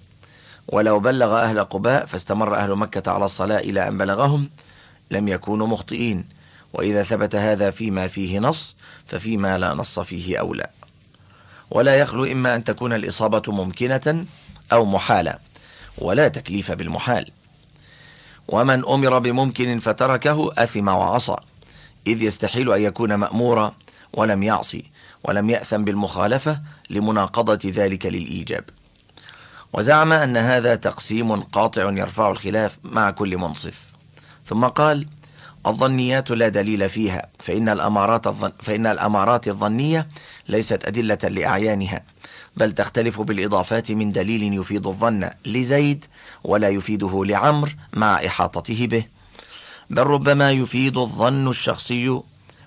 [0.69, 4.51] ولو بلغ أهل قباء فاستمر أهل مكة على الصلاة إلى أن بلغهم
[5.11, 6.25] لم يكونوا مخطئين.
[6.73, 8.77] وإذا ثبت هذا فيما فيه نص
[9.07, 10.67] ففيما لا نص فيه أولى.
[11.71, 14.25] ولا يخلو إما أن تكون الإصابة ممكنة
[14.73, 15.39] أو محالة
[15.99, 17.31] ولا تكليف بالمحال.
[18.49, 21.37] ومن أمر بممكن فتركه أثم وعصى
[22.07, 23.75] إذ يستحيل أن يكون مأمورا
[24.13, 24.85] ولم يعصي
[25.25, 26.61] ولم يأثم بالمخالفة
[26.91, 28.65] لمناقضة ذلك للإيجاب.
[29.73, 33.81] وزعم أن هذا تقسيم قاطع يرفع الخلاف مع كل منصف.
[34.47, 35.07] ثم قال
[35.67, 40.09] الظنيات لا دليل فيها فإن الأمارات, الظن فإن الأمارات الظنية
[40.49, 42.03] ليست أدلة لأعيانها
[42.57, 46.05] بل تختلف بالإضافات من دليل يفيد الظن لزيد
[46.45, 49.05] ولا يفيده لعمر مع إحاطته به.
[49.91, 52.21] بل ربما يفيد الظن الشخصي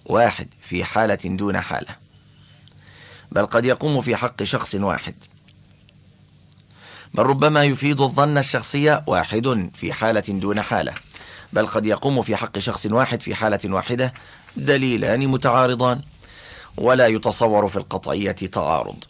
[0.06, 1.95] واحد في حالة دون حالة
[3.32, 5.15] بل قد يقوم في حق شخص واحد.
[7.14, 10.94] بل ربما يفيد الظن الشخصي واحد في حالة دون حالة
[11.53, 14.14] بل قد يقوم في حق شخص واحد في حالة واحدة
[14.57, 16.02] دليلان متعارضان
[16.77, 19.03] ولا يتصور في القطعية تعارض.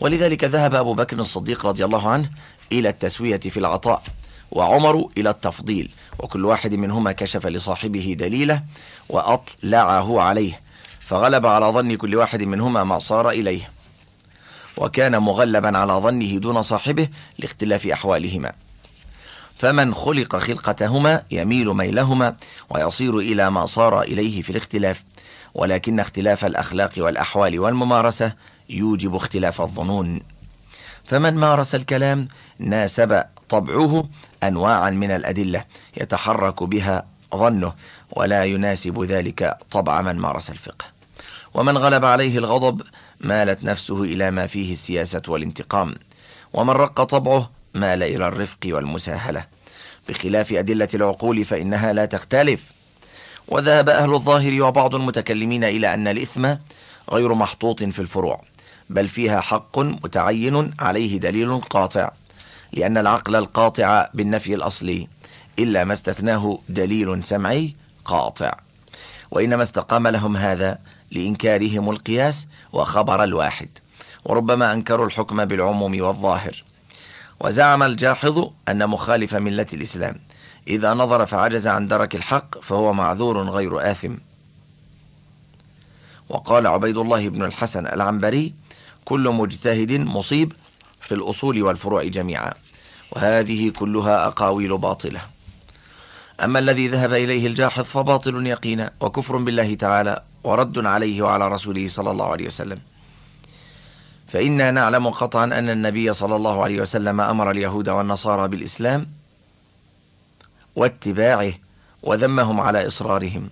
[0.00, 2.30] ولذلك ذهب أبو بكر الصديق رضي الله عنه
[2.72, 4.02] إلى التسوية في العطاء.
[4.50, 8.62] وعمر إلى التفضيل وكل واحد منهما كشف لصاحبه دليله
[9.08, 10.60] وأطلعه عليه
[11.00, 13.70] فغلب على ظن كل واحد منهما ما صار إليه
[14.76, 17.08] وكان مغلبا على ظنه دون صاحبه
[17.38, 18.52] لاختلاف أحوالهما.
[19.56, 22.36] فمن خلق خلقتهما يميل ميلهما
[22.70, 25.02] ويصير إلى ما صار إليه في الاختلاف
[25.54, 28.32] ولكن اختلاف الأخلاق والأحوال والممارسة
[28.68, 30.20] يوجب اختلاف الظنون.
[31.04, 34.08] فمن مارس الكلام ناسب طبعه
[34.42, 35.64] أنواعا من الأدلة
[35.96, 37.06] يتحرك بها
[37.36, 37.72] ظنه
[38.12, 40.84] ولا يناسب ذلك طبع من مارس الفقه.
[41.54, 42.82] ومن غلب عليه الغضب
[43.20, 45.94] مالت نفسه إلى ما فيه السياسة والانتقام.
[46.52, 49.44] ومن رق طبعه مال إلى الرفق والمساهلة.
[50.08, 52.64] بخلاف أدلة العقول فإنها لا تختلف.
[53.48, 56.54] وذهب أهل الظاهر وبعض المتكلمين إلى أن الإثم
[57.12, 58.42] غير محطوط في الفروع
[58.90, 62.10] بل فيها حق متعين عليه دليل قاطع.
[62.72, 65.08] لأن العقل القاطع بالنفي الأصلي
[65.58, 68.52] إلا ما استثناه دليل سمعي قاطع.
[69.30, 70.78] وإنما استقام لهم هذا
[71.10, 73.68] لإنكارهم القياس وخبر الواحد
[74.24, 76.64] وربما أنكروا الحكم بالعموم والظاهر.
[77.40, 80.16] وزعم الجاحظ أن مخالف ملة الإسلام
[80.68, 84.14] إذا نظر فعجز عن درك الحق فهو معذور غير آثم.
[86.28, 88.54] وقال عبيد الله بن الحسن العنبري
[89.04, 90.52] كل مجتهد مصيب
[91.00, 92.54] في الأصول والفروع جميعا
[93.12, 95.20] وهذه كلها أقاويل باطلة.
[96.44, 102.10] أما الذي ذهب إليه الجاحظ فباطل يقينا وكفر بالله تعالى ورد عليه وعلى رسوله صلى
[102.10, 102.78] الله عليه وسلم.
[104.28, 109.06] فإنا نعلم قطعا أن النبي صلى الله عليه وسلم أمر اليهود والنصارى بالإسلام
[110.76, 111.52] واتباعه
[112.02, 113.50] وذمهم على إصرارهم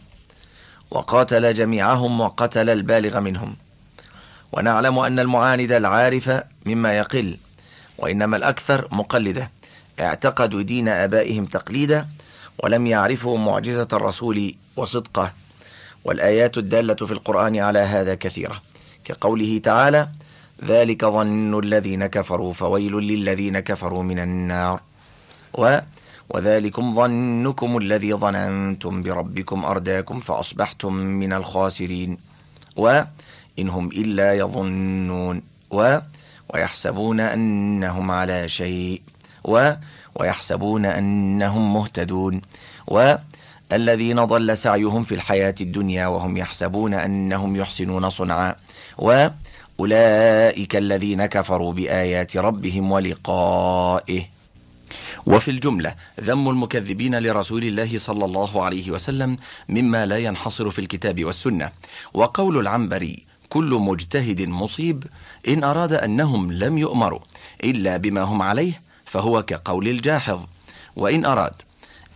[0.91, 3.57] وقاتل جميعهم وقتل البالغ منهم.
[4.57, 7.39] ونعلم أن المعاند العارف مما يقل
[7.99, 9.51] وإنما الأكثر مقلدة.
[10.01, 12.07] اعتقدوا دين آبائهم تقليدا
[12.59, 15.33] ولم يعرفوا معجزة الرسول وصدقه.
[16.05, 18.63] والآيات الدالة في القرآن على هذا كثيرة.
[19.05, 20.09] كقوله تعالى
[20.65, 24.81] ذلك ظن الذين كفروا فويل للذين كفروا من النار.
[25.55, 25.79] و
[26.29, 32.19] وذلكم ظنكم الذي ظننتم بربكم أرداكم فأصبحتم من الخاسرين.
[33.57, 35.99] وإن هم إلا يظنون و
[36.55, 39.03] ويحسبون أنهم على شيء
[39.45, 39.73] و
[40.15, 42.41] ويحسبون أنهم مهتدون
[42.87, 48.55] والذين ضل سعيهم في الحياة الدنيا وهم يحسبون أنهم يحسنون صنعا
[48.99, 54.23] وأولئك الذين كفروا بآيات ربهم ولقائه.
[55.27, 59.37] وفي الجملة ذم المكذبين لرسول الله صلى الله عليه وسلم
[59.69, 61.71] مما لا ينحصر في الكتاب والسنة.
[62.15, 63.27] وقول العنبري
[63.57, 65.05] كل مجتهد مصيب
[65.49, 67.21] إن أراد أنهم لم يؤمروا
[67.65, 70.41] إلا بما هم عليه فهو كقول الجاحظ.
[70.97, 71.55] وإن أراد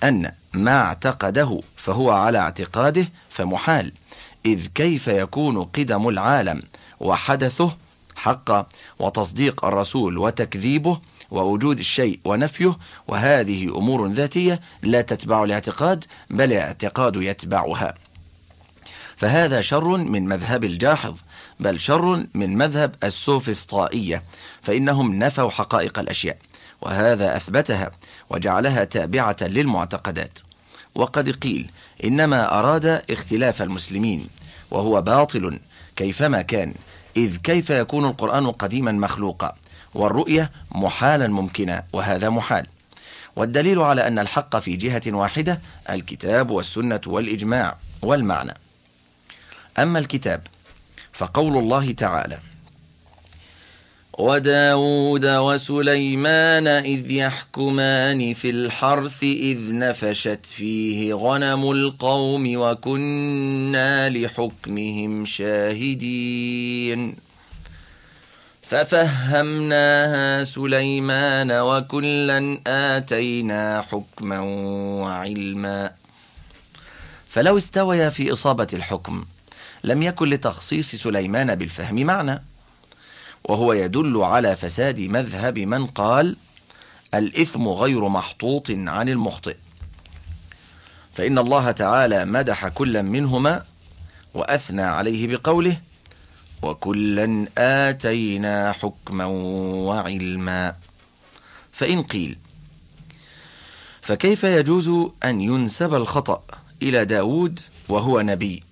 [0.02, 3.92] أن ما اعتقده فهو على اعتقاده فمحال.
[4.46, 6.62] إذ كيف يكون قدم العالم
[7.00, 7.76] وحدثه
[8.16, 8.66] حق
[8.98, 11.00] وتصديق الرسول وتكذيبه
[11.30, 17.94] ووجود الشيء ونفيه؟ وهذه أمور ذاتية لا تتبع الاعتقاد بل الاعتقاد يتبعها.
[19.16, 21.14] فهذا شر من مذهب الجاحظ.
[21.60, 24.22] بل شر من مذهب السوفسطائية
[24.62, 26.36] فإنهم نفوا حقائق الأشياء
[26.80, 27.90] وهذا أثبتها
[28.30, 30.38] وجعلها تابعة للمعتقدات.
[30.94, 31.70] وقد قيل
[32.04, 34.28] إنما أراد اختلاف المسلمين
[34.70, 35.60] وهو باطل
[35.96, 36.74] كيفما كان
[37.16, 39.56] إذ كيف يكون القرآن قديما مخلوقا
[39.94, 42.66] والرؤية محالا ممكنا وهذا محال.
[43.36, 45.60] والدليل على أن الحق في جهة واحدة
[45.90, 48.54] الكتاب والسنة والإجماع والمعنى.
[49.78, 50.42] أما الكتاب
[51.20, 52.38] فقول الله تعالى
[54.18, 67.16] وداود وسليمان إذ يحكمان في الحرث إذ نفشت فيه غنم القوم وكنا لحكمهم شاهدين
[68.62, 74.40] ففهمناها سليمان وكلا آتينا حكما
[75.02, 75.92] وعلما.
[77.28, 79.24] فلو استويا في إصابة الحكم
[79.84, 82.42] لم يكن لتخصيص سليمان بالفهم معنى.
[83.44, 86.36] وهو يدل على فساد مذهب من قال
[87.14, 89.56] الإثم غير محطوط عن المخطئ.
[91.14, 93.64] فإن الله تعالى مدح كلا منهما
[94.34, 95.80] وأثنى عليه بقوله
[96.62, 100.74] وكلا آتينا حكما وعلما.
[101.72, 102.38] فإن قيل
[104.02, 106.42] فكيف يجوز أن ينسب الخطأ
[106.82, 108.69] إلى داود وهو نبي؟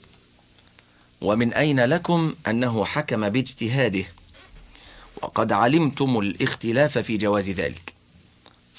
[1.21, 4.05] ومن أين لكم أنه حكم باجتهاده؟
[5.23, 7.93] وقد علمتم الاختلاف في جواز ذلك.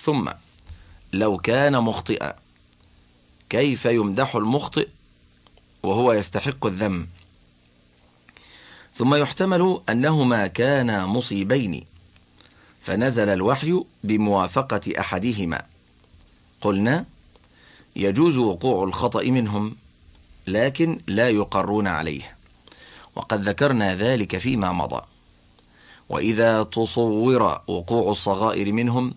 [0.04, 0.30] ثم
[1.14, 2.34] لو كان مخطئا
[3.50, 4.88] كيف يمدح المخطئ
[5.84, 7.08] وهو يستحق الذم؟
[8.96, 11.86] ثم يحتمل أنهما كانا مصيبين
[12.82, 15.66] فنزل الوحي بموافقة أحدهما.
[16.62, 17.06] قلنا
[17.96, 19.76] يجوز وقوع الخطأ منهم.
[20.48, 22.36] لكن لا يقرون عليه.
[23.16, 25.02] وقد ذكرنا ذلك فيما مضى.
[26.10, 29.14] وإذا تصور وقوع الصغائر منهم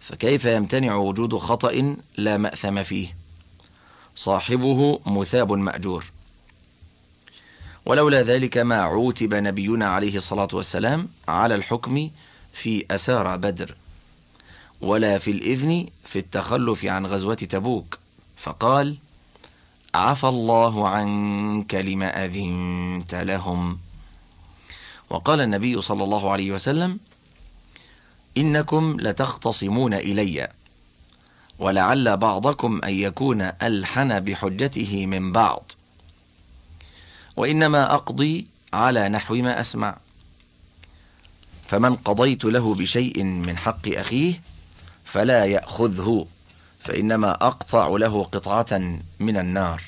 [0.00, 3.16] فكيف يمتنع وجود خطأ لا مأثم فيه؟
[4.16, 6.04] صاحبه مثاب مأجور.
[7.86, 12.10] ولولا ذلك ما عوتب نبينا عليه الصلاة والسلام على الحكم
[12.52, 13.74] في أسار بدر.
[14.80, 17.98] ولا في الإذن في التخلف عن غزوة تبوك.
[18.36, 18.96] فقال
[19.94, 23.78] عفى الله عنك لما أذنت لهم.
[25.10, 26.98] وقال النبي صلى الله عليه وسلم
[28.36, 30.48] إنكم لتختصمون إلي
[31.58, 35.72] ولعل بعضكم أن يكون ألحن بحجته من بعض
[37.36, 39.96] وإنما أقضي على نحو ما أسمع.
[41.68, 44.40] فمن قضيت له بشيء من حق أخيه
[45.04, 46.26] فلا يأخذه.
[46.84, 49.82] فإنما أقطع له قطعة من النار.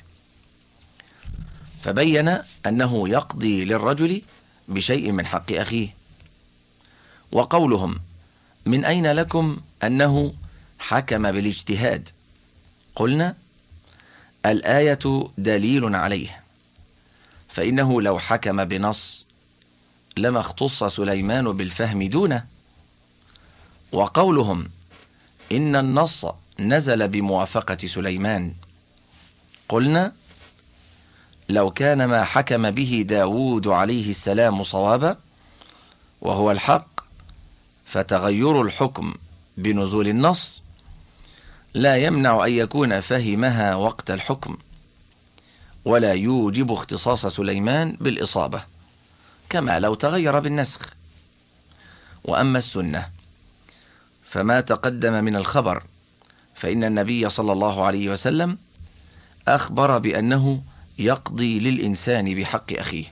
[1.83, 4.23] فبين أنه يقضي للرجل
[4.69, 5.95] بشيء من حق أخيه.
[7.33, 8.01] وقولهم
[8.67, 10.35] من أين لكم أنه
[10.79, 12.09] حكم بالاجتهاد؟
[12.95, 13.37] قلنا
[14.47, 16.43] الآية دليل عليه.
[17.49, 19.27] فإنه لو حكم بنص
[20.17, 22.47] لما اختص سليمان بالفهم دونه.
[23.93, 24.69] وقولهم
[25.53, 26.27] إن النص
[26.59, 28.55] نزل بموافقة سليمان.
[29.69, 30.13] قلنا
[31.49, 35.17] لو كان ما حكم به داود عليه السلام صوابا
[36.21, 37.01] وهو الحق
[37.87, 39.15] فتغير الحكم
[39.57, 40.63] بنزول النص
[41.75, 44.57] لا يمنع أن يكون فهمها وقت الحكم
[45.85, 48.65] ولا يوجب اختصاص سليمان بالإصابة
[49.51, 50.95] كما لو تغير بالنسخ.
[52.25, 53.11] وأما السنة
[54.27, 55.83] فما تقدم من الخبر
[56.55, 58.59] فإن النبي صلى الله عليه وسلم
[59.49, 60.63] أخبر بأنه
[60.99, 63.05] يقضي للإنسان بحق أخيه.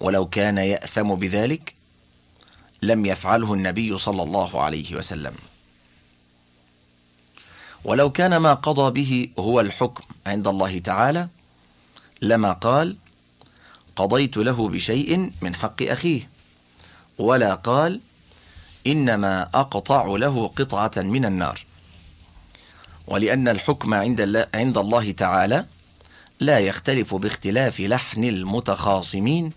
[0.00, 1.74] ولو كان يأثم بذلك
[2.82, 5.34] لم يفعله النبي صلى الله عليه وسلم.
[7.84, 11.28] ولو كان ما قضى به هو الحكم عند الله تعالى
[12.22, 12.96] لما قال
[13.96, 16.28] قضيت له بشيء من حق أخيه
[17.18, 18.00] ولا قال
[18.86, 21.65] إنما أقطع له قطعة من النار
[23.06, 25.66] ولأن الحكم عند عند الله تعالى
[26.40, 29.52] لا يختلف باختلاف لحن المتخاصمين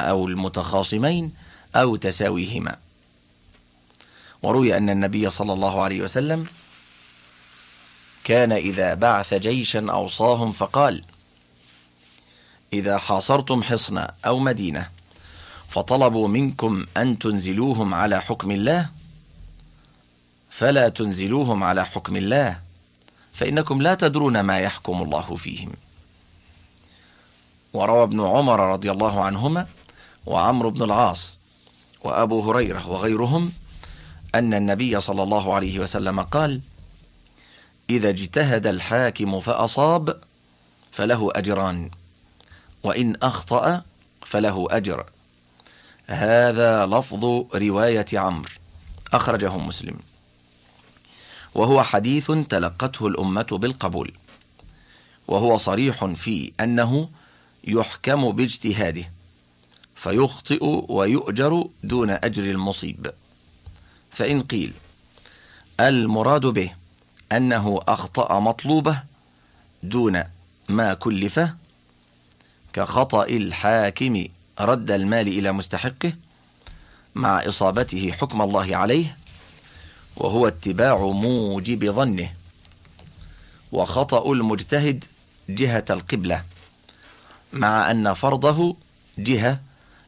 [0.00, 1.32] أو المتخاصمين
[1.76, 2.76] أو تساويهما.
[4.42, 6.46] وروي أن النبي صلى الله عليه وسلم
[8.24, 11.04] كان إذا بعث جيشا أوصاهم فقال
[12.72, 14.88] إذا حاصرتم حصنا أو مدينة
[15.68, 18.88] فطلبوا منكم أن تنزلوهم على حكم الله
[20.50, 22.60] فلا تنزلوهم على حكم الله
[23.32, 25.72] فإنكم لا تدرون ما يحكم الله فيهم.
[27.72, 29.66] وروى ابن عمر رضي الله عنهما
[30.26, 31.38] وعمرو بن العاص
[32.04, 33.52] وأبو هريرة وغيرهم
[34.34, 36.60] أن النبي صلى الله عليه وسلم قال
[37.90, 40.20] إذا اجتهد الحاكم فأصاب
[40.90, 41.90] فله أجران
[42.82, 43.82] وإن أخطأ
[44.26, 45.06] فله أجر.
[46.06, 48.50] هذا لفظ رواية عمرو
[49.12, 49.96] أخرجه مسلم.
[51.54, 54.12] وهو حديث تلقته الأمة بالقبول
[55.28, 57.08] وهو صريح في أنه
[57.64, 59.10] يحكم باجتهاده
[59.94, 63.12] فيخطئ ويؤجر دون أجر المصيب.
[64.10, 64.72] فإن قيل
[65.80, 66.72] المراد به
[67.32, 69.02] أنه أخطأ مطلوبة
[69.82, 70.22] دون
[70.68, 71.54] ما كلفه
[72.72, 74.24] كخطأ الحاكم
[74.60, 76.12] رد المال إلى مستحقه
[77.14, 79.16] مع إصابته حكم الله عليه
[80.16, 82.32] وهو اتباع موجب ظنه.
[83.72, 85.04] وخطأ المجتهد
[85.48, 86.44] جهة القبلة
[87.52, 88.76] مع أن فرضه
[89.18, 89.60] جهة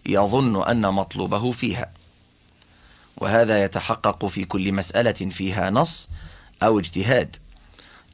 [0.07, 1.91] يظن أن مطلوبه فيها.
[3.17, 6.09] وهذا يتحقق في كل مسألة فيها نص
[6.63, 7.37] أو اجتهاد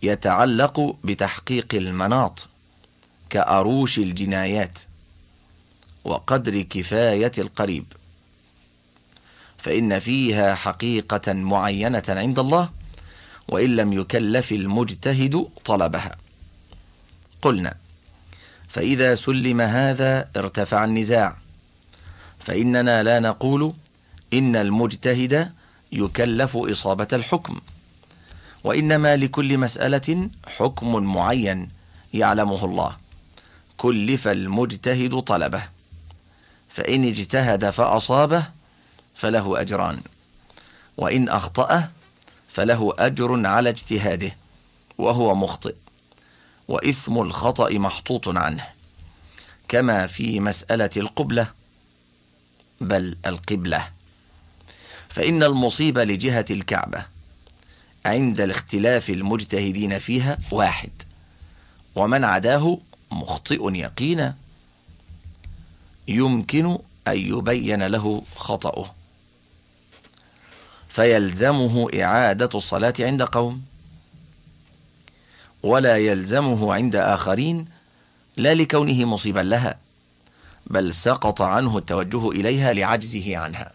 [0.02, 2.48] يتعلق بتحقيق المناط
[3.30, 4.78] كأروش الجنايات
[6.04, 7.84] وقدر كفاية القريب.
[9.62, 12.70] فإن فيها حقيقة معينة عند الله
[13.48, 16.16] وإن لم يكلف المجتهد طلبها.
[17.42, 17.74] قلنا
[18.68, 21.36] فإذا سلم هذا ارتفع النزاع.
[22.40, 23.72] فإننا لا نقول
[24.32, 25.52] إن المجتهد
[25.92, 27.60] يكلف إصابة الحكم
[28.64, 31.68] وإنما لكل مسألة حكم معين
[32.14, 32.96] يعلمه الله.
[33.76, 35.62] كلف المجتهد طلبه
[36.68, 38.59] فإن اجتهد فأصابه
[39.20, 40.00] فله أجران.
[40.96, 41.90] وإن أخطأه
[42.48, 44.36] فله أجر على اجتهاده
[44.98, 45.74] وهو مخطئ.
[46.68, 48.66] وإثم الخطأ محطوط عنه.
[49.68, 51.46] كما في مسألة القبلة
[52.80, 53.90] بل القبلة.
[55.08, 57.04] فإن المصيبة لجهة الكعبة
[58.06, 60.90] عند الاختلاف المجتهدين فيها واحد.
[61.94, 62.78] ومن عداه
[63.10, 64.36] مخطئ يقينا
[66.08, 66.78] يمكن
[67.08, 68.99] أن يبين له خطأه.
[70.90, 73.62] فيلزمه إعادة الصلاة عند قوم
[75.62, 77.64] ولا يلزمه عند آخرين
[78.36, 79.78] لا لكونه مصيبا لها
[80.66, 83.72] بل سقط عنه التوجه إليها لعجزه عنها.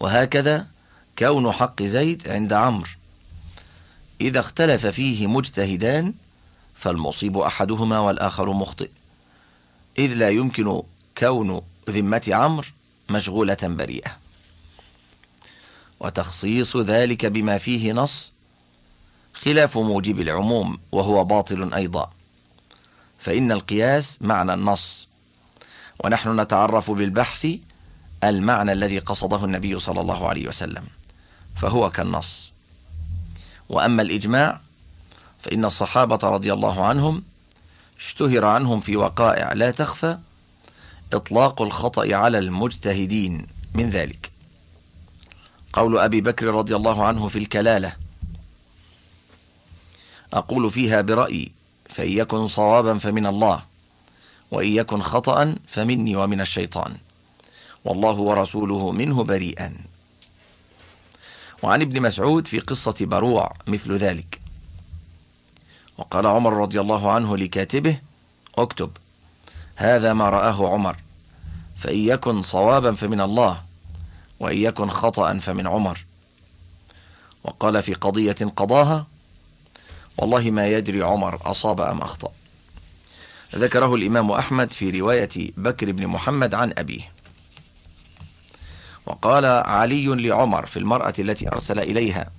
[0.00, 0.66] وهكذا
[1.18, 2.90] كون حق زيد عند عمرو.
[4.20, 6.14] إذا اختلف فيه مجتهدان
[6.74, 8.90] فالمصيب أحدهما والآخر مخطئ.
[9.98, 10.82] إذ لا يمكن
[11.18, 12.68] كون ذمة عمرو
[13.10, 14.29] مشغولة بريئة.
[16.00, 18.32] وتخصيص ذلك بما فيه نص
[19.34, 22.10] خلاف موجب العموم وهو باطل أيضا.
[23.18, 25.08] فإن القياس معنى النص.
[26.04, 27.48] ونحن نتعرف بالبحث
[28.24, 30.84] المعنى الذي قصده النبي صلى الله عليه وسلم
[31.56, 32.52] فهو كالنص.
[33.68, 34.60] وأما الإجماع
[35.42, 37.22] فإن الصحابة رضي الله عنهم
[37.98, 40.18] اشتهر عنهم في وقائع لا تخفى
[41.12, 44.29] إطلاق الخطأ على المجتهدين من ذلك.
[45.72, 47.96] قول أبي بكر رضي الله عنه في الكلالة.
[50.32, 51.52] أقول فيها برأيي
[51.88, 53.62] فإن يكن صوابا فمن الله
[54.50, 56.96] وإن يكن خطأ فمني ومن الشيطان.
[57.84, 59.74] والله ورسوله منه بريئا.
[61.62, 64.40] وعن ابن مسعود في قصة بروع مثل ذلك.
[65.98, 68.00] وقال عمر رضي الله عنه لكاتبه
[68.58, 68.90] اكتب
[69.76, 70.96] هذا ما رآه عمر
[71.78, 73.62] فإن يكن صوابا فمن الله
[74.40, 76.04] وإن يكن خطأ فمن عمر.
[77.44, 79.06] وقال في قضية قضاها
[80.18, 82.32] والله ما يدري عمر أصاب أم أخطأ.
[83.54, 87.12] ذكره الإمام أحمد في رواية بكر بن محمد عن أبيه.
[89.06, 92.30] وقال علي لعمر في المرأة التي أرسل إليها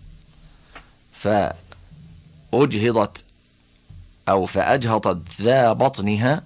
[2.52, 3.24] فأجهضت
[4.30, 6.44] أو فأجهضت ذا بطنها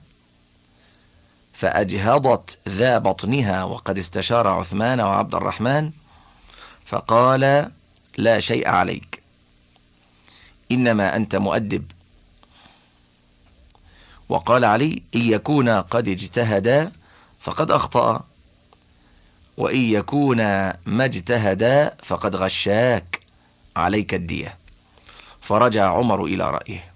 [1.57, 5.91] فأجهضت ذا بطنها وقد استشار عثمان وعبد الرحمن
[6.86, 7.72] فقال
[8.18, 9.22] لا شيء عليك.
[10.72, 11.91] إنما أنت مؤدب.
[14.30, 16.91] وقال علي إن يكونا قد اجتهدا
[17.40, 18.23] فقد أخطأ.
[19.57, 23.19] وإن يكونا ما اجتهدا فقد غشاك.
[23.76, 24.57] عليك الدية.
[25.41, 26.91] فرجع عمر إلى رأيه.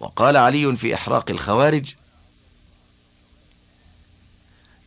[0.00, 1.94] وقال علي في إحراق الخوارج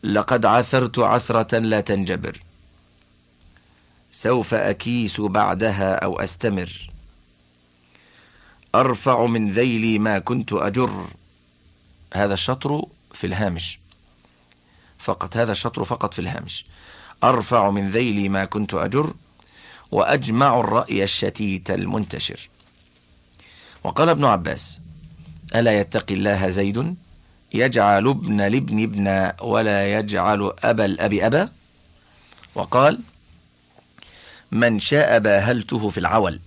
[0.02, 2.42] لقد عثرت عثرة لا تنجبر.
[4.10, 6.90] سوف أكيس بعدها أو أستمر.
[8.74, 11.06] أرفع من ذيلي ما كنت أجر.
[12.14, 13.78] هذا الشطر في الهامش.
[14.98, 16.66] فقط هذا الشطر فقط في الهامش.
[17.24, 19.14] أرفع من ذيلي ما كنت أجر
[19.90, 22.48] وأجمع الرأي الشتيت المنتشر.
[23.84, 24.80] وقال ابن عباس
[25.54, 26.96] ألا يتقي الله زيد؟
[27.54, 31.48] يجعل ابن لابن ابن ولا يجعل أبا الأب أبا؟
[32.54, 33.00] وقال
[34.52, 36.40] من شاء باهلته في العول.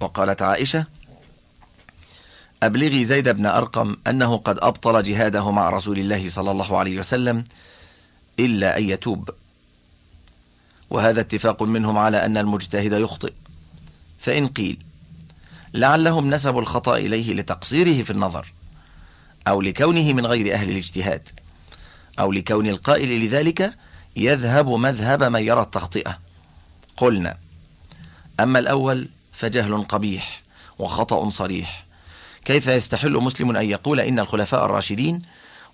[0.00, 0.86] وقالت عائشة
[2.62, 7.44] أبلغي زيد بن أرقم أنه قد أبطل جهاده مع رسول الله صلى الله عليه وسلم
[8.38, 9.30] إلا أن يتوب.
[10.90, 13.32] وهذا اتفاق منهم على أن المجتهد يخطئ.
[14.18, 14.78] فإن قيل
[15.74, 18.52] لعلهم نسبوا الخطأ إليه لتقصيره في النظر.
[19.48, 21.28] أو لكونه من غير أهل الاجتهاد
[22.18, 23.74] أو لكون القائل لذلك
[24.16, 26.18] يذهب مذهب من يرى التخطئة.
[26.96, 27.36] قلنا
[28.40, 30.42] أما الأول فجهل قبيح
[30.78, 31.84] وخطأ صريح.
[32.44, 35.22] كيف يستحل مسلم أن يقول إن الخلفاء الراشدين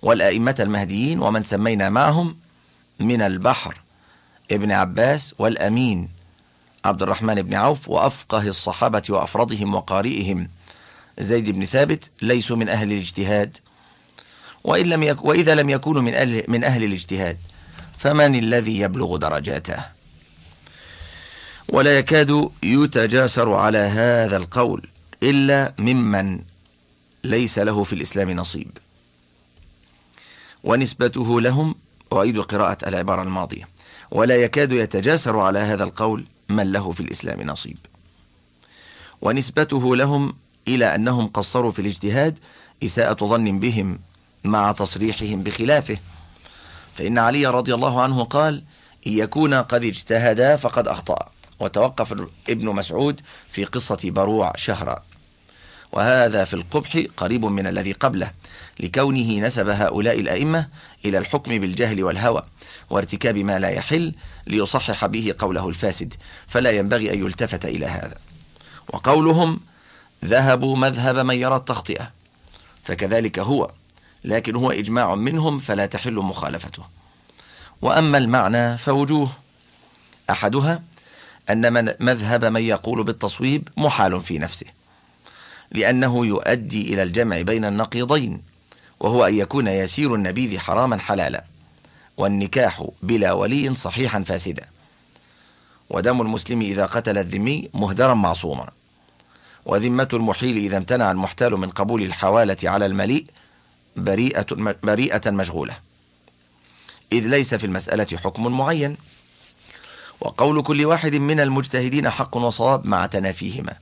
[0.03, 2.37] والأئمة المهديين ومن سمينا معهم
[3.01, 3.81] من البحر
[4.51, 6.09] ابن عباس والأمين
[6.85, 10.49] عبد الرحمن بن عوف وأفقه الصحابة وأفرضهم وقارئهم؟
[11.21, 13.57] زيد بن ثابت ليسوا من أهل الاجتهاد
[14.65, 17.39] وإن لم يك وإذا لم يكونوا من أهل, من أهل الاجتهاد
[17.99, 19.85] فمن الذي يبلغ درجاته؟
[21.69, 24.89] ولا يكاد يتجاسر على هذا القول
[25.23, 26.41] إلا ممن
[27.25, 28.79] ليس له في الإسلام نصيب.
[30.65, 31.75] ونسبته لهم
[32.13, 33.69] أعيد قراءة العبارة الماضية
[34.11, 37.79] ولا يكاد يتجاسر على هذا القول من له في الإسلام نصيب.
[39.23, 40.35] ونسبته لهم
[40.75, 42.39] إلى أنهم قصروا في الاجتهاد
[42.85, 43.99] إساءة ظن بهم
[44.45, 45.99] مع تصريحهم بخلافه.
[46.95, 48.63] فإن علي رضي الله عنه قال
[49.07, 51.29] إن يكون قد اجتهدا فقد أخطأ
[51.61, 52.13] وتوقف
[52.49, 53.21] ابن مسعود
[53.51, 55.03] في قصة بروع شهرا.
[55.93, 58.31] وهذا في القبح قريب من الذي قبله
[58.81, 60.69] لكونه نسب هؤلاء الأئمة
[61.05, 62.43] إلى الحكم بالجهل والهوى
[62.91, 64.15] وارتكاب ما لا يحل
[64.47, 66.15] ليصحح به قوله الفاسد
[66.49, 68.17] فلا ينبغي أن يلتفت إلى هذا.
[68.89, 69.61] وقولهم
[70.25, 72.11] ذهبوا مذهب من يرى التخطئة.
[72.85, 73.71] فكذلك هو
[74.25, 76.83] لكن هو إجماع منهم فلا تحل مخالفته.
[77.83, 79.31] وأما المعنى فوجوه.
[80.31, 80.83] أحدها
[81.51, 84.67] أن من مذهب من يقول بالتصويب محال في نفسه
[85.73, 88.43] لأنه يؤدي إلى الجمع بين النقيضين
[89.01, 91.45] وهو أن يكون يسير النبيذ حراما حلالا
[92.17, 94.67] والنكاح بلا ولي صحيحا فاسدا.
[95.91, 98.69] ودم المسلم إذا قتل الذمي مهدرا معصوما.
[99.67, 103.27] وذمة المحيل إذا امتنع المحتال من قبول الحوالة على المليء
[103.97, 104.47] بريئة,
[104.83, 105.77] بريئة مشغولة.
[107.13, 108.97] إذ ليس في المسألة حكم معين.
[110.21, 113.77] وقول كل واحد من المجتهدين حق وصواب مع تنافيهما.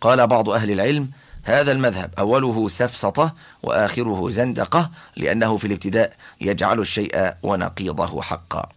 [0.00, 1.10] قال بعض أهل العلم
[1.42, 8.68] هذا المذهب أوله سفسطة وآخره زندقة لأنه في الابتداء يجعل الشيء ونقيضه حقا.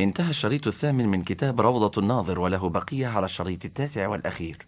[0.00, 4.66] انتهى الشريط الثامن من كتاب روضة الناظر وله بقية على الشريط التاسع والأخير.